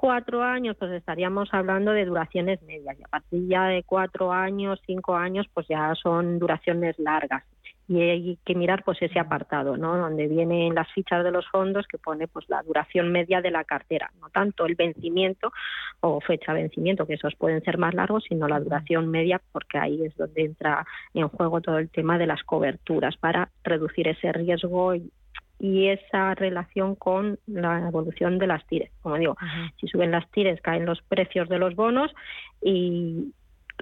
cuatro 0.00 0.42
años 0.42 0.76
pues 0.78 0.90
estaríamos 0.92 1.50
hablando 1.52 1.92
de 1.92 2.06
duraciones 2.06 2.62
medias. 2.62 2.98
Y 2.98 3.02
a 3.02 3.08
partir 3.08 3.46
ya 3.48 3.66
de 3.66 3.82
cuatro 3.82 4.32
años 4.32 4.80
cinco 4.86 5.14
años 5.14 5.46
pues 5.52 5.68
ya 5.68 5.94
son 5.94 6.38
duraciones 6.38 6.98
largas. 6.98 7.44
Y 7.86 8.00
hay 8.00 8.38
que 8.46 8.54
mirar 8.54 8.82
pues 8.82 9.02
ese 9.02 9.18
apartado 9.18 9.76
no 9.76 9.98
donde 9.98 10.26
vienen 10.26 10.74
las 10.74 10.90
fichas 10.92 11.22
de 11.22 11.32
los 11.32 11.46
fondos 11.48 11.86
que 11.86 11.98
pone 11.98 12.28
pues 12.28 12.48
la 12.48 12.62
duración 12.62 13.12
media 13.12 13.42
de 13.42 13.50
la 13.50 13.64
cartera. 13.64 14.10
No 14.22 14.30
tanto 14.30 14.64
el 14.64 14.74
vencimiento 14.74 15.52
o 16.00 16.18
fecha 16.22 16.54
de 16.54 16.62
vencimiento 16.62 17.06
que 17.06 17.14
esos 17.14 17.34
pueden 17.34 17.62
ser 17.62 17.76
más 17.76 17.92
largos 17.92 18.24
sino 18.26 18.48
la 18.48 18.58
duración 18.58 19.10
media 19.10 19.38
porque 19.52 19.76
ahí 19.76 20.02
es 20.02 20.16
donde 20.16 20.46
entra 20.46 20.86
en 21.12 21.28
juego 21.28 21.60
todo 21.60 21.76
el 21.76 21.90
tema 21.90 22.16
de 22.16 22.26
las 22.26 22.42
coberturas 22.44 23.18
para 23.18 23.50
reducir 23.64 24.08
ese 24.08 24.32
riesgo 24.32 24.94
y, 24.94 25.12
y 25.60 25.88
esa 25.88 26.34
relación 26.34 26.94
con 26.94 27.38
la 27.46 27.86
evolución 27.86 28.38
de 28.38 28.46
las 28.46 28.66
tires. 28.66 28.90
Como 29.02 29.18
digo, 29.18 29.36
si 29.78 29.86
suben 29.88 30.10
las 30.10 30.28
tires 30.30 30.60
caen 30.62 30.86
los 30.86 31.02
precios 31.02 31.48
de 31.50 31.58
los 31.58 31.76
bonos 31.76 32.10
y 32.62 33.32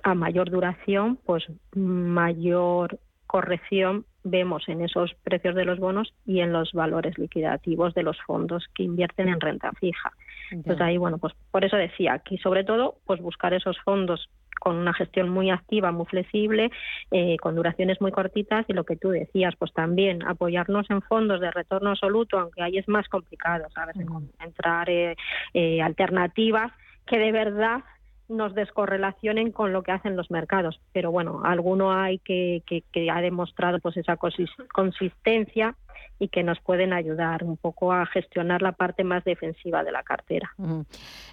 a 0.02 0.14
mayor 0.14 0.50
duración, 0.50 1.18
pues 1.24 1.46
mayor 1.74 2.98
corrección 3.28 4.04
vemos 4.24 4.68
en 4.68 4.82
esos 4.82 5.14
precios 5.22 5.54
de 5.54 5.64
los 5.64 5.78
bonos 5.78 6.12
y 6.26 6.40
en 6.40 6.52
los 6.52 6.72
valores 6.72 7.16
liquidativos 7.16 7.94
de 7.94 8.02
los 8.02 8.20
fondos 8.22 8.66
que 8.74 8.82
invierten 8.82 9.28
en 9.28 9.40
renta 9.40 9.70
fija. 9.72 10.12
Entonces 10.50 10.80
ahí, 10.80 10.96
bueno, 10.96 11.18
pues 11.18 11.34
por 11.50 11.64
eso 11.64 11.76
decía, 11.76 12.14
aquí 12.14 12.38
sobre 12.38 12.64
todo, 12.64 12.96
pues 13.06 13.20
buscar 13.20 13.54
esos 13.54 13.78
fondos 13.80 14.28
con 14.60 14.76
una 14.76 14.92
gestión 14.92 15.28
muy 15.28 15.50
activa, 15.50 15.92
muy 15.92 16.06
flexible, 16.06 16.70
eh, 17.10 17.36
con 17.38 17.54
duraciones 17.54 18.00
muy 18.00 18.10
cortitas 18.10 18.64
y 18.68 18.72
lo 18.72 18.84
que 18.84 18.96
tú 18.96 19.10
decías, 19.10 19.54
pues 19.56 19.72
también 19.72 20.26
apoyarnos 20.26 20.90
en 20.90 21.02
fondos 21.02 21.40
de 21.40 21.50
retorno 21.50 21.90
absoluto, 21.90 22.38
aunque 22.38 22.62
ahí 22.62 22.76
es 22.78 22.88
más 22.88 23.08
complicado, 23.08 23.66
¿sabes? 23.74 23.96
Encontrar 23.96 24.90
eh, 24.90 25.16
eh, 25.54 25.80
alternativas 25.80 26.72
que 27.06 27.18
de 27.18 27.32
verdad 27.32 27.84
nos 28.28 28.54
descorrelacionen 28.54 29.52
con 29.52 29.72
lo 29.72 29.82
que 29.82 29.92
hacen 29.92 30.16
los 30.16 30.30
mercados. 30.30 30.80
Pero 30.92 31.10
bueno, 31.10 31.40
alguno 31.44 31.92
hay 31.92 32.18
que, 32.18 32.62
que, 32.66 32.82
que 32.92 33.10
ha 33.10 33.20
demostrado 33.22 33.78
pues 33.78 33.96
esa 33.96 34.18
consis- 34.18 34.68
consistencia 34.72 35.74
y 36.18 36.28
que 36.28 36.42
nos 36.42 36.60
pueden 36.60 36.92
ayudar 36.92 37.44
un 37.44 37.56
poco 37.56 37.92
a 37.92 38.06
gestionar 38.06 38.62
la 38.62 38.72
parte 38.72 39.04
más 39.04 39.24
defensiva 39.24 39.84
de 39.84 39.92
la 39.92 40.02
cartera. 40.02 40.52
Ujú. 40.58 40.84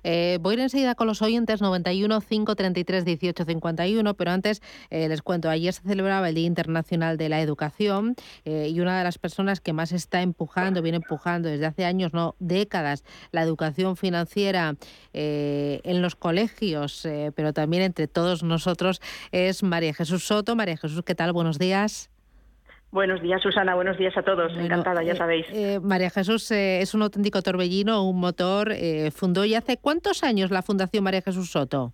Eh, 0.04 0.38
voy 0.42 0.54
a 0.54 0.58
ir 0.58 0.60
enseguida 0.62 0.96
con 0.96 1.08
los 1.08 1.22
oyentes 1.22 1.62
91 1.62 2.22
533 2.22 3.06
18 3.06 3.46
51, 3.46 4.14
pero 4.14 4.32
antes 4.32 4.62
eh, 4.90 5.08
les 5.08 5.22
cuento, 5.22 5.50
ayer 5.50 5.74
se 5.74 5.82
celebraba 5.82 6.30
el 6.30 6.36
Día 6.36 6.46
Internacional 6.46 7.18
de 7.18 7.30
la 7.30 7.42
Educación 7.42 8.16
eh, 8.46 8.70
y 8.70 8.80
una 8.80 8.98
de 8.98 9.04
las 9.04 9.18
personas 9.18 9.60
que 9.62 9.74
más 9.74 9.92
está 9.92 10.22
empujando, 10.22 10.82
viene 10.82 10.98
empujando 10.98 11.50
desde 11.50 11.66
hace 11.66 11.86
años, 11.86 12.14
no 12.14 12.36
décadas, 12.40 13.04
la 13.32 13.42
educación 13.42 13.98
financiera 13.98 14.76
eh, 15.14 15.82
en 15.84 16.02
los 16.02 16.16
colegios, 16.16 17.08
pero 17.36 17.54
también 17.54 17.84
entre 17.84 18.08
todos 18.08 18.44
nosotros, 18.44 19.02
es 19.32 19.64
María 19.64 19.94
Jesús 19.94 20.26
Soto. 20.26 20.56
María 20.56 20.78
Jesús, 20.78 21.04
¿qué 21.04 21.16
tal? 21.16 21.34
Buenos 21.34 21.60
días. 21.60 22.10
Buenos 22.96 23.22
días, 23.22 23.42
Susana. 23.42 23.76
Buenos 23.76 23.98
días 23.98 24.16
a 24.16 24.24
todos. 24.24 24.56
Encantada, 24.56 25.04
ya 25.04 25.12
eh, 25.12 25.16
sabéis. 25.18 25.46
eh, 25.52 25.82
María 25.84 26.10
Jesús 26.10 26.50
eh, 26.52 26.80
es 26.80 26.94
un 26.94 27.02
auténtico 27.02 27.42
torbellino, 27.42 28.08
un 28.08 28.22
motor. 28.22 28.72
fundó 29.14 29.44
ya 29.44 29.58
hace 29.58 29.76
cuántos 29.76 30.24
años 30.24 30.50
la 30.50 30.62
Fundación 30.62 31.04
María 31.04 31.22
Jesús 31.22 31.52
Soto? 31.52 31.92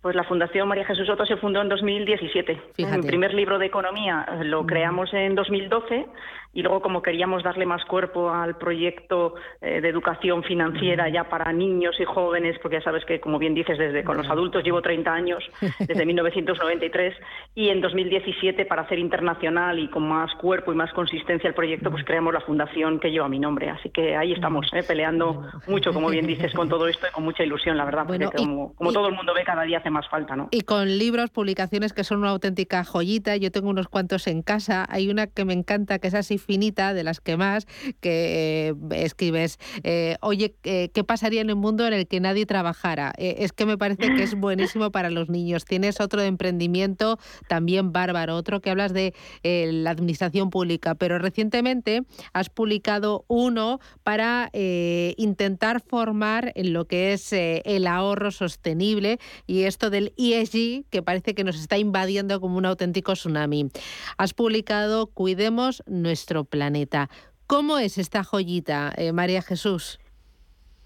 Pues 0.00 0.16
la 0.16 0.24
Fundación 0.24 0.66
María 0.68 0.86
Jesús 0.86 1.06
Soto 1.06 1.26
se 1.26 1.36
fundó 1.36 1.60
en 1.60 1.68
2017. 1.68 2.58
Mi 2.78 3.02
primer 3.02 3.34
libro 3.34 3.58
de 3.58 3.66
economía 3.66 4.26
lo 4.42 4.64
creamos 4.64 5.12
en 5.12 5.34
2012 5.34 6.06
y 6.52 6.62
luego 6.62 6.80
como 6.80 7.02
queríamos 7.02 7.42
darle 7.42 7.66
más 7.66 7.84
cuerpo 7.84 8.30
al 8.30 8.56
proyecto 8.56 9.34
eh, 9.60 9.80
de 9.80 9.88
educación 9.88 10.42
financiera 10.42 11.08
ya 11.08 11.24
para 11.24 11.52
niños 11.52 11.96
y 12.00 12.04
jóvenes, 12.04 12.58
porque 12.60 12.78
ya 12.78 12.82
sabes 12.82 13.04
que 13.04 13.20
como 13.20 13.38
bien 13.38 13.54
dices, 13.54 13.78
desde 13.78 14.02
con 14.02 14.16
los 14.16 14.28
adultos 14.28 14.64
llevo 14.64 14.82
30 14.82 15.12
años, 15.12 15.44
desde 15.78 16.04
1993, 16.04 17.14
y 17.54 17.68
en 17.68 17.80
2017 17.80 18.64
para 18.66 18.82
hacer 18.82 18.98
internacional 18.98 19.78
y 19.78 19.88
con 19.88 20.08
más 20.08 20.34
cuerpo 20.34 20.72
y 20.72 20.76
más 20.76 20.92
consistencia 20.92 21.48
el 21.48 21.54
proyecto, 21.54 21.90
pues 21.90 22.04
creamos 22.04 22.34
la 22.34 22.40
fundación 22.40 22.98
que 22.98 23.10
lleva 23.10 23.28
mi 23.28 23.38
nombre. 23.38 23.70
Así 23.70 23.90
que 23.90 24.16
ahí 24.16 24.32
estamos, 24.32 24.66
eh, 24.72 24.82
peleando 24.82 25.44
mucho, 25.68 25.92
como 25.92 26.10
bien 26.10 26.26
dices, 26.26 26.52
con 26.52 26.68
todo 26.68 26.88
esto 26.88 27.06
y 27.08 27.12
con 27.12 27.24
mucha 27.24 27.44
ilusión, 27.44 27.76
la 27.76 27.84
verdad, 27.84 28.04
porque 28.06 28.26
como, 28.26 28.74
todo 28.92 29.08
el 29.08 29.14
mundo 29.14 29.32
ve, 29.34 29.44
cada 29.44 29.62
día 29.62 29.78
hace 29.78 29.90
más 29.90 30.08
falta, 30.08 30.34
¿no? 30.34 30.48
Y 30.50 30.62
con 30.62 30.98
libros, 30.98 31.30
publicaciones 31.30 31.92
que 31.92 32.02
son 32.02 32.18
una 32.18 32.30
auténtica 32.30 32.84
joyita, 32.84 33.36
yo 33.36 33.52
tengo 33.52 33.70
unos 33.70 33.88
cuantos 33.88 34.26
en 34.26 34.42
casa, 34.42 34.86
hay 34.88 35.10
una 35.10 35.28
que 35.28 35.44
me 35.44 35.52
encanta, 35.52 35.98
que 35.98 36.08
es 36.08 36.14
así 36.14 36.39
finita, 36.40 36.94
de 36.94 37.04
las 37.04 37.20
que 37.20 37.36
más, 37.36 37.66
que 38.00 38.70
eh, 38.70 38.74
escribes, 38.92 39.58
eh, 39.84 40.16
oye, 40.20 40.54
eh, 40.64 40.90
¿qué 40.92 41.04
pasaría 41.04 41.40
en 41.40 41.52
un 41.52 41.58
mundo 41.58 41.86
en 41.86 41.92
el 41.92 42.06
que 42.06 42.20
nadie 42.20 42.46
trabajara? 42.46 43.12
es 43.18 43.52
que 43.52 43.66
me 43.66 43.76
parece 43.76 44.14
que 44.14 44.22
es 44.22 44.34
buenísimo 44.34 44.90
para 44.90 45.10
los 45.10 45.28
niños. 45.28 45.64
Tienes 45.64 46.00
otro 46.00 46.20
de 46.20 46.26
emprendimiento 46.26 47.18
también 47.48 47.92
bárbaro, 47.92 48.36
otro 48.36 48.60
que 48.60 48.70
hablas 48.70 48.92
de 48.92 49.14
la 49.42 49.90
administración 49.90 50.50
pública, 50.50 50.94
pero 50.94 51.18
recientemente 51.18 52.02
has 52.32 52.48
publicado 52.48 53.24
uno 53.28 53.80
para 54.02 54.50
intentar 54.52 55.80
formar 55.80 56.52
en 56.54 56.72
lo 56.72 56.86
que 56.86 57.12
es 57.12 57.32
el 57.32 57.86
ahorro 57.86 58.30
sostenible 58.30 59.18
y 59.46 59.62
esto 59.62 59.90
del 59.90 60.12
ESG 60.16 60.84
que 60.90 61.02
parece 61.02 61.34
que 61.34 61.44
nos 61.44 61.56
está 61.56 61.76
invadiendo 61.78 62.40
como 62.40 62.56
un 62.56 62.66
auténtico 62.66 63.12
tsunami. 63.12 63.70
Has 64.16 64.32
publicado 64.32 65.08
Cuidemos 65.08 65.82
nuestro 65.86 66.29
planeta. 66.44 67.10
¿Cómo 67.46 67.78
es 67.78 67.98
esta 67.98 68.22
joyita, 68.24 68.92
eh, 68.96 69.12
María 69.12 69.42
Jesús? 69.42 69.98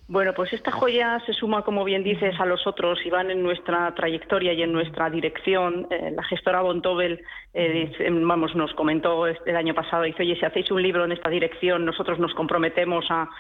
Bueno, 0.07 0.35
pues 0.35 0.53
esta 0.53 0.71
joya 0.71 1.19
se 1.25 1.33
suma, 1.33 1.63
como 1.63 1.83
bien 1.83 2.05
dices, 2.05 2.39
a 2.39 2.45
los 2.45 2.67
otros 2.67 2.99
y 3.07 3.11
van 3.11 3.31
en 3.31 3.43
nuestra 3.43 3.95
trayectoria 3.95 4.53
y 4.53 4.63
en 4.63 4.71
nuestra 4.71 5.09
dirección. 5.09 5.87
Eh, 5.91 6.13
la 6.15 6.23
gestora 6.25 6.61
Bontobel, 6.61 7.23
eh, 7.55 7.91
vamos, 8.11 8.55
nos 8.55 8.75
comentó 8.75 9.27
el 9.27 9.57
año 9.57 9.73
pasado, 9.73 10.03
dice, 10.03 10.23
oye, 10.23 10.37
si 10.37 10.45
hacéis 10.45 10.71
un 10.71 10.83
libro 10.83 11.07
en 11.07 11.13
esta 11.13 11.31
dirección, 11.31 11.87
nosotros 11.87 12.19
nos 12.19 12.35
comprometemos 12.35 13.07
a, 13.09 13.31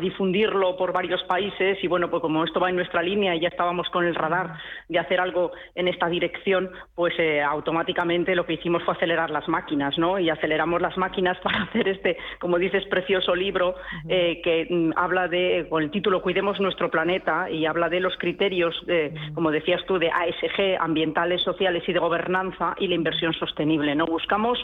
difundirlo 0.00 0.76
por 0.76 0.92
varios 0.92 1.22
países 1.24 1.78
y 1.82 1.86
bueno, 1.86 2.10
pues 2.10 2.22
como 2.22 2.42
esto 2.44 2.58
va 2.58 2.70
en 2.70 2.76
nuestra 2.76 3.02
línea 3.02 3.36
y 3.36 3.40
ya 3.40 3.48
estábamos 3.48 3.88
con 3.90 4.04
el 4.04 4.14
radar 4.16 4.54
de 4.88 4.98
hacer 4.98 5.20
algo 5.20 5.52
en 5.76 5.86
esta 5.86 6.08
dirección, 6.08 6.70
pues 6.96 7.14
eh, 7.18 7.40
automáticamente 7.40 8.34
lo 8.34 8.46
que 8.46 8.54
hicimos 8.54 8.82
fue 8.82 8.94
acelerar 8.94 9.30
las 9.30 9.46
máquinas, 9.48 9.96
¿no? 9.96 10.18
Y 10.18 10.28
aceleramos 10.28 10.80
las 10.80 10.96
máquinas 10.96 11.38
para 11.42 11.62
hacer 11.62 11.88
este, 11.88 12.16
como 12.40 12.58
dices, 12.58 12.84
precioso 12.86 13.34
libro 13.36 13.76
que 14.08 14.66
mm, 14.68 14.92
habla 14.96 15.28
de 15.28 15.67
con 15.68 15.82
el 15.82 15.90
título 15.90 16.22
Cuidemos 16.22 16.60
nuestro 16.60 16.90
planeta 16.90 17.50
y 17.50 17.66
habla 17.66 17.88
de 17.88 18.00
los 18.00 18.16
criterios, 18.16 18.74
de, 18.86 19.14
como 19.34 19.50
decías 19.50 19.84
tú, 19.86 19.98
de 19.98 20.10
ASG, 20.10 20.80
ambientales, 20.80 21.42
sociales 21.42 21.82
y 21.86 21.92
de 21.92 21.98
gobernanza 21.98 22.74
y 22.78 22.88
la 22.88 22.94
inversión 22.94 23.32
sostenible. 23.34 23.94
¿no? 23.94 24.06
Buscamos 24.06 24.58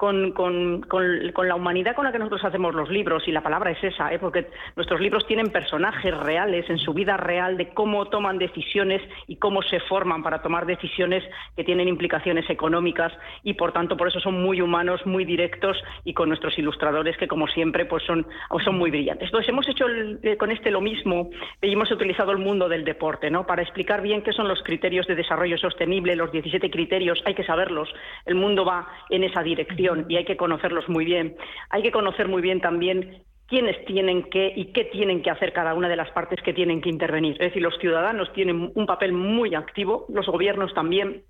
con, 0.00 0.32
con, 0.32 1.46
la 1.46 1.54
humanidad 1.54 1.94
con 1.94 2.06
la 2.06 2.12
que 2.12 2.18
nosotros 2.18 2.42
hacemos 2.46 2.74
los 2.74 2.88
libros, 2.88 3.28
y 3.28 3.32
la 3.32 3.42
palabra 3.42 3.70
es 3.72 3.84
esa, 3.84 4.10
¿eh? 4.10 4.18
porque 4.18 4.46
nuestros 4.74 4.98
libros 4.98 5.26
tienen 5.26 5.50
personajes 5.50 6.16
reales 6.16 6.70
en 6.70 6.78
su 6.78 6.94
vida 6.94 7.18
real 7.18 7.58
de 7.58 7.68
cómo 7.74 8.06
toman 8.06 8.38
decisiones 8.38 9.02
y 9.26 9.36
cómo 9.36 9.60
se 9.60 9.78
forman 9.80 10.22
para 10.22 10.40
tomar 10.40 10.64
decisiones 10.64 11.22
que 11.54 11.64
tienen 11.64 11.86
implicaciones 11.86 12.48
económicas 12.48 13.12
y 13.42 13.52
por 13.52 13.72
tanto 13.72 13.98
por 13.98 14.08
eso 14.08 14.20
son 14.20 14.42
muy 14.42 14.62
humanos, 14.62 15.04
muy 15.04 15.26
directos 15.26 15.76
y 16.02 16.14
con 16.14 16.30
nuestros 16.30 16.58
ilustradores 16.58 17.18
que 17.18 17.28
como 17.28 17.46
siempre 17.48 17.84
pues 17.84 18.02
son, 18.04 18.26
son 18.64 18.78
muy 18.78 18.90
brillantes. 18.90 19.26
Entonces 19.26 19.50
hemos 19.50 19.68
hecho 19.68 19.84
eh, 19.86 20.38
con 20.38 20.50
este 20.50 20.70
lo 20.70 20.80
mismo 20.80 21.28
y 21.60 21.74
hemos 21.74 21.90
utilizado 21.90 22.32
el 22.32 22.38
mundo 22.38 22.70
del 22.70 22.86
deporte 22.86 23.30
¿no? 23.30 23.46
para 23.46 23.60
explicar 23.60 24.00
bien 24.00 24.22
qué 24.22 24.32
son 24.32 24.48
los 24.48 24.62
criterios 24.62 25.06
de 25.06 25.14
desarrollo 25.14 25.58
sostenible, 25.58 26.16
los 26.16 26.32
17 26.32 26.70
criterios, 26.70 27.22
hay 27.26 27.34
que 27.34 27.44
saberlos, 27.44 27.92
el 28.24 28.36
mundo 28.36 28.64
va 28.64 28.88
en 29.10 29.24
esa 29.24 29.42
dirección 29.42 29.89
y 30.08 30.16
hay 30.16 30.24
que 30.24 30.36
conocerlos 30.36 30.88
muy 30.88 31.04
bien. 31.04 31.36
Hay 31.70 31.82
que 31.82 31.92
conocer 31.92 32.28
muy 32.28 32.42
bien 32.42 32.60
también 32.60 33.22
quiénes 33.46 33.84
tienen 33.84 34.22
que 34.30 34.52
y 34.54 34.66
qué 34.72 34.84
tienen 34.84 35.22
que 35.22 35.30
hacer 35.30 35.52
cada 35.52 35.74
una 35.74 35.88
de 35.88 35.96
las 35.96 36.10
partes 36.12 36.40
que 36.42 36.52
tienen 36.52 36.80
que 36.80 36.88
intervenir. 36.88 37.32
Es 37.32 37.48
decir, 37.50 37.62
los 37.62 37.76
ciudadanos 37.78 38.32
tienen 38.32 38.70
un 38.74 38.86
papel 38.86 39.12
muy 39.12 39.54
activo, 39.54 40.06
los 40.08 40.26
gobiernos 40.26 40.72
también, 40.72 41.24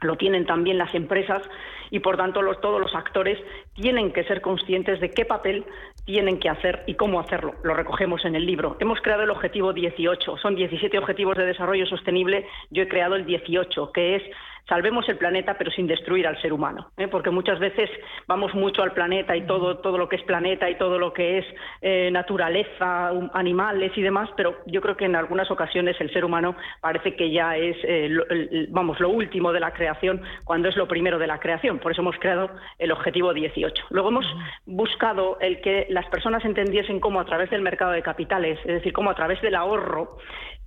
lo 0.00 0.16
tienen 0.16 0.46
también 0.46 0.78
las 0.78 0.94
empresas 0.94 1.42
y 1.90 1.98
por 2.00 2.16
tanto 2.16 2.40
todos 2.60 2.80
los 2.80 2.94
actores 2.94 3.38
tienen 3.74 4.12
que 4.12 4.24
ser 4.24 4.40
conscientes 4.40 5.00
de 5.00 5.10
qué 5.10 5.24
papel 5.24 5.64
tienen 6.04 6.38
que 6.38 6.48
hacer 6.48 6.84
y 6.86 6.94
cómo 6.94 7.20
hacerlo. 7.20 7.54
Lo 7.62 7.74
recogemos 7.74 8.24
en 8.24 8.34
el 8.34 8.46
libro. 8.46 8.76
Hemos 8.80 9.00
creado 9.00 9.24
el 9.24 9.30
objetivo 9.30 9.72
18, 9.72 10.36
son 10.38 10.54
17 10.54 10.98
objetivos 10.98 11.36
de 11.36 11.46
desarrollo 11.46 11.86
sostenible, 11.86 12.46
yo 12.70 12.84
he 12.84 12.88
creado 12.88 13.16
el 13.16 13.26
18, 13.26 13.92
que 13.92 14.16
es 14.16 14.22
salvemos 14.68 15.08
el 15.08 15.16
planeta 15.16 15.56
pero 15.56 15.70
sin 15.70 15.86
destruir 15.86 16.26
al 16.26 16.40
ser 16.40 16.52
humano, 16.52 16.90
¿eh? 16.96 17.08
porque 17.08 17.30
muchas 17.30 17.58
veces 17.58 17.90
vamos 18.26 18.54
mucho 18.54 18.82
al 18.82 18.92
planeta 18.92 19.36
y 19.36 19.46
todo, 19.46 19.78
todo 19.78 19.98
lo 19.98 20.08
que 20.08 20.16
es 20.16 20.22
planeta 20.22 20.68
y 20.70 20.76
todo 20.76 20.98
lo 20.98 21.12
que 21.12 21.38
es 21.38 21.46
eh, 21.80 22.10
naturaleza, 22.12 23.10
animales 23.32 23.92
y 23.96 24.02
demás, 24.02 24.28
pero 24.36 24.56
yo 24.66 24.80
creo 24.80 24.96
que 24.96 25.06
en 25.06 25.16
algunas 25.16 25.50
ocasiones 25.50 25.96
el 26.00 26.12
ser 26.12 26.24
humano 26.24 26.54
parece 26.80 27.16
que 27.16 27.30
ya 27.30 27.56
es, 27.56 27.76
eh, 27.82 28.08
lo, 28.08 28.24
vamos, 28.68 29.00
lo 29.00 29.08
último 29.08 29.52
de 29.52 29.60
la 29.60 29.72
creación 29.72 30.22
cuando 30.44 30.68
es 30.68 30.76
lo 30.76 30.86
primero 30.86 31.18
de 31.18 31.26
la 31.26 31.40
creación. 31.40 31.78
Por 31.78 31.92
eso 31.92 32.02
hemos 32.02 32.16
creado 32.18 32.50
el 32.78 32.92
objetivo 32.92 33.32
18. 33.32 33.86
Luego 33.90 34.08
hemos 34.08 34.26
buscado 34.66 35.38
el 35.40 35.60
que 35.60 35.86
las 35.90 36.06
personas 36.06 36.44
entendiesen 36.44 37.00
cómo 37.00 37.20
a 37.20 37.24
través 37.24 37.50
del 37.50 37.62
mercado 37.62 37.92
de 37.92 38.02
capitales, 38.02 38.58
es 38.60 38.74
decir, 38.74 38.92
cómo 38.92 39.10
a 39.10 39.14
través 39.14 39.40
del 39.40 39.54
ahorro, 39.54 40.18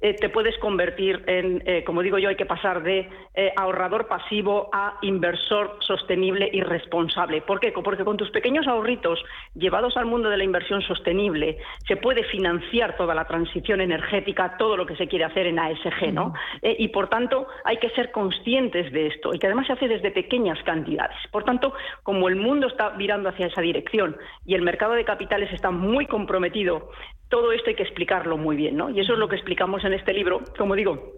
te 0.02 0.30
puedes 0.30 0.58
convertir 0.58 1.24
en, 1.28 1.84
como 1.86 2.02
digo 2.02 2.18
yo, 2.18 2.30
hay 2.30 2.36
que 2.36 2.46
pasar 2.46 2.82
de 2.84 3.10
ahorrar 3.56 4.08
pasivo 4.08 4.70
a 4.74 4.98
inversor 5.02 5.78
sostenible 5.82 6.50
y 6.52 6.62
responsable. 6.62 7.42
¿Por 7.42 7.60
qué? 7.60 7.72
Porque 7.72 8.04
con 8.04 8.18
tus 8.18 8.32
pequeños 8.32 8.68
ahorritos 8.68 9.24
llevados 9.56 9.98
al 9.98 10.06
mundo 10.06 10.30
de 10.30 10.38
la 10.38 10.44
inversión 10.44 10.82
sostenible 10.82 11.58
se 11.88 11.98
puede 11.98 12.24
financiar 12.26 12.96
toda 12.98 13.16
la 13.16 13.26
transición 13.26 13.82
energética, 13.82 14.56
todo 14.58 14.78
lo 14.78 14.86
que 14.86 14.96
se 14.96 15.08
quiere 15.08 15.26
hacer 15.26 15.48
en 15.48 15.60
ASG, 15.60 16.12
¿no? 16.14 16.34
Eh, 16.62 16.76
y 16.80 16.90
por 16.90 17.10
tanto 17.10 17.48
hay 17.64 17.78
que 17.78 17.90
ser 17.92 18.12
conscientes 18.12 18.92
de 18.92 19.08
esto 19.08 19.34
y 19.34 19.40
que 19.40 19.48
además 19.48 19.68
se 19.68 19.74
hace 19.74 19.88
desde 19.88 20.12
pequeñas 20.12 20.62
cantidades. 20.64 21.18
Por 21.32 21.44
tanto, 21.44 21.74
como 22.04 22.28
el 22.28 22.36
mundo 22.36 22.68
está 22.68 22.90
virando 22.90 23.30
hacia 23.30 23.48
esa 23.48 23.62
dirección 23.62 24.18
y 24.46 24.56
el 24.56 24.62
mercado 24.62 24.94
de 24.94 25.06
capitales 25.06 25.52
está 25.54 25.72
muy 25.72 26.06
comprometido, 26.06 26.90
todo 27.32 27.54
esto 27.54 27.70
hay 27.70 27.76
que 27.76 27.84
explicarlo 27.84 28.38
muy 28.38 28.58
bien, 28.58 28.76
¿no? 28.76 28.90
Y 28.90 29.00
eso 29.00 29.14
es 29.14 29.20
lo 29.20 29.30
que 29.30 29.38
explicamos 29.38 29.84
en 29.86 29.91
este 29.94 30.14
libro. 30.14 30.42
Como 30.58 30.76
digo, 30.76 31.14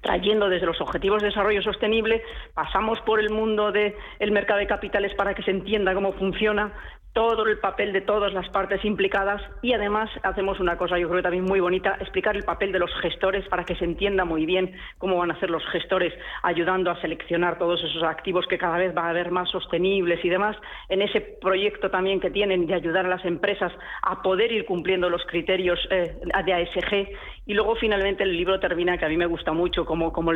trayendo 0.00 0.48
desde 0.48 0.66
los 0.66 0.80
objetivos 0.80 1.22
de 1.22 1.28
desarrollo 1.28 1.62
sostenible, 1.62 2.22
pasamos 2.54 3.00
por 3.00 3.20
el 3.20 3.30
mundo 3.30 3.72
del 3.72 3.94
mercado 4.32 4.58
de 4.58 4.66
capitales 4.66 5.14
para 5.14 5.34
que 5.34 5.42
se 5.42 5.50
entienda 5.50 5.94
cómo 5.94 6.12
funciona, 6.12 6.72
todo 7.12 7.44
el 7.46 7.58
papel 7.58 7.92
de 7.92 8.00
todas 8.00 8.32
las 8.32 8.48
partes 8.48 8.84
implicadas 8.84 9.42
y 9.60 9.74
además 9.74 10.08
hacemos 10.22 10.60
una 10.60 10.78
cosa 10.78 10.98
yo 10.98 11.10
creo 11.10 11.22
también 11.22 11.44
muy 11.44 11.60
bonita, 11.60 11.96
explicar 12.00 12.36
el 12.36 12.44
papel 12.44 12.72
de 12.72 12.78
los 12.78 12.90
gestores 13.02 13.46
para 13.48 13.64
que 13.64 13.76
se 13.76 13.84
entienda 13.84 14.24
muy 14.24 14.46
bien 14.46 14.72
cómo 14.98 15.18
van 15.18 15.30
a 15.30 15.38
ser 15.38 15.50
los 15.50 15.64
gestores 15.66 16.14
ayudando 16.42 16.90
a 16.90 17.00
seleccionar 17.00 17.58
todos 17.58 17.82
esos 17.84 18.02
activos 18.02 18.46
que 18.46 18.56
cada 18.56 18.78
vez 18.78 18.96
va 18.96 19.06
a 19.06 19.10
haber 19.10 19.30
más 19.30 19.50
sostenibles 19.50 20.24
y 20.24 20.28
demás, 20.28 20.56
en 20.88 21.02
ese 21.02 21.20
proyecto 21.20 21.90
también 21.90 22.20
que 22.20 22.30
tienen 22.30 22.66
de 22.66 22.74
ayudar 22.74 23.04
a 23.04 23.10
las 23.10 23.24
empresas 23.24 23.72
a 24.02 24.22
poder 24.22 24.50
ir 24.50 24.64
cumpliendo 24.64 25.10
los 25.10 25.24
criterios 25.26 25.78
eh, 25.90 26.16
de 26.44 26.52
ASG 26.54 27.08
y 27.44 27.54
luego 27.54 27.74
finalmente 27.74 28.22
el 28.22 28.36
libro 28.36 28.60
termina, 28.60 28.96
que 28.96 29.04
a 29.04 29.08
mí 29.08 29.16
me 29.16 29.26
gusta 29.26 29.52
mucho, 29.52 29.84
como, 29.84 30.12
como, 30.12 30.30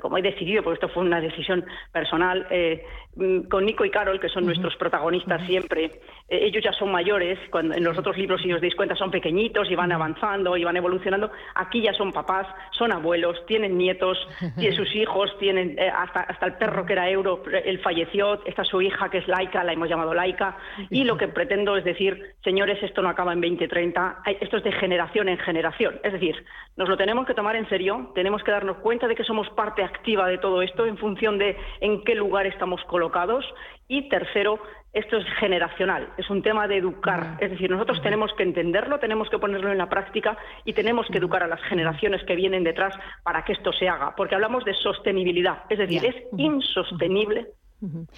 como 0.00 0.18
he 0.18 0.22
decidido, 0.22 0.62
porque 0.62 0.76
esto 0.76 0.88
fue 0.88 1.02
una 1.02 1.20
decisión 1.20 1.66
personal, 1.92 2.46
eh, 2.50 2.82
mm, 3.14 3.42
con 3.42 3.66
Nico 3.66 3.84
y 3.84 3.90
Carol, 3.90 4.18
que 4.18 4.30
son 4.30 4.46
nuestros 4.46 4.74
protagonistas 4.76 5.44
siempre. 5.46 5.90
Eh, 6.28 6.46
ellos 6.46 6.62
ya 6.64 6.72
son 6.72 6.90
mayores, 6.90 7.38
cuando 7.50 7.74
en 7.74 7.84
los 7.84 7.96
otros 7.96 8.16
libros, 8.16 8.42
si 8.42 8.52
os 8.52 8.60
dais 8.60 8.74
cuenta, 8.74 8.94
son 8.96 9.10
pequeñitos 9.10 9.70
y 9.70 9.74
van 9.74 9.92
avanzando 9.92 10.56
y 10.56 10.64
van 10.64 10.76
evolucionando. 10.76 11.30
Aquí 11.54 11.82
ya 11.82 11.92
son 11.92 12.12
papás, 12.12 12.46
son 12.72 12.92
abuelos, 12.92 13.44
tienen 13.46 13.78
nietos, 13.78 14.18
tienen 14.58 14.76
sus 14.76 14.94
hijos, 14.94 15.36
tienen 15.38 15.78
eh, 15.78 15.88
hasta, 15.88 16.20
hasta 16.20 16.46
el 16.46 16.54
perro 16.54 16.84
que 16.84 16.94
era 16.94 17.08
Euro, 17.10 17.42
él 17.64 17.78
falleció, 17.80 18.44
está 18.44 18.64
su 18.64 18.82
hija 18.82 19.08
que 19.08 19.18
es 19.18 19.28
Laika, 19.28 19.64
la 19.64 19.72
hemos 19.72 19.88
llamado 19.88 20.14
Laika. 20.14 20.56
Y 20.90 21.04
lo 21.04 21.16
que 21.16 21.28
pretendo 21.28 21.76
es 21.76 21.84
decir, 21.84 22.34
señores, 22.42 22.82
esto 22.82 23.02
no 23.02 23.08
acaba 23.08 23.32
en 23.32 23.40
2030, 23.40 24.22
esto 24.40 24.56
es 24.56 24.64
de 24.64 24.72
generación 24.72 25.28
en 25.28 25.38
generación. 25.38 26.00
Es 26.02 26.12
decir, 26.12 26.44
nos 26.76 26.88
lo 26.88 26.96
tenemos 26.96 27.26
que 27.26 27.34
tomar 27.34 27.56
en 27.56 27.68
serio, 27.68 28.10
tenemos 28.14 28.42
que 28.42 28.50
darnos 28.50 28.78
cuenta 28.78 29.06
de 29.06 29.14
que 29.14 29.24
somos 29.24 29.48
parte 29.50 29.82
activa 29.82 30.28
de 30.28 30.38
todo 30.38 30.62
esto 30.62 30.86
en 30.86 30.98
función 30.98 31.38
de 31.38 31.56
en 31.80 32.02
qué 32.04 32.14
lugar 32.14 32.46
estamos 32.46 32.82
colocados 32.84 33.44
Y 33.88 34.08
tercero, 34.08 34.58
esto 34.96 35.18
es 35.18 35.26
generacional, 35.38 36.08
es 36.16 36.30
un 36.30 36.42
tema 36.42 36.66
de 36.66 36.78
educar. 36.78 37.36
Es 37.38 37.50
decir, 37.50 37.70
nosotros 37.70 38.00
tenemos 38.00 38.32
que 38.32 38.42
entenderlo, 38.42 38.98
tenemos 38.98 39.28
que 39.28 39.38
ponerlo 39.38 39.70
en 39.70 39.76
la 39.76 39.90
práctica 39.90 40.38
y 40.64 40.72
tenemos 40.72 41.06
que 41.08 41.18
educar 41.18 41.42
a 41.42 41.46
las 41.46 41.60
generaciones 41.64 42.24
que 42.24 42.34
vienen 42.34 42.64
detrás 42.64 42.94
para 43.22 43.44
que 43.44 43.52
esto 43.52 43.72
se 43.74 43.88
haga. 43.90 44.16
Porque 44.16 44.34
hablamos 44.34 44.64
de 44.64 44.72
sostenibilidad, 44.72 45.64
es 45.68 45.78
decir, 45.78 46.02
es 46.04 46.16
insostenible 46.38 47.48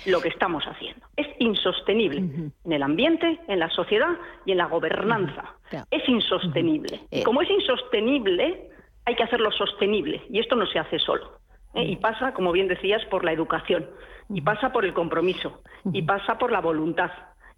lo 0.07 0.21
que 0.21 0.29
estamos 0.29 0.65
haciendo. 0.65 1.05
Es 1.17 1.27
insostenible 1.41 2.19
en 2.19 2.73
el 2.73 2.83
ambiente, 2.85 3.41
en 3.49 3.59
la 3.59 3.69
sociedad 3.71 4.17
y 4.47 4.53
en 4.53 4.59
la 4.59 4.67
gobernanza. 4.67 5.57
Es 5.91 6.09
insostenible. 6.09 7.01
Y 7.11 7.25
como 7.25 7.43
es 7.43 7.51
insostenible, 7.51 8.71
hay 9.05 9.17
que 9.17 9.25
hacerlo 9.25 9.51
sostenible 9.51 10.23
y 10.31 10.39
esto 10.39 10.55
no 10.55 10.67
se 10.67 10.79
hace 10.79 11.01
solo. 11.01 11.41
¿eh? 11.75 11.83
Y 11.83 11.97
pasa, 11.97 12.33
como 12.35 12.53
bien 12.53 12.69
decías, 12.69 13.05
por 13.07 13.25
la 13.25 13.33
educación, 13.33 13.91
y 14.29 14.41
pasa 14.41 14.73
por 14.73 14.85
el 14.85 14.93
compromiso, 14.93 15.63
y 15.93 16.03
pasa 16.03 16.39
por 16.39 16.53
la 16.53 16.61
voluntad, 16.61 17.11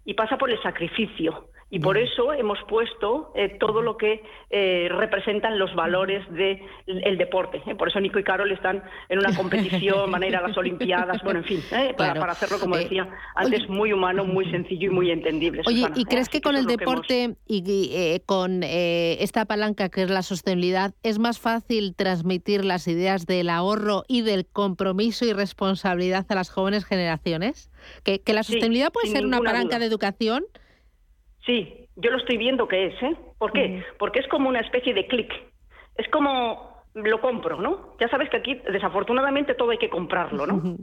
y 0.05 0.13
pasa 0.13 0.37
por 0.37 0.49
el 0.49 0.61
sacrificio, 0.61 1.49
y 1.73 1.79
por 1.79 1.97
eso 1.97 2.33
hemos 2.33 2.59
puesto 2.67 3.31
eh, 3.33 3.55
todo 3.57 3.81
lo 3.81 3.95
que 3.95 4.21
eh, 4.49 4.89
representan 4.91 5.57
los 5.57 5.73
valores 5.73 6.21
del 6.29 6.59
de 6.85 7.15
deporte. 7.15 7.61
¿eh? 7.65 7.75
Por 7.75 7.87
eso 7.87 8.01
Nico 8.01 8.19
y 8.19 8.25
Carol 8.25 8.51
están 8.51 8.83
en 9.07 9.19
una 9.19 9.33
competición, 9.33 10.11
van 10.11 10.21
a 10.21 10.27
ir 10.27 10.35
a 10.35 10.41
las 10.41 10.57
Olimpiadas, 10.57 11.23
bueno, 11.23 11.39
en 11.39 11.45
fin, 11.45 11.63
para, 11.97 12.29
hacerlo, 12.29 12.59
como 12.59 12.75
decía 12.75 13.07
antes, 13.35 13.69
muy 13.69 13.93
humano, 13.93 14.25
muy 14.25 14.51
sencillo 14.51 14.91
y 14.91 14.93
muy 14.93 15.11
entendible. 15.11 15.61
Oye, 15.65 15.87
¿y 15.95 16.03
crees 16.03 16.27
que 16.27 16.41
con 16.41 16.57
el 16.57 16.65
deporte 16.65 17.35
y 17.47 18.19
con 18.25 18.63
esta 18.63 19.45
palanca 19.45 19.87
que 19.87 20.03
es 20.03 20.09
la 20.09 20.23
sostenibilidad 20.23 20.93
es 21.03 21.19
más 21.19 21.39
fácil 21.39 21.95
transmitir 21.95 22.65
las 22.65 22.85
ideas 22.89 23.25
del 23.25 23.49
ahorro 23.49 24.03
y 24.09 24.23
del 24.23 24.45
compromiso 24.45 25.23
y 25.23 25.31
responsabilidad 25.31 26.25
a 26.27 26.35
las 26.35 26.49
jóvenes 26.49 26.83
generaciones? 26.83 27.71
¿Que, 28.03 28.21
la 28.27 28.43
sostenibilidad 28.43 28.91
puede 28.91 29.07
ser 29.07 29.25
una 29.25 29.39
palanca 29.39 29.79
de 29.79 29.85
educación? 29.85 30.43
Sí, 31.45 31.87
yo 31.95 32.11
lo 32.11 32.17
estoy 32.17 32.37
viendo 32.37 32.67
que 32.67 32.87
es, 32.87 33.03
¿eh? 33.03 33.15
¿Por 33.37 33.51
qué? 33.51 33.83
Porque 33.97 34.19
es 34.19 34.27
como 34.27 34.49
una 34.49 34.59
especie 34.59 34.93
de 34.93 35.07
clic. 35.07 35.33
Es 35.95 36.07
como 36.09 36.83
lo 36.93 37.21
compro, 37.21 37.59
¿no? 37.59 37.95
Ya 37.99 38.07
sabes 38.09 38.29
que 38.29 38.37
aquí, 38.37 38.61
desafortunadamente, 38.71 39.55
todo 39.55 39.71
hay 39.71 39.77
que 39.77 39.89
comprarlo, 39.89 40.45
¿no? 40.45 40.77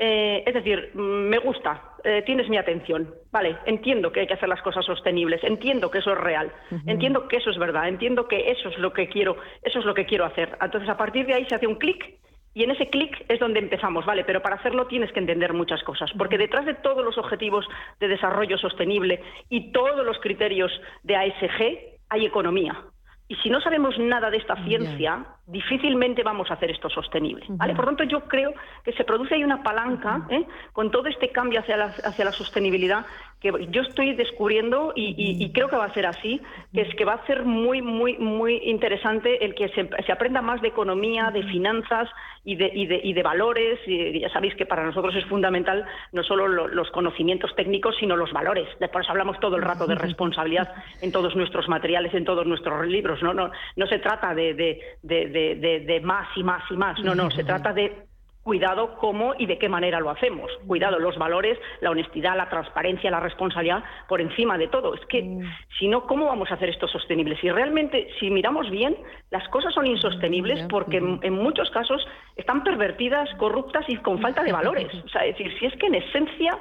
Eh, 0.00 0.44
es 0.46 0.54
decir, 0.54 0.92
me 0.94 1.38
gusta, 1.38 1.82
eh, 2.04 2.22
tienes 2.24 2.48
mi 2.48 2.56
atención, 2.56 3.12
vale, 3.32 3.56
entiendo 3.66 4.12
que 4.12 4.20
hay 4.20 4.28
que 4.28 4.34
hacer 4.34 4.48
las 4.48 4.62
cosas 4.62 4.84
sostenibles, 4.86 5.42
entiendo 5.42 5.90
que 5.90 5.98
eso 5.98 6.12
es 6.12 6.18
real, 6.18 6.52
entiendo 6.86 7.26
que 7.26 7.38
eso 7.38 7.50
es 7.50 7.58
verdad, 7.58 7.88
entiendo 7.88 8.28
que 8.28 8.48
eso 8.48 8.68
es 8.68 8.78
lo 8.78 8.92
que 8.92 9.08
quiero, 9.08 9.38
eso 9.60 9.80
es 9.80 9.84
lo 9.84 9.94
que 9.94 10.06
quiero 10.06 10.24
hacer. 10.24 10.56
Entonces, 10.62 10.88
a 10.88 10.96
partir 10.96 11.26
de 11.26 11.34
ahí 11.34 11.46
se 11.46 11.56
hace 11.56 11.66
un 11.66 11.74
clic 11.74 12.14
y 12.58 12.64
en 12.64 12.72
ese 12.72 12.90
clic 12.90 13.24
es 13.28 13.38
donde 13.38 13.60
empezamos, 13.60 14.04
¿vale? 14.04 14.24
Pero 14.24 14.42
para 14.42 14.56
hacerlo 14.56 14.88
tienes 14.88 15.12
que 15.12 15.20
entender 15.20 15.52
muchas 15.52 15.80
cosas, 15.84 16.10
porque 16.18 16.36
detrás 16.36 16.66
de 16.66 16.74
todos 16.74 17.04
los 17.04 17.16
objetivos 17.16 17.64
de 18.00 18.08
desarrollo 18.08 18.58
sostenible 18.58 19.22
y 19.48 19.70
todos 19.70 20.04
los 20.04 20.18
criterios 20.18 20.72
de 21.04 21.14
ASG 21.14 21.78
hay 22.08 22.26
economía. 22.26 22.76
Y 23.28 23.36
si 23.36 23.48
no 23.48 23.60
sabemos 23.60 23.96
nada 24.00 24.28
de 24.28 24.38
esta 24.38 24.56
ciencia, 24.64 25.24
difícilmente 25.48 26.22
vamos 26.22 26.50
a 26.50 26.54
hacer 26.54 26.70
esto 26.70 26.88
sostenible. 26.90 27.44
¿vale? 27.48 27.74
Por 27.74 27.86
tanto, 27.86 28.04
yo 28.04 28.20
creo 28.28 28.52
que 28.84 28.92
se 28.92 29.04
produce 29.04 29.34
ahí 29.34 29.44
una 29.44 29.62
palanca 29.62 30.26
¿eh? 30.30 30.44
con 30.72 30.90
todo 30.90 31.08
este 31.08 31.30
cambio 31.30 31.60
hacia 31.60 31.76
la, 31.76 31.86
hacia 31.86 32.24
la 32.24 32.32
sostenibilidad 32.32 33.06
que 33.40 33.52
yo 33.70 33.82
estoy 33.82 34.14
descubriendo 34.14 34.92
y, 34.96 35.52
creo 35.52 35.68
que 35.68 35.76
va 35.76 35.84
a 35.84 35.94
ser 35.94 36.06
así, 36.06 36.40
que 36.72 36.80
es 36.82 36.94
que 36.96 37.04
va 37.04 37.14
a 37.14 37.26
ser 37.26 37.44
muy, 37.44 37.82
muy, 37.82 38.18
muy 38.18 38.60
interesante 38.64 39.44
el 39.44 39.54
que 39.54 39.68
se, 39.68 40.12
aprenda 40.12 40.42
más 40.42 40.60
de 40.60 40.68
economía, 40.68 41.30
de 41.30 41.44
finanzas 41.44 42.08
y 42.44 42.56
de, 42.56 42.70
y 42.74 42.86
de, 42.86 43.00
y 43.02 43.12
de 43.12 43.22
valores. 43.22 43.78
Y 43.86 44.18
ya 44.18 44.28
sabéis 44.30 44.56
que 44.56 44.66
para 44.66 44.84
nosotros 44.84 45.14
es 45.14 45.24
fundamental 45.26 45.86
no 46.12 46.24
solo 46.24 46.48
los 46.48 46.90
conocimientos 46.90 47.54
técnicos, 47.54 47.96
sino 48.00 48.16
los 48.16 48.32
valores. 48.32 48.66
Después 48.80 49.08
hablamos 49.08 49.38
todo 49.38 49.56
el 49.56 49.62
rato 49.62 49.86
de 49.86 49.94
responsabilidad 49.94 50.74
en 51.00 51.12
todos 51.12 51.36
nuestros 51.36 51.68
materiales, 51.68 52.12
en 52.14 52.24
todos 52.24 52.44
nuestros 52.44 52.86
libros. 52.88 53.22
No, 53.22 53.32
no, 53.32 53.52
no 53.76 53.86
se 53.86 54.00
trata 54.00 54.34
de, 54.34 54.54
de, 54.54 54.80
de, 55.56 55.80
de 55.80 56.00
más 56.00 56.28
y 56.36 56.42
más 56.42 56.62
y 56.70 56.76
más. 56.76 56.98
No, 57.00 57.14
no, 57.14 57.30
se 57.30 57.44
trata 57.44 57.72
de 57.72 58.08
cuidado 58.48 58.96
cómo 58.96 59.34
y 59.38 59.44
de 59.44 59.58
qué 59.58 59.68
manera 59.68 60.00
lo 60.00 60.08
hacemos. 60.08 60.50
Cuidado 60.66 60.98
los 60.98 61.18
valores, 61.18 61.58
la 61.82 61.90
honestidad, 61.90 62.34
la 62.34 62.48
transparencia, 62.48 63.10
la 63.10 63.20
responsabilidad 63.20 63.84
por 64.08 64.22
encima 64.22 64.56
de 64.56 64.68
todo. 64.68 64.94
Es 64.94 65.04
que 65.04 65.22
mm. 65.22 65.42
si 65.78 65.86
no, 65.86 66.06
¿cómo 66.06 66.24
vamos 66.24 66.50
a 66.50 66.54
hacer 66.54 66.70
esto 66.70 66.88
sostenible? 66.88 67.36
Si 67.42 67.50
realmente, 67.50 68.08
si 68.18 68.30
miramos 68.30 68.70
bien, 68.70 68.96
las 69.30 69.46
cosas 69.50 69.74
son 69.74 69.86
insostenibles 69.86 70.66
porque 70.70 70.96
en, 70.96 71.34
muchos 71.34 71.70
casos 71.72 72.02
están 72.36 72.64
pervertidas, 72.64 73.28
corruptas 73.36 73.84
y 73.86 73.96
con 73.96 74.18
falta 74.22 74.42
de 74.42 74.52
valores. 74.52 74.88
O 75.04 75.10
sea, 75.10 75.26
es 75.26 75.36
decir, 75.36 75.58
si 75.58 75.66
es 75.66 75.74
que 75.76 75.86
en 75.86 75.96
esencia 75.96 76.58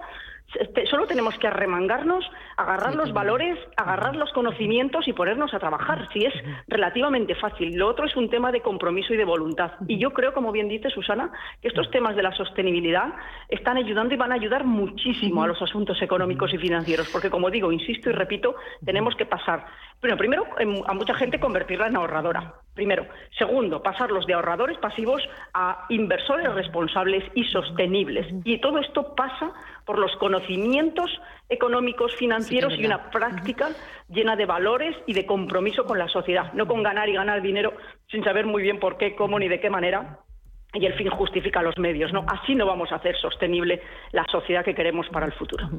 Solo 0.89 1.07
tenemos 1.07 1.37
que 1.37 1.47
arremangarnos, 1.47 2.23
agarrar 2.55 2.95
los 2.95 3.11
valores, 3.11 3.59
agarrar 3.75 4.15
los 4.15 4.31
conocimientos 4.31 5.07
y 5.07 5.13
ponernos 5.13 5.53
a 5.53 5.59
trabajar. 5.59 6.07
Si 6.13 6.25
es 6.25 6.33
relativamente 6.67 7.35
fácil. 7.35 7.75
Lo 7.75 7.87
otro 7.87 8.05
es 8.05 8.15
un 8.15 8.29
tema 8.29 8.51
de 8.51 8.61
compromiso 8.61 9.13
y 9.13 9.17
de 9.17 9.25
voluntad. 9.25 9.73
Y 9.87 9.97
yo 9.97 10.11
creo, 10.11 10.33
como 10.33 10.53
bien 10.53 10.69
dice 10.69 10.89
Susana, 10.89 11.31
que 11.61 11.67
estos 11.67 11.91
temas 11.91 12.15
de 12.15 12.23
la 12.23 12.31
sostenibilidad 12.31 13.13
están 13.49 13.77
ayudando 13.77 14.13
y 14.13 14.17
van 14.17 14.31
a 14.31 14.35
ayudar 14.35 14.63
muchísimo 14.63 15.43
a 15.43 15.47
los 15.47 15.61
asuntos 15.61 16.01
económicos 16.01 16.53
y 16.53 16.57
financieros. 16.57 17.09
Porque, 17.09 17.29
como 17.29 17.51
digo, 17.51 17.71
insisto 17.71 18.09
y 18.09 18.13
repito, 18.13 18.55
tenemos 18.85 19.15
que 19.15 19.25
pasar. 19.25 19.65
Bueno, 19.99 20.15
primero, 20.15 20.45
a 20.85 20.93
mucha 20.93 21.13
gente 21.15 21.39
convertirla 21.39 21.87
en 21.87 21.97
ahorradora. 21.97 22.53
Primero. 22.73 23.07
Segundo, 23.37 23.81
pasarlos 23.81 24.27
de 24.27 24.35
ahorradores 24.35 24.77
pasivos 24.77 25.27
a 25.53 25.85
inversores 25.89 26.53
responsables 26.53 27.23
y 27.33 27.43
sostenibles. 27.45 28.27
Y 28.43 28.59
todo 28.61 28.77
esto 28.77 29.15
pasa 29.15 29.51
por 29.87 29.97
los 29.97 30.13
conocimientos 30.17 31.09
económicos, 31.47 32.13
financieros 32.15 32.73
y 32.77 32.85
una 32.85 33.09
práctica 33.09 33.69
llena 34.09 34.35
de 34.35 34.45
valores 34.45 34.93
y 35.07 35.13
de 35.13 35.25
compromiso 35.25 35.85
con 35.85 35.97
la 35.97 36.09
sociedad, 36.09 36.51
no 36.53 36.67
con 36.67 36.83
ganar 36.83 37.07
y 37.07 37.13
ganar 37.13 37.41
dinero 37.41 37.73
sin 38.11 38.21
saber 38.21 38.45
muy 38.45 38.61
bien 38.61 38.79
por 38.79 38.97
qué, 38.97 39.15
cómo 39.15 39.39
ni 39.39 39.47
de 39.47 39.61
qué 39.61 39.69
manera 39.69 40.19
y 40.73 40.85
el 40.85 40.93
fin 40.95 41.09
justifica 41.09 41.61
los 41.61 41.77
medios, 41.77 42.11
¿no? 42.11 42.25
Así 42.27 42.53
no 42.53 42.65
vamos 42.65 42.91
a 42.91 42.95
hacer 42.95 43.15
sostenible 43.15 43.81
la 44.11 44.25
sociedad 44.29 44.65
que 44.65 44.75
queremos 44.75 45.07
para 45.07 45.25
el 45.25 45.31
futuro. 45.31 45.69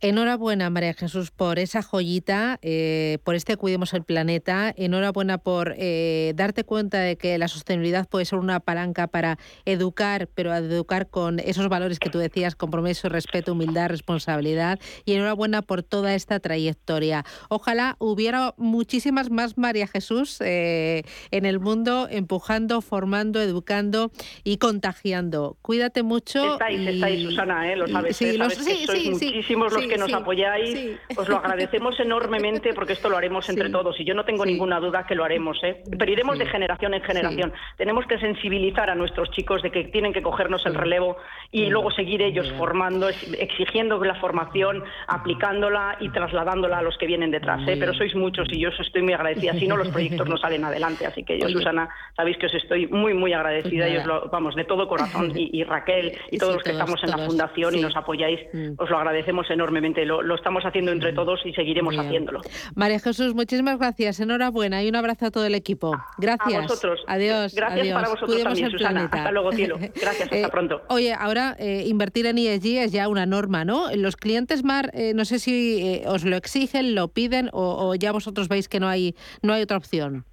Enhorabuena, 0.00 0.68
María 0.68 0.92
Jesús, 0.92 1.30
por 1.30 1.58
esa 1.58 1.82
joyita, 1.82 2.58
eh, 2.62 3.18
por 3.24 3.34
este 3.34 3.56
Cuidemos 3.56 3.94
el 3.94 4.04
Planeta. 4.04 4.74
Enhorabuena 4.76 5.38
por 5.38 5.74
eh, 5.78 6.32
darte 6.36 6.64
cuenta 6.64 7.00
de 7.00 7.16
que 7.16 7.38
la 7.38 7.48
sostenibilidad 7.48 8.06
puede 8.06 8.26
ser 8.26 8.38
una 8.38 8.60
palanca 8.60 9.06
para 9.06 9.38
educar, 9.64 10.28
pero 10.34 10.54
educar 10.54 11.08
con 11.08 11.38
esos 11.38 11.68
valores 11.68 11.98
que 11.98 12.10
tú 12.10 12.18
decías, 12.18 12.54
compromiso, 12.54 13.08
respeto, 13.08 13.52
humildad, 13.52 13.88
responsabilidad. 13.88 14.78
Y 15.06 15.14
enhorabuena 15.14 15.62
por 15.62 15.82
toda 15.82 16.14
esta 16.14 16.38
trayectoria. 16.38 17.24
Ojalá 17.48 17.96
hubiera 17.98 18.52
muchísimas 18.58 19.30
más 19.30 19.56
María 19.56 19.86
Jesús 19.86 20.38
eh, 20.40 21.02
en 21.30 21.46
el 21.46 21.60
mundo, 21.60 22.08
empujando, 22.10 22.82
formando, 22.82 23.40
educando 23.40 24.10
y 24.42 24.58
contagiando. 24.58 25.56
Cuídate 25.62 26.02
mucho. 26.02 26.54
Estáis, 26.54 26.86
estáis, 26.86 27.22
Susana, 27.22 27.74
lo 27.76 27.88
sabes. 27.88 28.16
Sí, 28.16 28.36
sois 28.36 29.10
muchísimos 29.10 29.72
los 29.72 29.86
que 29.86 29.93
nos 29.98 30.12
apoyáis, 30.12 30.98
os 31.16 31.28
lo 31.28 31.36
agradecemos 31.36 31.98
enormemente 32.00 32.72
porque 32.74 32.94
esto 32.94 33.08
lo 33.08 33.16
haremos 33.16 33.48
entre 33.48 33.70
todos 33.70 33.98
y 34.00 34.04
yo 34.04 34.14
no 34.14 34.24
tengo 34.24 34.44
ninguna 34.44 34.80
duda 34.80 35.06
que 35.06 35.14
lo 35.14 35.24
haremos. 35.24 35.62
¿eh? 35.62 35.82
Pero 35.98 36.10
iremos 36.10 36.38
de 36.38 36.46
generación 36.46 36.94
en 36.94 37.02
generación. 37.02 37.52
Tenemos 37.76 38.06
que 38.06 38.18
sensibilizar 38.18 38.90
a 38.90 38.94
nuestros 38.94 39.30
chicos 39.30 39.62
de 39.62 39.70
que 39.70 39.84
tienen 39.84 40.12
que 40.12 40.22
cogernos 40.22 40.64
el 40.66 40.74
relevo 40.74 41.16
y 41.50 41.66
luego 41.66 41.90
seguir 41.90 42.22
ellos 42.22 42.52
formando, 42.56 43.08
exigiendo 43.08 44.02
la 44.04 44.14
formación, 44.16 44.84
aplicándola 45.06 45.96
y 46.00 46.08
trasladándola 46.10 46.78
a 46.78 46.82
los 46.82 46.96
que 46.98 47.06
vienen 47.06 47.30
detrás. 47.30 47.60
¿eh? 47.68 47.76
Pero 47.78 47.94
sois 47.94 48.14
muchos 48.14 48.48
y 48.50 48.58
yo 48.58 48.70
os 48.70 48.80
estoy 48.80 49.02
muy 49.02 49.12
agradecida. 49.12 49.52
Si 49.54 49.66
no, 49.66 49.76
los 49.76 49.88
proyectos 49.88 50.28
no 50.28 50.36
salen 50.36 50.64
adelante. 50.64 51.06
Así 51.06 51.22
que 51.22 51.38
yo, 51.38 51.48
Susana, 51.48 51.88
sabéis 52.16 52.38
que 52.38 52.46
os 52.46 52.54
estoy 52.54 52.86
muy, 52.86 53.14
muy 53.14 53.32
agradecida 53.32 53.88
y 53.88 53.96
os 53.96 54.06
lo, 54.06 54.28
vamos, 54.30 54.54
de 54.54 54.64
todo 54.64 54.88
corazón. 54.88 55.32
Y, 55.34 55.62
Raquel 55.64 56.12
y 56.30 56.38
todos 56.38 56.54
los 56.54 56.62
que 56.62 56.70
estamos 56.70 57.02
en 57.02 57.10
la 57.10 57.18
fundación 57.18 57.74
y 57.74 57.80
nos 57.80 57.96
apoyáis, 57.96 58.40
mm. 58.52 58.74
os 58.78 58.90
lo 58.90 58.98
agradecemos 58.98 59.50
enormemente 59.50 59.73
lo, 59.80 60.34
estamos 60.34 60.64
haciendo 60.64 60.92
entre 60.92 61.12
todos 61.12 61.40
y 61.44 61.52
seguiremos 61.52 61.96
haciéndolo. 61.96 62.40
María 62.74 62.98
Jesús, 62.98 63.34
muchísimas 63.34 63.78
gracias. 63.78 64.20
Enhorabuena 64.20 64.82
y 64.82 64.88
un 64.88 64.96
abrazo 64.96 65.26
a 65.26 65.30
todo 65.30 65.46
el 65.46 65.54
equipo. 65.54 65.92
Gracias. 66.18 66.58
A 66.58 66.62
vosotros. 66.62 67.04
Adiós. 67.06 67.54
Gracias 67.54 67.88
para 67.94 68.08
vosotros 68.08 68.42
también, 68.42 68.70
Susana. 68.70 69.08
Hasta 69.10 69.30
luego, 69.30 69.52
cielo. 69.52 69.76
Gracias, 69.78 70.22
hasta 70.22 70.36
eh, 70.36 70.48
pronto. 70.50 70.82
Oye, 70.88 71.12
ahora 71.12 71.56
eh, 71.58 71.84
invertir 71.86 72.26
en 72.26 72.38
ESG 72.38 72.66
es 72.84 72.92
ya 72.92 73.08
una 73.08 73.26
norma, 73.26 73.64
¿no? 73.64 73.94
Los 73.94 74.16
clientes, 74.16 74.64
Mar, 74.64 74.90
eh, 74.94 75.12
no 75.14 75.24
sé 75.24 75.38
si 75.38 76.02
os 76.06 76.24
lo 76.24 76.36
exigen, 76.36 76.94
lo 76.94 77.08
piden 77.08 77.50
o, 77.52 77.94
ya 77.94 78.12
vosotros 78.12 78.48
veis 78.48 78.68
que 78.68 78.80
no 78.80 78.88
hay, 78.88 79.14
no 79.42 79.52
hay 79.52 79.62
otra 79.62 79.76
opción. 79.76 80.24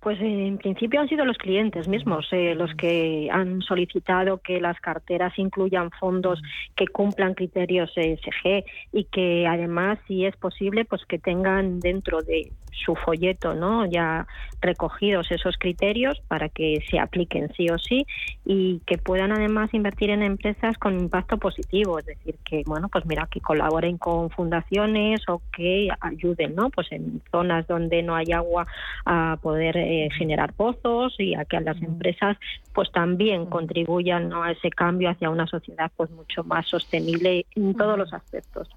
Pues 0.00 0.18
en 0.20 0.56
principio 0.56 0.98
han 1.00 1.08
sido 1.08 1.26
los 1.26 1.36
clientes 1.36 1.86
mismos 1.86 2.26
eh, 2.32 2.54
los 2.54 2.74
que 2.74 3.28
han 3.30 3.60
solicitado 3.60 4.38
que 4.38 4.58
las 4.58 4.80
carteras 4.80 5.38
incluyan 5.38 5.90
fondos 5.90 6.40
que 6.74 6.86
cumplan 6.88 7.34
criterios 7.34 7.92
ESG 7.94 8.64
y 8.92 9.04
que 9.04 9.46
además, 9.46 9.98
si 10.08 10.24
es 10.24 10.34
posible, 10.36 10.86
pues 10.86 11.04
que 11.04 11.18
tengan 11.18 11.80
dentro 11.80 12.22
de 12.22 12.50
su 12.84 12.94
folleto, 12.94 13.54
¿no? 13.54 13.84
Ya 13.86 14.26
recogidos 14.60 15.30
esos 15.30 15.56
criterios 15.58 16.20
para 16.28 16.48
que 16.48 16.82
se 16.90 16.98
apliquen 16.98 17.52
sí 17.54 17.68
o 17.68 17.78
sí 17.78 18.06
y 18.44 18.80
que 18.86 18.98
puedan 18.98 19.32
además 19.32 19.72
invertir 19.72 20.10
en 20.10 20.22
empresas 20.22 20.76
con 20.78 20.98
impacto 20.98 21.38
positivo, 21.38 21.98
es 21.98 22.06
decir, 22.06 22.36
que 22.44 22.62
bueno, 22.66 22.88
pues 22.88 23.06
mira, 23.06 23.28
que 23.30 23.40
colaboren 23.40 23.98
con 23.98 24.30
fundaciones 24.30 25.20
o 25.28 25.42
que 25.54 25.88
ayuden, 26.00 26.54
¿no? 26.54 26.70
Pues 26.70 26.90
en 26.92 27.22
zonas 27.30 27.66
donde 27.66 28.02
no 28.02 28.14
hay 28.14 28.32
agua 28.32 28.66
a 29.04 29.38
poder 29.42 29.76
eh, 29.90 30.08
generar 30.16 30.52
pozos 30.52 31.16
y 31.18 31.34
a 31.34 31.44
que 31.44 31.60
las 31.60 31.82
empresas 31.82 32.36
pues 32.72 32.92
también 32.92 33.46
contribuyan 33.46 34.32
a 34.32 34.52
ese 34.52 34.70
cambio 34.70 35.10
hacia 35.10 35.30
una 35.30 35.48
sociedad 35.48 35.90
pues 35.96 36.10
mucho 36.10 36.44
más 36.44 36.68
sostenible 36.68 37.44
en 37.56 37.74
todos 37.74 37.98
los 37.98 38.12
aspectos. 38.12 38.68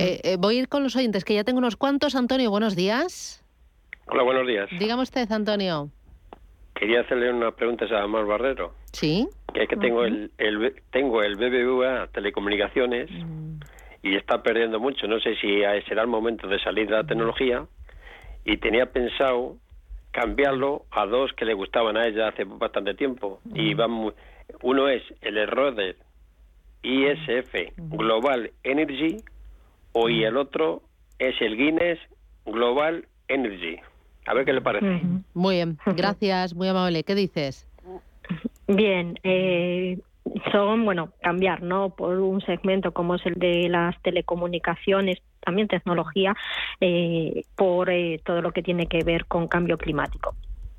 Eh, 0.00 0.20
eh, 0.24 0.36
voy 0.36 0.56
a 0.56 0.58
ir 0.62 0.68
con 0.68 0.82
los 0.82 0.96
oyentes, 0.96 1.24
que 1.24 1.34
ya 1.34 1.44
tengo 1.44 1.58
unos 1.58 1.76
cuantos. 1.76 2.16
Antonio, 2.16 2.50
buenos 2.50 2.74
días. 2.74 3.44
Hola, 4.08 4.24
buenos 4.24 4.44
días. 4.44 4.68
Dígame 4.76 5.02
usted, 5.02 5.30
Antonio. 5.30 5.88
Quería 6.74 7.02
hacerle 7.02 7.32
una 7.32 7.52
pregunta 7.52 7.84
a 7.84 8.02
Amar 8.02 8.24
Barrero. 8.24 8.74
Sí. 8.92 9.28
Que 9.54 9.62
es 9.62 9.68
que 9.68 9.76
tengo 9.76 10.04
el, 10.04 10.32
el, 10.38 10.82
tengo 10.90 11.22
el 11.22 11.36
BBVA 11.36 12.08
Telecomunicaciones 12.08 13.08
y 14.02 14.16
está 14.16 14.42
perdiendo 14.42 14.80
mucho. 14.80 15.06
No 15.06 15.20
sé 15.20 15.36
si 15.36 15.60
será 15.88 16.02
el 16.02 16.08
momento 16.08 16.48
de 16.48 16.58
salir 16.58 16.88
de 16.88 16.96
la 16.96 17.04
tecnología 17.04 17.66
y 18.44 18.56
tenía 18.56 18.86
pensado 18.86 19.56
cambiarlo 20.10 20.86
a 20.90 21.06
dos 21.06 21.32
que 21.34 21.44
le 21.44 21.54
gustaban 21.54 21.96
a 21.96 22.06
ella 22.06 22.28
hace 22.28 22.44
bastante 22.44 22.94
tiempo. 22.94 23.40
Y 23.54 23.74
van 23.74 23.90
muy- 23.90 24.12
uno 24.62 24.88
es 24.88 25.02
el 25.20 25.46
Roder 25.46 25.96
ISF 26.82 27.72
Global 27.76 28.50
Energy 28.62 29.16
o 29.92 30.08
y 30.08 30.24
el 30.24 30.36
otro 30.36 30.82
es 31.18 31.34
el 31.40 31.56
Guinness 31.56 31.98
Global 32.46 33.06
Energy. 33.28 33.78
A 34.26 34.34
ver 34.34 34.44
qué 34.44 34.52
le 34.52 34.60
parece. 34.60 35.00
Muy 35.34 35.56
bien, 35.56 35.78
gracias, 35.96 36.54
muy 36.54 36.68
amable. 36.68 37.02
¿Qué 37.04 37.14
dices? 37.14 37.66
Bien, 38.66 39.18
eh, 39.22 39.98
son, 40.52 40.84
bueno, 40.84 41.10
cambiar, 41.22 41.62
¿no? 41.62 41.90
Por 41.90 42.18
un 42.18 42.40
segmento 42.40 42.92
como 42.92 43.14
es 43.14 43.26
el 43.26 43.34
de 43.34 43.68
las 43.68 44.00
telecomunicaciones, 44.02 45.18
también 45.40 45.68
tecnología, 45.68 46.34
eh, 46.80 47.42
por 47.56 47.90
eh, 47.90 48.20
todo 48.24 48.42
lo 48.42 48.52
que 48.52 48.62
tiene 48.62 48.86
que 48.86 49.04
ver 49.04 49.26
con 49.26 49.48
cambio 49.48 49.78
climático. 49.78 50.34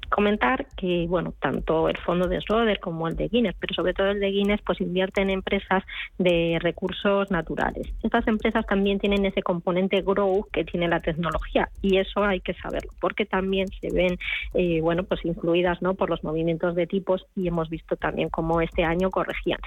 Comentar 0.10 0.66
que, 0.76 1.06
bueno, 1.08 1.34
tanto 1.40 1.90
el 1.90 1.98
fondo 1.98 2.28
de 2.28 2.42
Schroeder 2.42 2.80
como 2.80 3.08
el 3.08 3.16
de 3.16 3.28
Guinness, 3.28 3.56
pero 3.60 3.74
sobre 3.74 3.94
todo 3.94 4.08
el 4.08 4.20
de 4.20 4.32
Guinness, 4.32 4.62
pues 4.66 4.82
invierte 4.82 5.22
en 5.22 5.30
empresas 5.30 5.84
de 6.18 6.58
recursos 6.62 7.30
naturales. 7.32 7.88
Estas 8.04 8.28
empresas 8.28 8.66
también 8.66 9.00
tienen 9.00 9.26
ese 9.26 9.42
componente 9.42 10.02
grow 10.02 10.48
que 10.52 10.66
tiene 10.66 10.88
la 10.88 11.00
tecnología 11.00 11.70
y 11.82 11.98
eso 11.98 12.24
hay 12.24 12.40
que 12.40 12.54
saberlo, 12.56 12.92
porque 13.00 13.26
también 13.26 13.68
se 13.80 13.92
ven, 13.94 14.18
eh, 14.54 14.82
bueno, 14.82 15.04
pues 15.04 15.24
influidas, 15.26 15.82
¿no? 15.82 15.94
Por 15.94 16.10
los 16.10 16.24
movimientos 16.24 16.76
de 16.76 16.88
tipos 16.88 17.26
y 17.36 17.48
hemos 17.48 17.70
visto 17.70 17.96
también 17.96 18.30
cómo 18.30 18.62
este 18.62 18.84
año 18.84 19.10
corregían. 19.10 19.60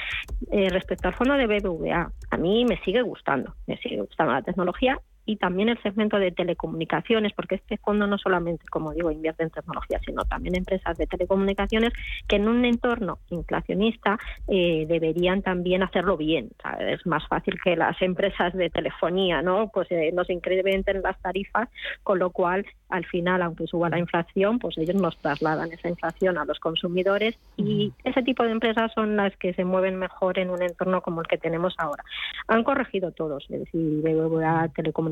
Eh, 0.51 0.69
respecto 0.71 1.09
al 1.09 1.15
fondo 1.15 1.35
de 1.35 1.47
BBVA, 1.47 2.11
a 2.31 2.37
mí 2.37 2.65
me 2.65 2.79
sigue 2.79 3.03
gustando, 3.03 3.55
me 3.67 3.77
sigue 3.79 4.01
gustando 4.01 4.33
la 4.33 4.43
tecnología 4.43 4.99
y 5.25 5.37
también 5.37 5.69
el 5.69 5.81
segmento 5.83 6.19
de 6.19 6.33
telecomunicaciones, 6.33 7.33
porque 7.35 7.57
este 7.57 7.77
fondo 7.79 8.07
no 8.07 8.19
solamente, 8.19 8.65
como 8.69 8.93
digo, 8.93 9.11
invierte 9.11 9.45
en 9.45 9.51
tecnología, 9.51 10.01
sino 10.05 10.25
también 10.25 10.57
empresas 10.57 10.97
de 10.99 11.07
telecomunicaciones 11.07 11.93
que 12.27 12.37
en 12.37 12.49
un 12.49 12.65
entorno 12.65 13.19
inflacionista 13.31 14.19
eh, 14.49 14.85
deberían 14.89 15.43
también 15.43 15.83
hacerlo 15.83 16.17
bien. 16.17 16.51
Es 16.81 17.07
más 17.07 17.27
fácil 17.29 17.59
que 17.63 17.77
las 17.77 18.01
empresas 18.03 18.53
de 18.53 18.71
telefonía 18.71 19.43
no 19.43 19.71
pues 19.73 19.91
eh, 19.91 20.11
nos 20.13 20.29
incrementen 20.29 21.03
las 21.03 21.21
tarifas, 21.21 21.69
con 22.03 22.19
lo 22.19 22.31
cual 22.31 22.67
al 22.89 23.07
final, 23.07 23.43
aunque 23.43 23.67
suba 23.67 23.89
la 23.89 23.99
inflación, 23.99 24.59
pues 24.59 24.77
ellos 24.77 24.97
nos 24.97 25.17
trasladan 25.19 25.73
esa 25.73 25.89
inflación 25.89 26.37
a 26.37 26.45
los 26.45 26.59
consumidores 26.59 27.39
y 27.57 27.93
ese 28.05 28.23
tipo 28.23 28.43
de 28.43 28.51
empresas 28.51 28.93
son 28.95 29.17
las 29.17 29.35
que 29.37 29.55
se 29.55 29.65
mueven 29.65 29.97
mejor 29.97 30.39
en 30.39 30.51
un 30.51 30.63
entorno 30.63 31.01
como 31.01 31.23
el 31.23 31.27
que 31.27 31.39
tenemos 31.39 31.75
ahora. 31.79 32.05
Han 32.49 32.65
corregido 32.65 33.13
todos, 33.13 33.47
es 33.49 33.61
decir, 33.61 34.03
BBVA 34.03 34.69
Telecomunicaciones 34.75 35.12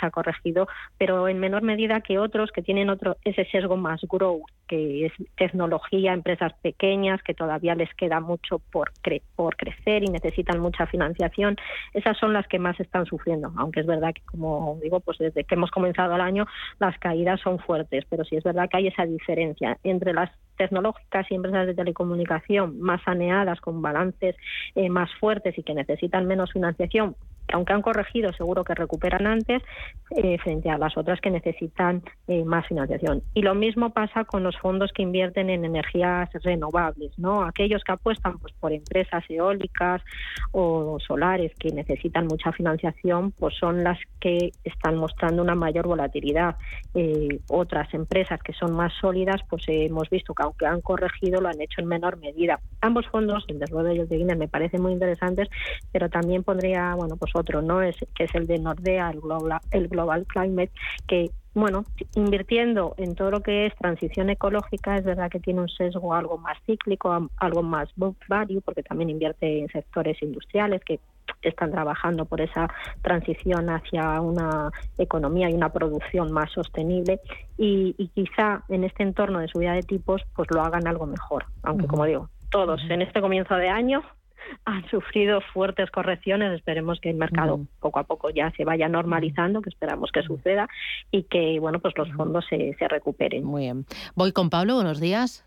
ha 0.00 0.10
corregido, 0.10 0.68
pero 0.98 1.28
en 1.28 1.38
menor 1.38 1.62
medida 1.62 2.00
que 2.00 2.18
otros 2.18 2.50
que 2.52 2.62
tienen 2.62 2.90
otro 2.90 3.16
ese 3.24 3.44
sesgo 3.46 3.76
más 3.76 4.00
grow, 4.02 4.44
que 4.68 5.06
es 5.06 5.12
tecnología, 5.36 6.12
empresas 6.12 6.52
pequeñas 6.62 7.22
que 7.22 7.34
todavía 7.34 7.74
les 7.74 7.92
queda 7.94 8.20
mucho 8.20 8.58
por 8.58 8.92
cre 9.02 9.22
por 9.36 9.56
crecer 9.56 10.02
y 10.02 10.08
necesitan 10.08 10.60
mucha 10.60 10.86
financiación. 10.86 11.56
Esas 11.92 12.16
son 12.18 12.32
las 12.32 12.46
que 12.46 12.58
más 12.58 12.78
están 12.80 13.06
sufriendo, 13.06 13.52
aunque 13.56 13.80
es 13.80 13.86
verdad 13.86 14.12
que 14.14 14.22
como 14.22 14.78
digo, 14.82 15.00
pues 15.00 15.18
desde 15.18 15.44
que 15.44 15.54
hemos 15.54 15.70
comenzado 15.70 16.14
el 16.14 16.20
año 16.20 16.46
las 16.78 16.98
caídas 16.98 17.40
son 17.40 17.58
fuertes, 17.58 18.04
pero 18.08 18.24
sí 18.24 18.36
es 18.36 18.44
verdad 18.44 18.68
que 18.68 18.78
hay 18.78 18.86
esa 18.88 19.06
diferencia 19.06 19.78
entre 19.82 20.12
las 20.12 20.30
tecnológicas 20.56 21.26
y 21.30 21.34
empresas 21.36 21.66
de 21.66 21.74
telecomunicación 21.74 22.80
más 22.80 23.02
saneadas, 23.02 23.60
con 23.62 23.80
balances 23.80 24.36
eh, 24.74 24.90
más 24.90 25.10
fuertes 25.18 25.56
y 25.56 25.62
que 25.62 25.72
necesitan 25.72 26.26
menos 26.26 26.52
financiación, 26.52 27.16
que 27.50 27.56
aunque 27.56 27.72
han 27.72 27.82
corregido, 27.82 28.32
seguro 28.32 28.64
que 28.64 28.74
recuperan 28.74 29.26
antes, 29.26 29.62
eh, 30.16 30.38
frente 30.38 30.70
a 30.70 30.78
las 30.78 30.96
otras 30.96 31.20
que 31.20 31.30
necesitan 31.30 32.02
eh, 32.28 32.44
más 32.44 32.66
financiación. 32.66 33.22
Y 33.34 33.42
lo 33.42 33.54
mismo 33.54 33.90
pasa 33.90 34.24
con 34.24 34.42
los 34.42 34.56
fondos 34.58 34.92
que 34.92 35.02
invierten 35.02 35.50
en 35.50 35.64
energías 35.64 36.30
renovables, 36.44 37.18
¿no? 37.18 37.42
Aquellos 37.42 37.82
que 37.84 37.92
apuestan 37.92 38.38
pues, 38.38 38.52
por 38.54 38.72
empresas 38.72 39.24
eólicas 39.28 40.02
o 40.52 40.98
solares 41.00 41.52
que 41.58 41.70
necesitan 41.70 42.26
mucha 42.26 42.52
financiación, 42.52 43.32
pues 43.32 43.54
son 43.58 43.82
las 43.82 43.98
que 44.20 44.52
están 44.64 44.96
mostrando 44.96 45.42
una 45.42 45.54
mayor 45.54 45.86
volatilidad. 45.86 46.56
Eh, 46.94 47.40
otras 47.48 47.92
empresas 47.94 48.40
que 48.42 48.52
son 48.52 48.72
más 48.72 48.92
sólidas, 49.00 49.40
pues 49.48 49.64
hemos 49.66 50.08
visto 50.10 50.34
que 50.34 50.42
aunque 50.42 50.66
han 50.66 50.80
corregido, 50.80 51.40
lo 51.40 51.48
han 51.48 51.60
hecho 51.60 51.80
en 51.80 51.88
menor 51.88 52.18
medida. 52.18 52.60
Ambos 52.80 53.06
fondos, 53.08 53.44
el 53.48 53.58
de 53.58 53.66
el 53.70 54.08
de 54.08 54.16
Guinness, 54.16 54.38
me 54.38 54.48
parecen 54.48 54.82
muy 54.82 54.92
interesantes, 54.92 55.48
pero 55.92 56.08
también 56.08 56.44
pondría, 56.44 56.94
bueno, 56.94 57.16
pues 57.16 57.32
otro, 57.40 57.62
¿no? 57.62 57.82
Es, 57.82 57.96
que 58.14 58.24
es 58.24 58.34
el 58.34 58.46
de 58.46 58.58
Nordea, 58.58 59.10
el 59.10 59.20
Global, 59.20 59.60
el 59.70 59.88
Global 59.88 60.26
Climate, 60.26 60.72
que 61.06 61.30
bueno, 61.52 61.84
invirtiendo 62.14 62.94
en 62.96 63.16
todo 63.16 63.32
lo 63.32 63.40
que 63.40 63.66
es 63.66 63.74
transición 63.74 64.30
ecológica, 64.30 64.96
es 64.96 65.04
verdad 65.04 65.30
que 65.30 65.40
tiene 65.40 65.60
un 65.60 65.68
sesgo 65.68 66.14
algo 66.14 66.38
más 66.38 66.56
cíclico, 66.64 67.28
algo 67.38 67.62
más 67.62 67.88
book 67.96 68.16
value, 68.28 68.60
porque 68.60 68.84
también 68.84 69.10
invierte 69.10 69.60
en 69.60 69.68
sectores 69.68 70.22
industriales 70.22 70.80
que 70.84 71.00
están 71.42 71.72
trabajando 71.72 72.24
por 72.24 72.40
esa 72.40 72.68
transición 73.02 73.68
hacia 73.68 74.20
una 74.20 74.70
economía 74.98 75.50
y 75.50 75.54
una 75.54 75.72
producción 75.72 76.30
más 76.32 76.52
sostenible. 76.52 77.20
Y, 77.58 77.96
y 77.98 78.08
quizá 78.08 78.62
en 78.68 78.84
este 78.84 79.02
entorno 79.02 79.40
de 79.40 79.48
subida 79.48 79.72
de 79.72 79.82
tipos 79.82 80.22
pues 80.36 80.48
lo 80.52 80.62
hagan 80.62 80.86
algo 80.86 81.06
mejor, 81.06 81.46
aunque 81.64 81.88
como 81.88 82.04
digo, 82.04 82.28
todos 82.50 82.80
en 82.88 83.02
este 83.02 83.20
comienzo 83.20 83.56
de 83.56 83.68
año 83.68 84.02
han 84.64 84.88
sufrido 84.90 85.40
fuertes 85.52 85.90
correcciones. 85.90 86.52
Esperemos 86.52 87.00
que 87.00 87.10
el 87.10 87.16
mercado 87.16 87.60
poco 87.80 87.98
a 87.98 88.04
poco 88.04 88.30
ya 88.30 88.50
se 88.52 88.64
vaya 88.64 88.88
normalizando, 88.88 89.62
que 89.62 89.70
esperamos 89.70 90.10
que 90.12 90.22
suceda 90.22 90.68
y 91.10 91.24
que 91.24 91.58
bueno 91.60 91.80
pues 91.80 91.96
los 91.96 92.10
fondos 92.12 92.44
se, 92.48 92.74
se 92.78 92.88
recuperen. 92.88 93.44
Muy 93.44 93.62
bien. 93.62 93.86
Voy 94.14 94.32
con 94.32 94.50
Pablo, 94.50 94.74
buenos 94.74 95.00
días. 95.00 95.44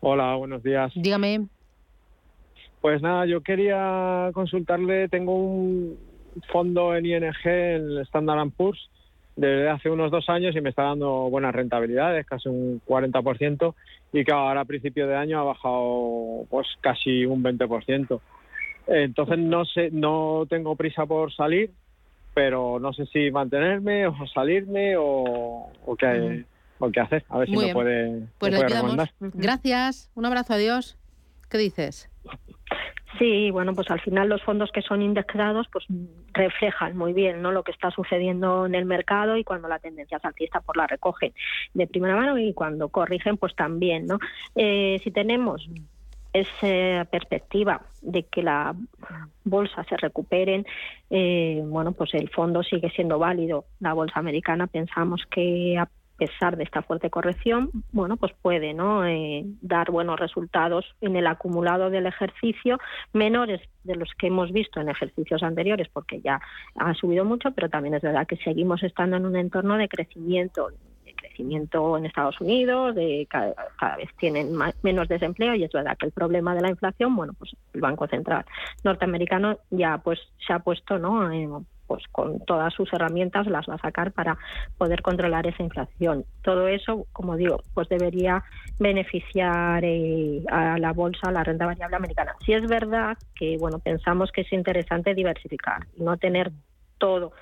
Hola, 0.00 0.34
buenos 0.36 0.62
días. 0.62 0.92
Dígame. 0.94 1.46
Pues 2.80 3.02
nada, 3.02 3.26
yo 3.26 3.40
quería 3.40 4.30
consultarle, 4.32 5.08
tengo 5.08 5.34
un 5.34 5.98
fondo 6.52 6.94
en 6.94 7.06
ING, 7.06 7.22
en 7.22 7.32
el 7.44 7.98
Standard 8.02 8.50
Poor's, 8.56 8.90
desde 9.36 9.68
hace 9.68 9.90
unos 9.90 10.10
dos 10.10 10.28
años 10.28 10.56
y 10.56 10.60
me 10.60 10.70
está 10.70 10.82
dando 10.84 11.28
buenas 11.30 11.54
rentabilidades, 11.54 12.26
casi 12.26 12.48
un 12.48 12.80
40%, 12.86 13.74
y 14.12 14.24
que 14.24 14.32
ahora 14.32 14.62
a 14.62 14.64
principio 14.64 15.06
de 15.06 15.14
año 15.14 15.38
ha 15.38 15.44
bajado 15.44 16.46
pues 16.48 16.66
casi 16.80 17.26
un 17.26 17.44
20%. 17.44 18.20
Entonces 18.88 19.38
no 19.38 19.64
sé, 19.64 19.90
no 19.92 20.46
tengo 20.48 20.74
prisa 20.74 21.04
por 21.04 21.32
salir, 21.34 21.70
pero 22.34 22.78
no 22.80 22.92
sé 22.92 23.06
si 23.06 23.30
mantenerme 23.30 24.06
o 24.06 24.14
salirme 24.32 24.96
o, 24.96 25.70
o 25.84 25.96
qué, 25.96 26.44
o 26.78 26.90
qué 26.90 27.00
hacer. 27.00 27.24
A 27.28 27.38
ver 27.38 27.48
Muy 27.48 27.56
si 27.58 27.64
bien. 27.64 27.68
me 27.68 27.74
puede, 27.74 28.22
Pues 28.38 28.52
me 28.52 28.58
le 28.58 28.64
puede 28.64 28.74
recomendar. 28.74 29.10
Gracias. 29.20 30.10
Un 30.14 30.26
abrazo, 30.26 30.54
adiós. 30.54 30.98
¿Qué 31.50 31.58
dices? 31.58 32.10
Sí, 33.18 33.50
bueno, 33.50 33.74
pues 33.74 33.90
al 33.90 34.00
final 34.00 34.28
los 34.28 34.42
fondos 34.42 34.70
que 34.72 34.82
son 34.82 35.00
indexados 35.00 35.66
pues 35.72 35.84
reflejan 36.32 36.96
muy 36.96 37.12
bien 37.12 37.40
¿no? 37.40 37.52
lo 37.52 37.62
que 37.62 37.72
está 37.72 37.90
sucediendo 37.90 38.66
en 38.66 38.74
el 38.74 38.84
mercado 38.84 39.36
y 39.36 39.44
cuando 39.44 39.68
la 39.68 39.78
tendencia 39.78 40.18
es 40.18 40.24
alcista 40.24 40.60
pues 40.60 40.76
la 40.76 40.86
recogen 40.86 41.32
de 41.72 41.86
primera 41.86 42.16
mano 42.16 42.38
y 42.38 42.52
cuando 42.52 42.88
corrigen 42.88 43.36
pues 43.36 43.54
también, 43.54 44.06
¿no? 44.06 44.18
Eh, 44.54 45.00
si 45.02 45.10
tenemos 45.10 45.68
esa 46.32 47.04
perspectiva 47.06 47.80
de 48.02 48.24
que 48.24 48.42
la 48.42 48.74
bolsa 49.44 49.84
se 49.84 49.96
recuperen, 49.96 50.66
eh, 51.08 51.62
bueno, 51.64 51.92
pues 51.92 52.12
el 52.14 52.28
fondo 52.30 52.62
sigue 52.62 52.90
siendo 52.90 53.18
válido. 53.18 53.64
La 53.80 53.94
bolsa 53.94 54.20
americana 54.20 54.66
pensamos 54.66 55.22
que 55.30 55.78
a 55.78 55.88
pesar 56.16 56.56
de 56.56 56.64
esta 56.64 56.82
fuerte 56.82 57.10
corrección, 57.10 57.70
bueno, 57.92 58.16
pues 58.16 58.32
puede 58.40 58.74
¿no? 58.74 59.06
Eh, 59.06 59.44
dar 59.60 59.90
buenos 59.90 60.18
resultados 60.18 60.84
en 61.00 61.16
el 61.16 61.26
acumulado 61.26 61.90
del 61.90 62.06
ejercicio, 62.06 62.78
menores 63.12 63.60
de 63.84 63.96
los 63.96 64.12
que 64.18 64.28
hemos 64.28 64.52
visto 64.52 64.80
en 64.80 64.88
ejercicios 64.88 65.42
anteriores, 65.42 65.88
porque 65.92 66.20
ya 66.20 66.40
ha 66.76 66.94
subido 66.94 67.24
mucho, 67.24 67.50
pero 67.52 67.68
también 67.68 67.94
es 67.94 68.02
verdad 68.02 68.26
que 68.26 68.36
seguimos 68.36 68.82
estando 68.82 69.16
en 69.16 69.26
un 69.26 69.36
entorno 69.36 69.76
de 69.76 69.88
crecimiento 69.88 70.70
de 71.04 71.14
crecimiento 71.14 71.96
en 71.96 72.06
Estados 72.06 72.40
Unidos, 72.40 72.94
de 72.94 73.26
cada, 73.30 73.54
vez 73.96 74.08
tienen 74.18 74.56
menos 74.82 75.08
desempleo 75.08 75.54
y 75.54 75.64
es 75.64 75.72
verdad 75.72 75.96
que 75.96 76.06
el 76.06 76.12
problema 76.12 76.54
de 76.54 76.62
la 76.62 76.70
inflación, 76.70 77.14
bueno, 77.14 77.32
pues 77.38 77.54
el 77.72 77.80
Banco 77.80 78.06
Central 78.08 78.44
norteamericano 78.82 79.58
ya 79.70 79.98
pues 79.98 80.18
se 80.44 80.52
ha 80.52 80.58
puesto, 80.58 80.98
¿no? 80.98 81.30
Eh, 81.30 81.48
pues 81.86 82.02
con 82.12 82.40
todas 82.40 82.72
sus 82.74 82.92
herramientas 82.92 83.46
las 83.46 83.66
va 83.68 83.74
a 83.74 83.78
sacar 83.78 84.12
para 84.12 84.38
poder 84.78 85.02
controlar 85.02 85.46
esa 85.46 85.62
inflación. 85.62 86.24
Todo 86.42 86.68
eso, 86.68 87.06
como 87.12 87.36
digo, 87.36 87.62
pues 87.74 87.88
debería 87.88 88.44
beneficiar 88.78 89.84
eh, 89.84 90.42
a 90.50 90.78
la 90.78 90.92
bolsa, 90.92 91.28
a 91.28 91.32
la 91.32 91.44
renta 91.44 91.66
variable 91.66 91.96
americana. 91.96 92.34
Si 92.44 92.52
es 92.52 92.66
verdad 92.66 93.16
que, 93.34 93.56
bueno, 93.58 93.78
pensamos 93.78 94.32
que 94.32 94.42
es 94.42 94.52
interesante 94.52 95.14
diversificar 95.14 95.86
no 95.96 96.16
tener 96.16 96.52
todo 96.98 97.32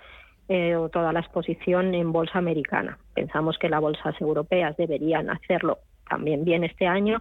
eh, 0.49 0.77
o 0.77 0.89
toda 0.89 1.13
la 1.13 1.21
exposición 1.21 1.95
en 1.95 2.13
bolsa 2.13 2.39
americana. 2.39 2.99
Pensamos 3.15 3.59
que 3.59 3.69
las 3.69 3.81
bolsas 3.81 4.15
europeas 4.21 4.77
deberían 4.77 5.31
hacerlo 5.31 5.79
también 6.09 6.45
bien 6.45 6.65
este 6.65 6.87
año, 6.87 7.19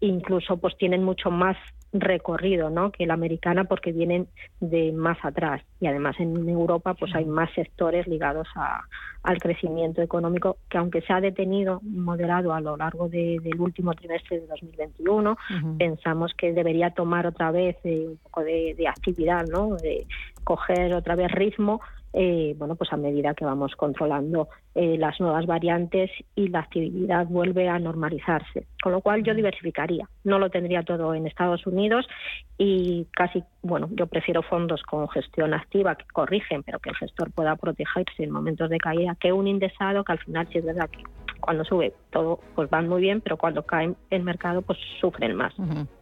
incluso 0.00 0.56
pues 0.58 0.76
tienen 0.76 1.02
mucho 1.02 1.30
más 1.30 1.56
recorrido 1.92 2.70
¿no? 2.70 2.90
que 2.90 3.06
la 3.06 3.14
americana 3.14 3.64
porque 3.64 3.92
vienen 3.92 4.28
de 4.60 4.92
más 4.92 5.18
atrás. 5.22 5.62
Y 5.80 5.86
además 5.86 6.16
en 6.18 6.48
Europa 6.48 6.94
pues 6.94 7.14
hay 7.14 7.24
más 7.24 7.50
sectores 7.54 8.06
ligados 8.06 8.48
a, 8.54 8.82
al 9.22 9.38
crecimiento 9.38 10.02
económico 10.02 10.58
que 10.68 10.78
aunque 10.78 11.02
se 11.02 11.12
ha 11.12 11.20
detenido 11.20 11.80
moderado 11.82 12.52
a 12.52 12.60
lo 12.60 12.76
largo 12.76 13.08
del 13.08 13.60
último 13.60 13.92
trimestre 13.94 14.40
de 14.40 14.46
2021 14.46 15.36
pensamos 15.78 16.32
que 16.34 16.52
debería 16.52 16.90
tomar 16.90 17.26
otra 17.26 17.50
vez 17.50 17.76
eh, 17.84 18.06
un 18.08 18.16
poco 18.18 18.42
de, 18.42 18.74
de 18.76 18.88
actividad 18.88 19.44
no 19.46 19.76
de 19.76 20.06
coger 20.44 20.94
otra 20.94 21.16
vez 21.16 21.30
ritmo 21.32 21.80
eh, 22.18 22.54
bueno, 22.56 22.76
pues 22.76 22.90
a 22.94 22.96
medida 22.96 23.34
que 23.34 23.44
vamos 23.44 23.76
controlando 23.76 24.48
eh, 24.74 24.96
las 24.96 25.20
nuevas 25.20 25.44
variantes 25.44 26.10
y 26.34 26.48
la 26.48 26.60
actividad 26.60 27.26
vuelve 27.26 27.68
a 27.68 27.78
normalizarse. 27.78 28.66
Con 28.82 28.92
lo 28.92 29.02
cual 29.02 29.22
yo 29.22 29.34
diversificaría. 29.34 30.08
No 30.24 30.38
lo 30.38 30.48
tendría 30.48 30.82
todo 30.82 31.14
en 31.14 31.26
Estados 31.26 31.66
Unidos 31.66 32.08
y 32.56 33.06
casi, 33.12 33.44
bueno, 33.60 33.90
yo 33.92 34.06
prefiero 34.06 34.42
fondos 34.42 34.82
con 34.82 35.06
gestión 35.10 35.52
activa 35.52 35.96
que 35.96 36.06
corrigen, 36.10 36.62
pero 36.62 36.78
que 36.78 36.88
el 36.88 36.96
gestor 36.96 37.30
pueda 37.32 37.54
protegerse 37.56 38.24
en 38.24 38.30
momentos 38.30 38.70
de 38.70 38.78
caída, 38.78 39.14
que 39.20 39.30
un 39.30 39.46
indexado 39.46 40.02
que 40.02 40.12
al 40.12 40.18
final 40.20 40.48
sí 40.50 40.56
es 40.56 40.64
verdad 40.64 40.88
que 40.88 41.02
cuando 41.46 41.64
sube 41.64 41.94
todo 42.10 42.40
pues 42.56 42.68
van 42.68 42.88
muy 42.88 43.00
bien, 43.00 43.20
pero 43.20 43.38
cuando 43.38 43.62
cae 43.64 43.94
el 44.10 44.22
mercado 44.24 44.62
pues 44.62 44.78
sufren 45.00 45.34
más. 45.36 45.54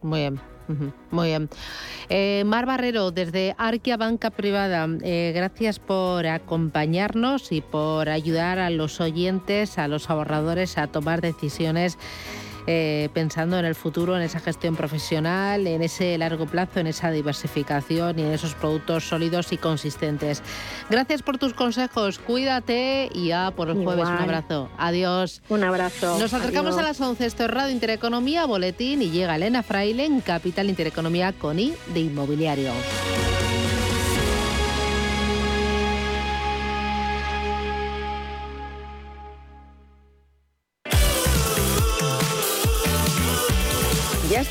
Muy 0.02 0.20
bien. 0.20 0.40
Muy 1.10 1.28
bien. 1.28 1.50
Eh, 2.08 2.42
Mar 2.46 2.64
Barrero, 2.64 3.10
desde 3.10 3.54
Arquia 3.58 3.98
Banca 3.98 4.30
Privada, 4.30 4.88
eh, 5.02 5.32
gracias 5.34 5.78
por 5.78 6.26
acompañarnos 6.26 7.52
y 7.52 7.60
por 7.60 8.08
ayudar 8.08 8.58
a 8.58 8.70
los 8.70 8.98
oyentes, 8.98 9.78
a 9.78 9.86
los 9.86 10.08
ahorradores 10.08 10.78
a 10.78 10.86
tomar 10.86 11.20
decisiones 11.20 11.98
eh, 12.66 13.08
pensando 13.12 13.58
en 13.58 13.64
el 13.64 13.74
futuro, 13.74 14.16
en 14.16 14.22
esa 14.22 14.40
gestión 14.40 14.76
profesional, 14.76 15.66
en 15.66 15.82
ese 15.82 16.16
largo 16.18 16.46
plazo, 16.46 16.80
en 16.80 16.86
esa 16.86 17.10
diversificación 17.10 18.18
y 18.18 18.22
en 18.22 18.32
esos 18.32 18.54
productos 18.54 19.04
sólidos 19.04 19.52
y 19.52 19.58
consistentes. 19.58 20.42
Gracias 20.90 21.22
por 21.22 21.38
tus 21.38 21.54
consejos, 21.54 22.18
cuídate 22.18 23.10
y 23.12 23.28
ya 23.28 23.50
por 23.50 23.68
el 23.68 23.82
jueves 23.82 24.06
un 24.06 24.14
abrazo. 24.14 24.68
Adiós. 24.78 25.42
Un 25.48 25.64
abrazo. 25.64 26.18
Nos 26.18 26.32
acercamos 26.32 26.78
a 26.78 26.82
las 26.82 27.00
11, 27.00 27.26
esto 27.26 27.44
es 27.44 27.50
Radio 27.50 27.72
Intereconomía, 27.72 28.44
Boletín 28.46 29.02
y 29.02 29.10
llega 29.10 29.36
Elena 29.36 29.62
Fraile 29.62 30.06
en 30.06 30.20
Capital 30.20 30.70
Intereconomía 30.70 31.32
con 31.32 31.58
I 31.58 31.74
de 31.92 32.00
Inmobiliario. 32.00 32.72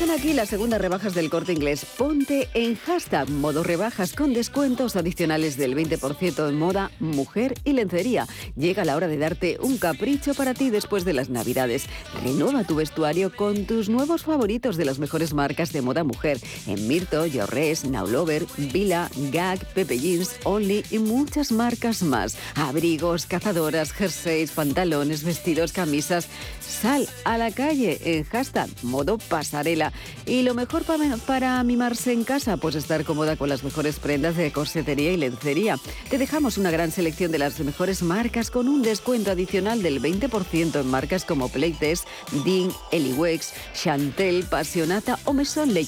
Están 0.04 0.20
aquí 0.20 0.34
las 0.34 0.50
segundas 0.50 0.82
rebajas 0.82 1.14
del 1.14 1.30
corte 1.30 1.54
inglés. 1.54 1.86
Ponte 1.96 2.50
en 2.52 2.76
hashtag 2.76 3.30
modo 3.30 3.62
rebajas 3.62 4.12
con 4.12 4.34
descuentos 4.34 4.96
adicionales 4.96 5.56
del 5.56 5.74
20% 5.74 6.46
en 6.46 6.58
moda, 6.58 6.90
mujer 7.00 7.54
y 7.64 7.72
lencería. 7.72 8.26
Llega 8.54 8.84
la 8.84 8.96
hora 8.96 9.08
de 9.08 9.16
darte 9.16 9.56
un 9.62 9.78
capricho 9.78 10.34
para 10.34 10.52
ti 10.52 10.68
después 10.68 11.06
de 11.06 11.14
las 11.14 11.30
navidades. 11.30 11.86
Renueva 12.22 12.64
tu 12.64 12.74
vestuario 12.74 13.34
con 13.34 13.64
tus 13.64 13.88
nuevos 13.88 14.24
favoritos 14.24 14.76
de 14.76 14.84
las 14.84 14.98
mejores 14.98 15.32
marcas 15.32 15.72
de 15.72 15.80
moda 15.80 16.04
mujer. 16.04 16.38
En 16.66 16.86
Mirto, 16.86 17.24
Yorres, 17.24 17.86
Now 17.86 18.06
Lover, 18.06 18.44
Vila, 18.58 19.08
Gag, 19.32 19.64
Pepe 19.72 19.98
Jeans, 19.98 20.36
Only 20.44 20.84
y 20.90 20.98
muchas 20.98 21.50
marcas 21.50 22.02
más. 22.02 22.36
Abrigos, 22.56 23.24
cazadoras, 23.24 23.92
jerseys, 23.92 24.50
pantalones, 24.50 25.24
vestidos, 25.24 25.72
camisas. 25.72 26.28
Sal 26.60 27.08
a 27.24 27.38
la 27.38 27.50
calle 27.52 27.98
en 28.04 28.24
hashtag 28.24 28.68
modo 28.82 29.16
pasarela 29.16 29.93
y 30.26 30.42
lo 30.42 30.54
mejor 30.54 30.84
para, 30.84 31.62
mimarse 31.62 32.12
en 32.12 32.24
casa, 32.24 32.56
pues 32.56 32.74
estar 32.74 33.04
cómoda 33.04 33.36
con 33.36 33.48
las 33.48 33.62
mejores 33.62 33.98
prendas 33.98 34.36
de 34.36 34.52
corsetería 34.52 35.12
y 35.12 35.16
lencería. 35.16 35.78
Te 36.08 36.18
dejamos 36.18 36.58
una 36.58 36.70
gran 36.70 36.90
selección 36.90 37.30
de 37.30 37.38
las 37.38 37.60
mejores 37.60 38.02
marcas 38.02 38.50
con 38.50 38.68
un 38.68 38.82
descuento 38.82 39.30
adicional 39.30 39.82
del 39.82 40.00
20% 40.00 40.80
en 40.80 40.86
marcas 40.90 41.24
como 41.24 41.48
Playtest, 41.48 42.06
Dean, 42.44 42.70
Eliwex, 42.90 43.52
Chantel, 43.74 44.44
Passionata 44.44 45.18
o 45.24 45.32
Maison 45.32 45.72
Le 45.72 45.84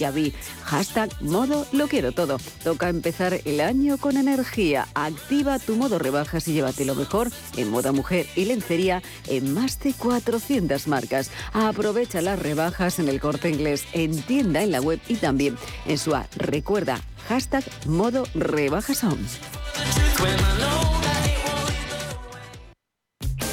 Hashtag 0.64 1.10
modo 1.22 1.66
lo 1.72 1.88
quiero 1.88 2.12
todo. 2.12 2.38
Toca 2.62 2.88
empezar 2.88 3.40
el 3.44 3.60
año 3.60 3.98
con 3.98 4.16
energía. 4.16 4.88
Activa 4.94 5.58
tu 5.58 5.76
modo 5.76 5.98
rebajas 5.98 6.46
y 6.48 6.52
llévate 6.52 6.84
lo 6.84 6.94
mejor 6.94 7.30
en 7.56 7.70
moda 7.70 7.92
mujer 7.92 8.26
y 8.36 8.44
lencería 8.44 9.02
en 9.28 9.54
más 9.54 9.80
de 9.80 9.92
400 9.92 10.86
marcas. 10.88 11.30
Aprovecha 11.52 12.20
las 12.20 12.38
rebajas 12.38 12.98
en 12.98 13.08
el 13.08 13.20
corte 13.20 13.48
inglés 13.48 13.86
en 13.96 14.22
tienda 14.22 14.62
en 14.62 14.72
la 14.72 14.80
web 14.80 15.00
y 15.08 15.16
también 15.16 15.56
en 15.86 15.96
su 15.98 16.14
app. 16.14 16.26
Recuerda, 16.36 17.00
hashtag 17.28 17.64
modo 17.86 18.24
rebajas 18.34 19.04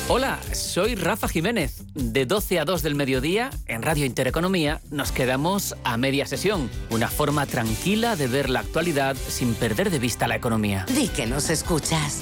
Hola, 0.10 0.40
soy 0.52 0.96
Rafa 0.96 1.30
Jiménez. 1.30 1.84
De 1.96 2.26
12 2.26 2.60
a 2.60 2.66
2 2.66 2.84
del 2.84 2.96
mediodía, 2.96 3.52
en 3.68 3.82
Radio 3.82 4.06
Intereconomía, 4.06 4.82
nos 4.92 5.14
quedamos 5.14 5.76
a 5.86 5.96
media 5.96 6.26
sesión. 6.26 6.70
Una 6.90 7.08
forma 7.08 7.46
tranquila 7.46 8.18
de 8.18 8.28
ver 8.28 8.50
la 8.50 8.60
actualidad 8.60 9.16
sin 9.16 9.54
perder 9.56 9.90
de 9.90 10.00
vista 10.00 10.28
la 10.28 10.36
economía. 10.36 10.86
Di 10.94 11.08
que 11.08 11.26
nos 11.26 11.50
escuchas. 11.50 12.22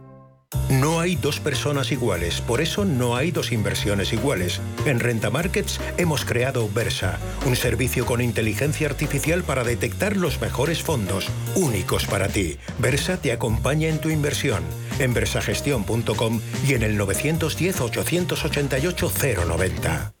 no 0.81 0.99
hay 0.99 1.15
dos 1.15 1.39
personas 1.39 1.91
iguales, 1.91 2.41
por 2.41 2.61
eso 2.61 2.85
no 2.85 3.15
hay 3.15 3.31
dos 3.31 3.51
inversiones 3.51 4.13
iguales. 4.13 4.61
En 4.85 4.99
Renta 4.99 5.29
Markets 5.29 5.79
hemos 5.97 6.25
creado 6.25 6.69
Versa, 6.69 7.19
un 7.45 7.55
servicio 7.55 8.05
con 8.05 8.21
inteligencia 8.21 8.87
artificial 8.87 9.43
para 9.43 9.63
detectar 9.63 10.17
los 10.17 10.39
mejores 10.41 10.81
fondos, 10.81 11.27
únicos 11.55 12.05
para 12.05 12.27
ti. 12.27 12.57
Versa 12.79 13.17
te 13.17 13.31
acompaña 13.31 13.89
en 13.89 13.99
tu 13.99 14.09
inversión, 14.09 14.63
en 14.99 15.13
versagestión.com 15.13 16.41
y 16.67 16.73
en 16.73 16.83
el 16.83 16.97
910 16.97 17.81
888 17.81 19.11
090. 19.45 20.20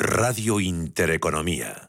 Radio 0.00 0.60
Intereconomía. 0.60 1.87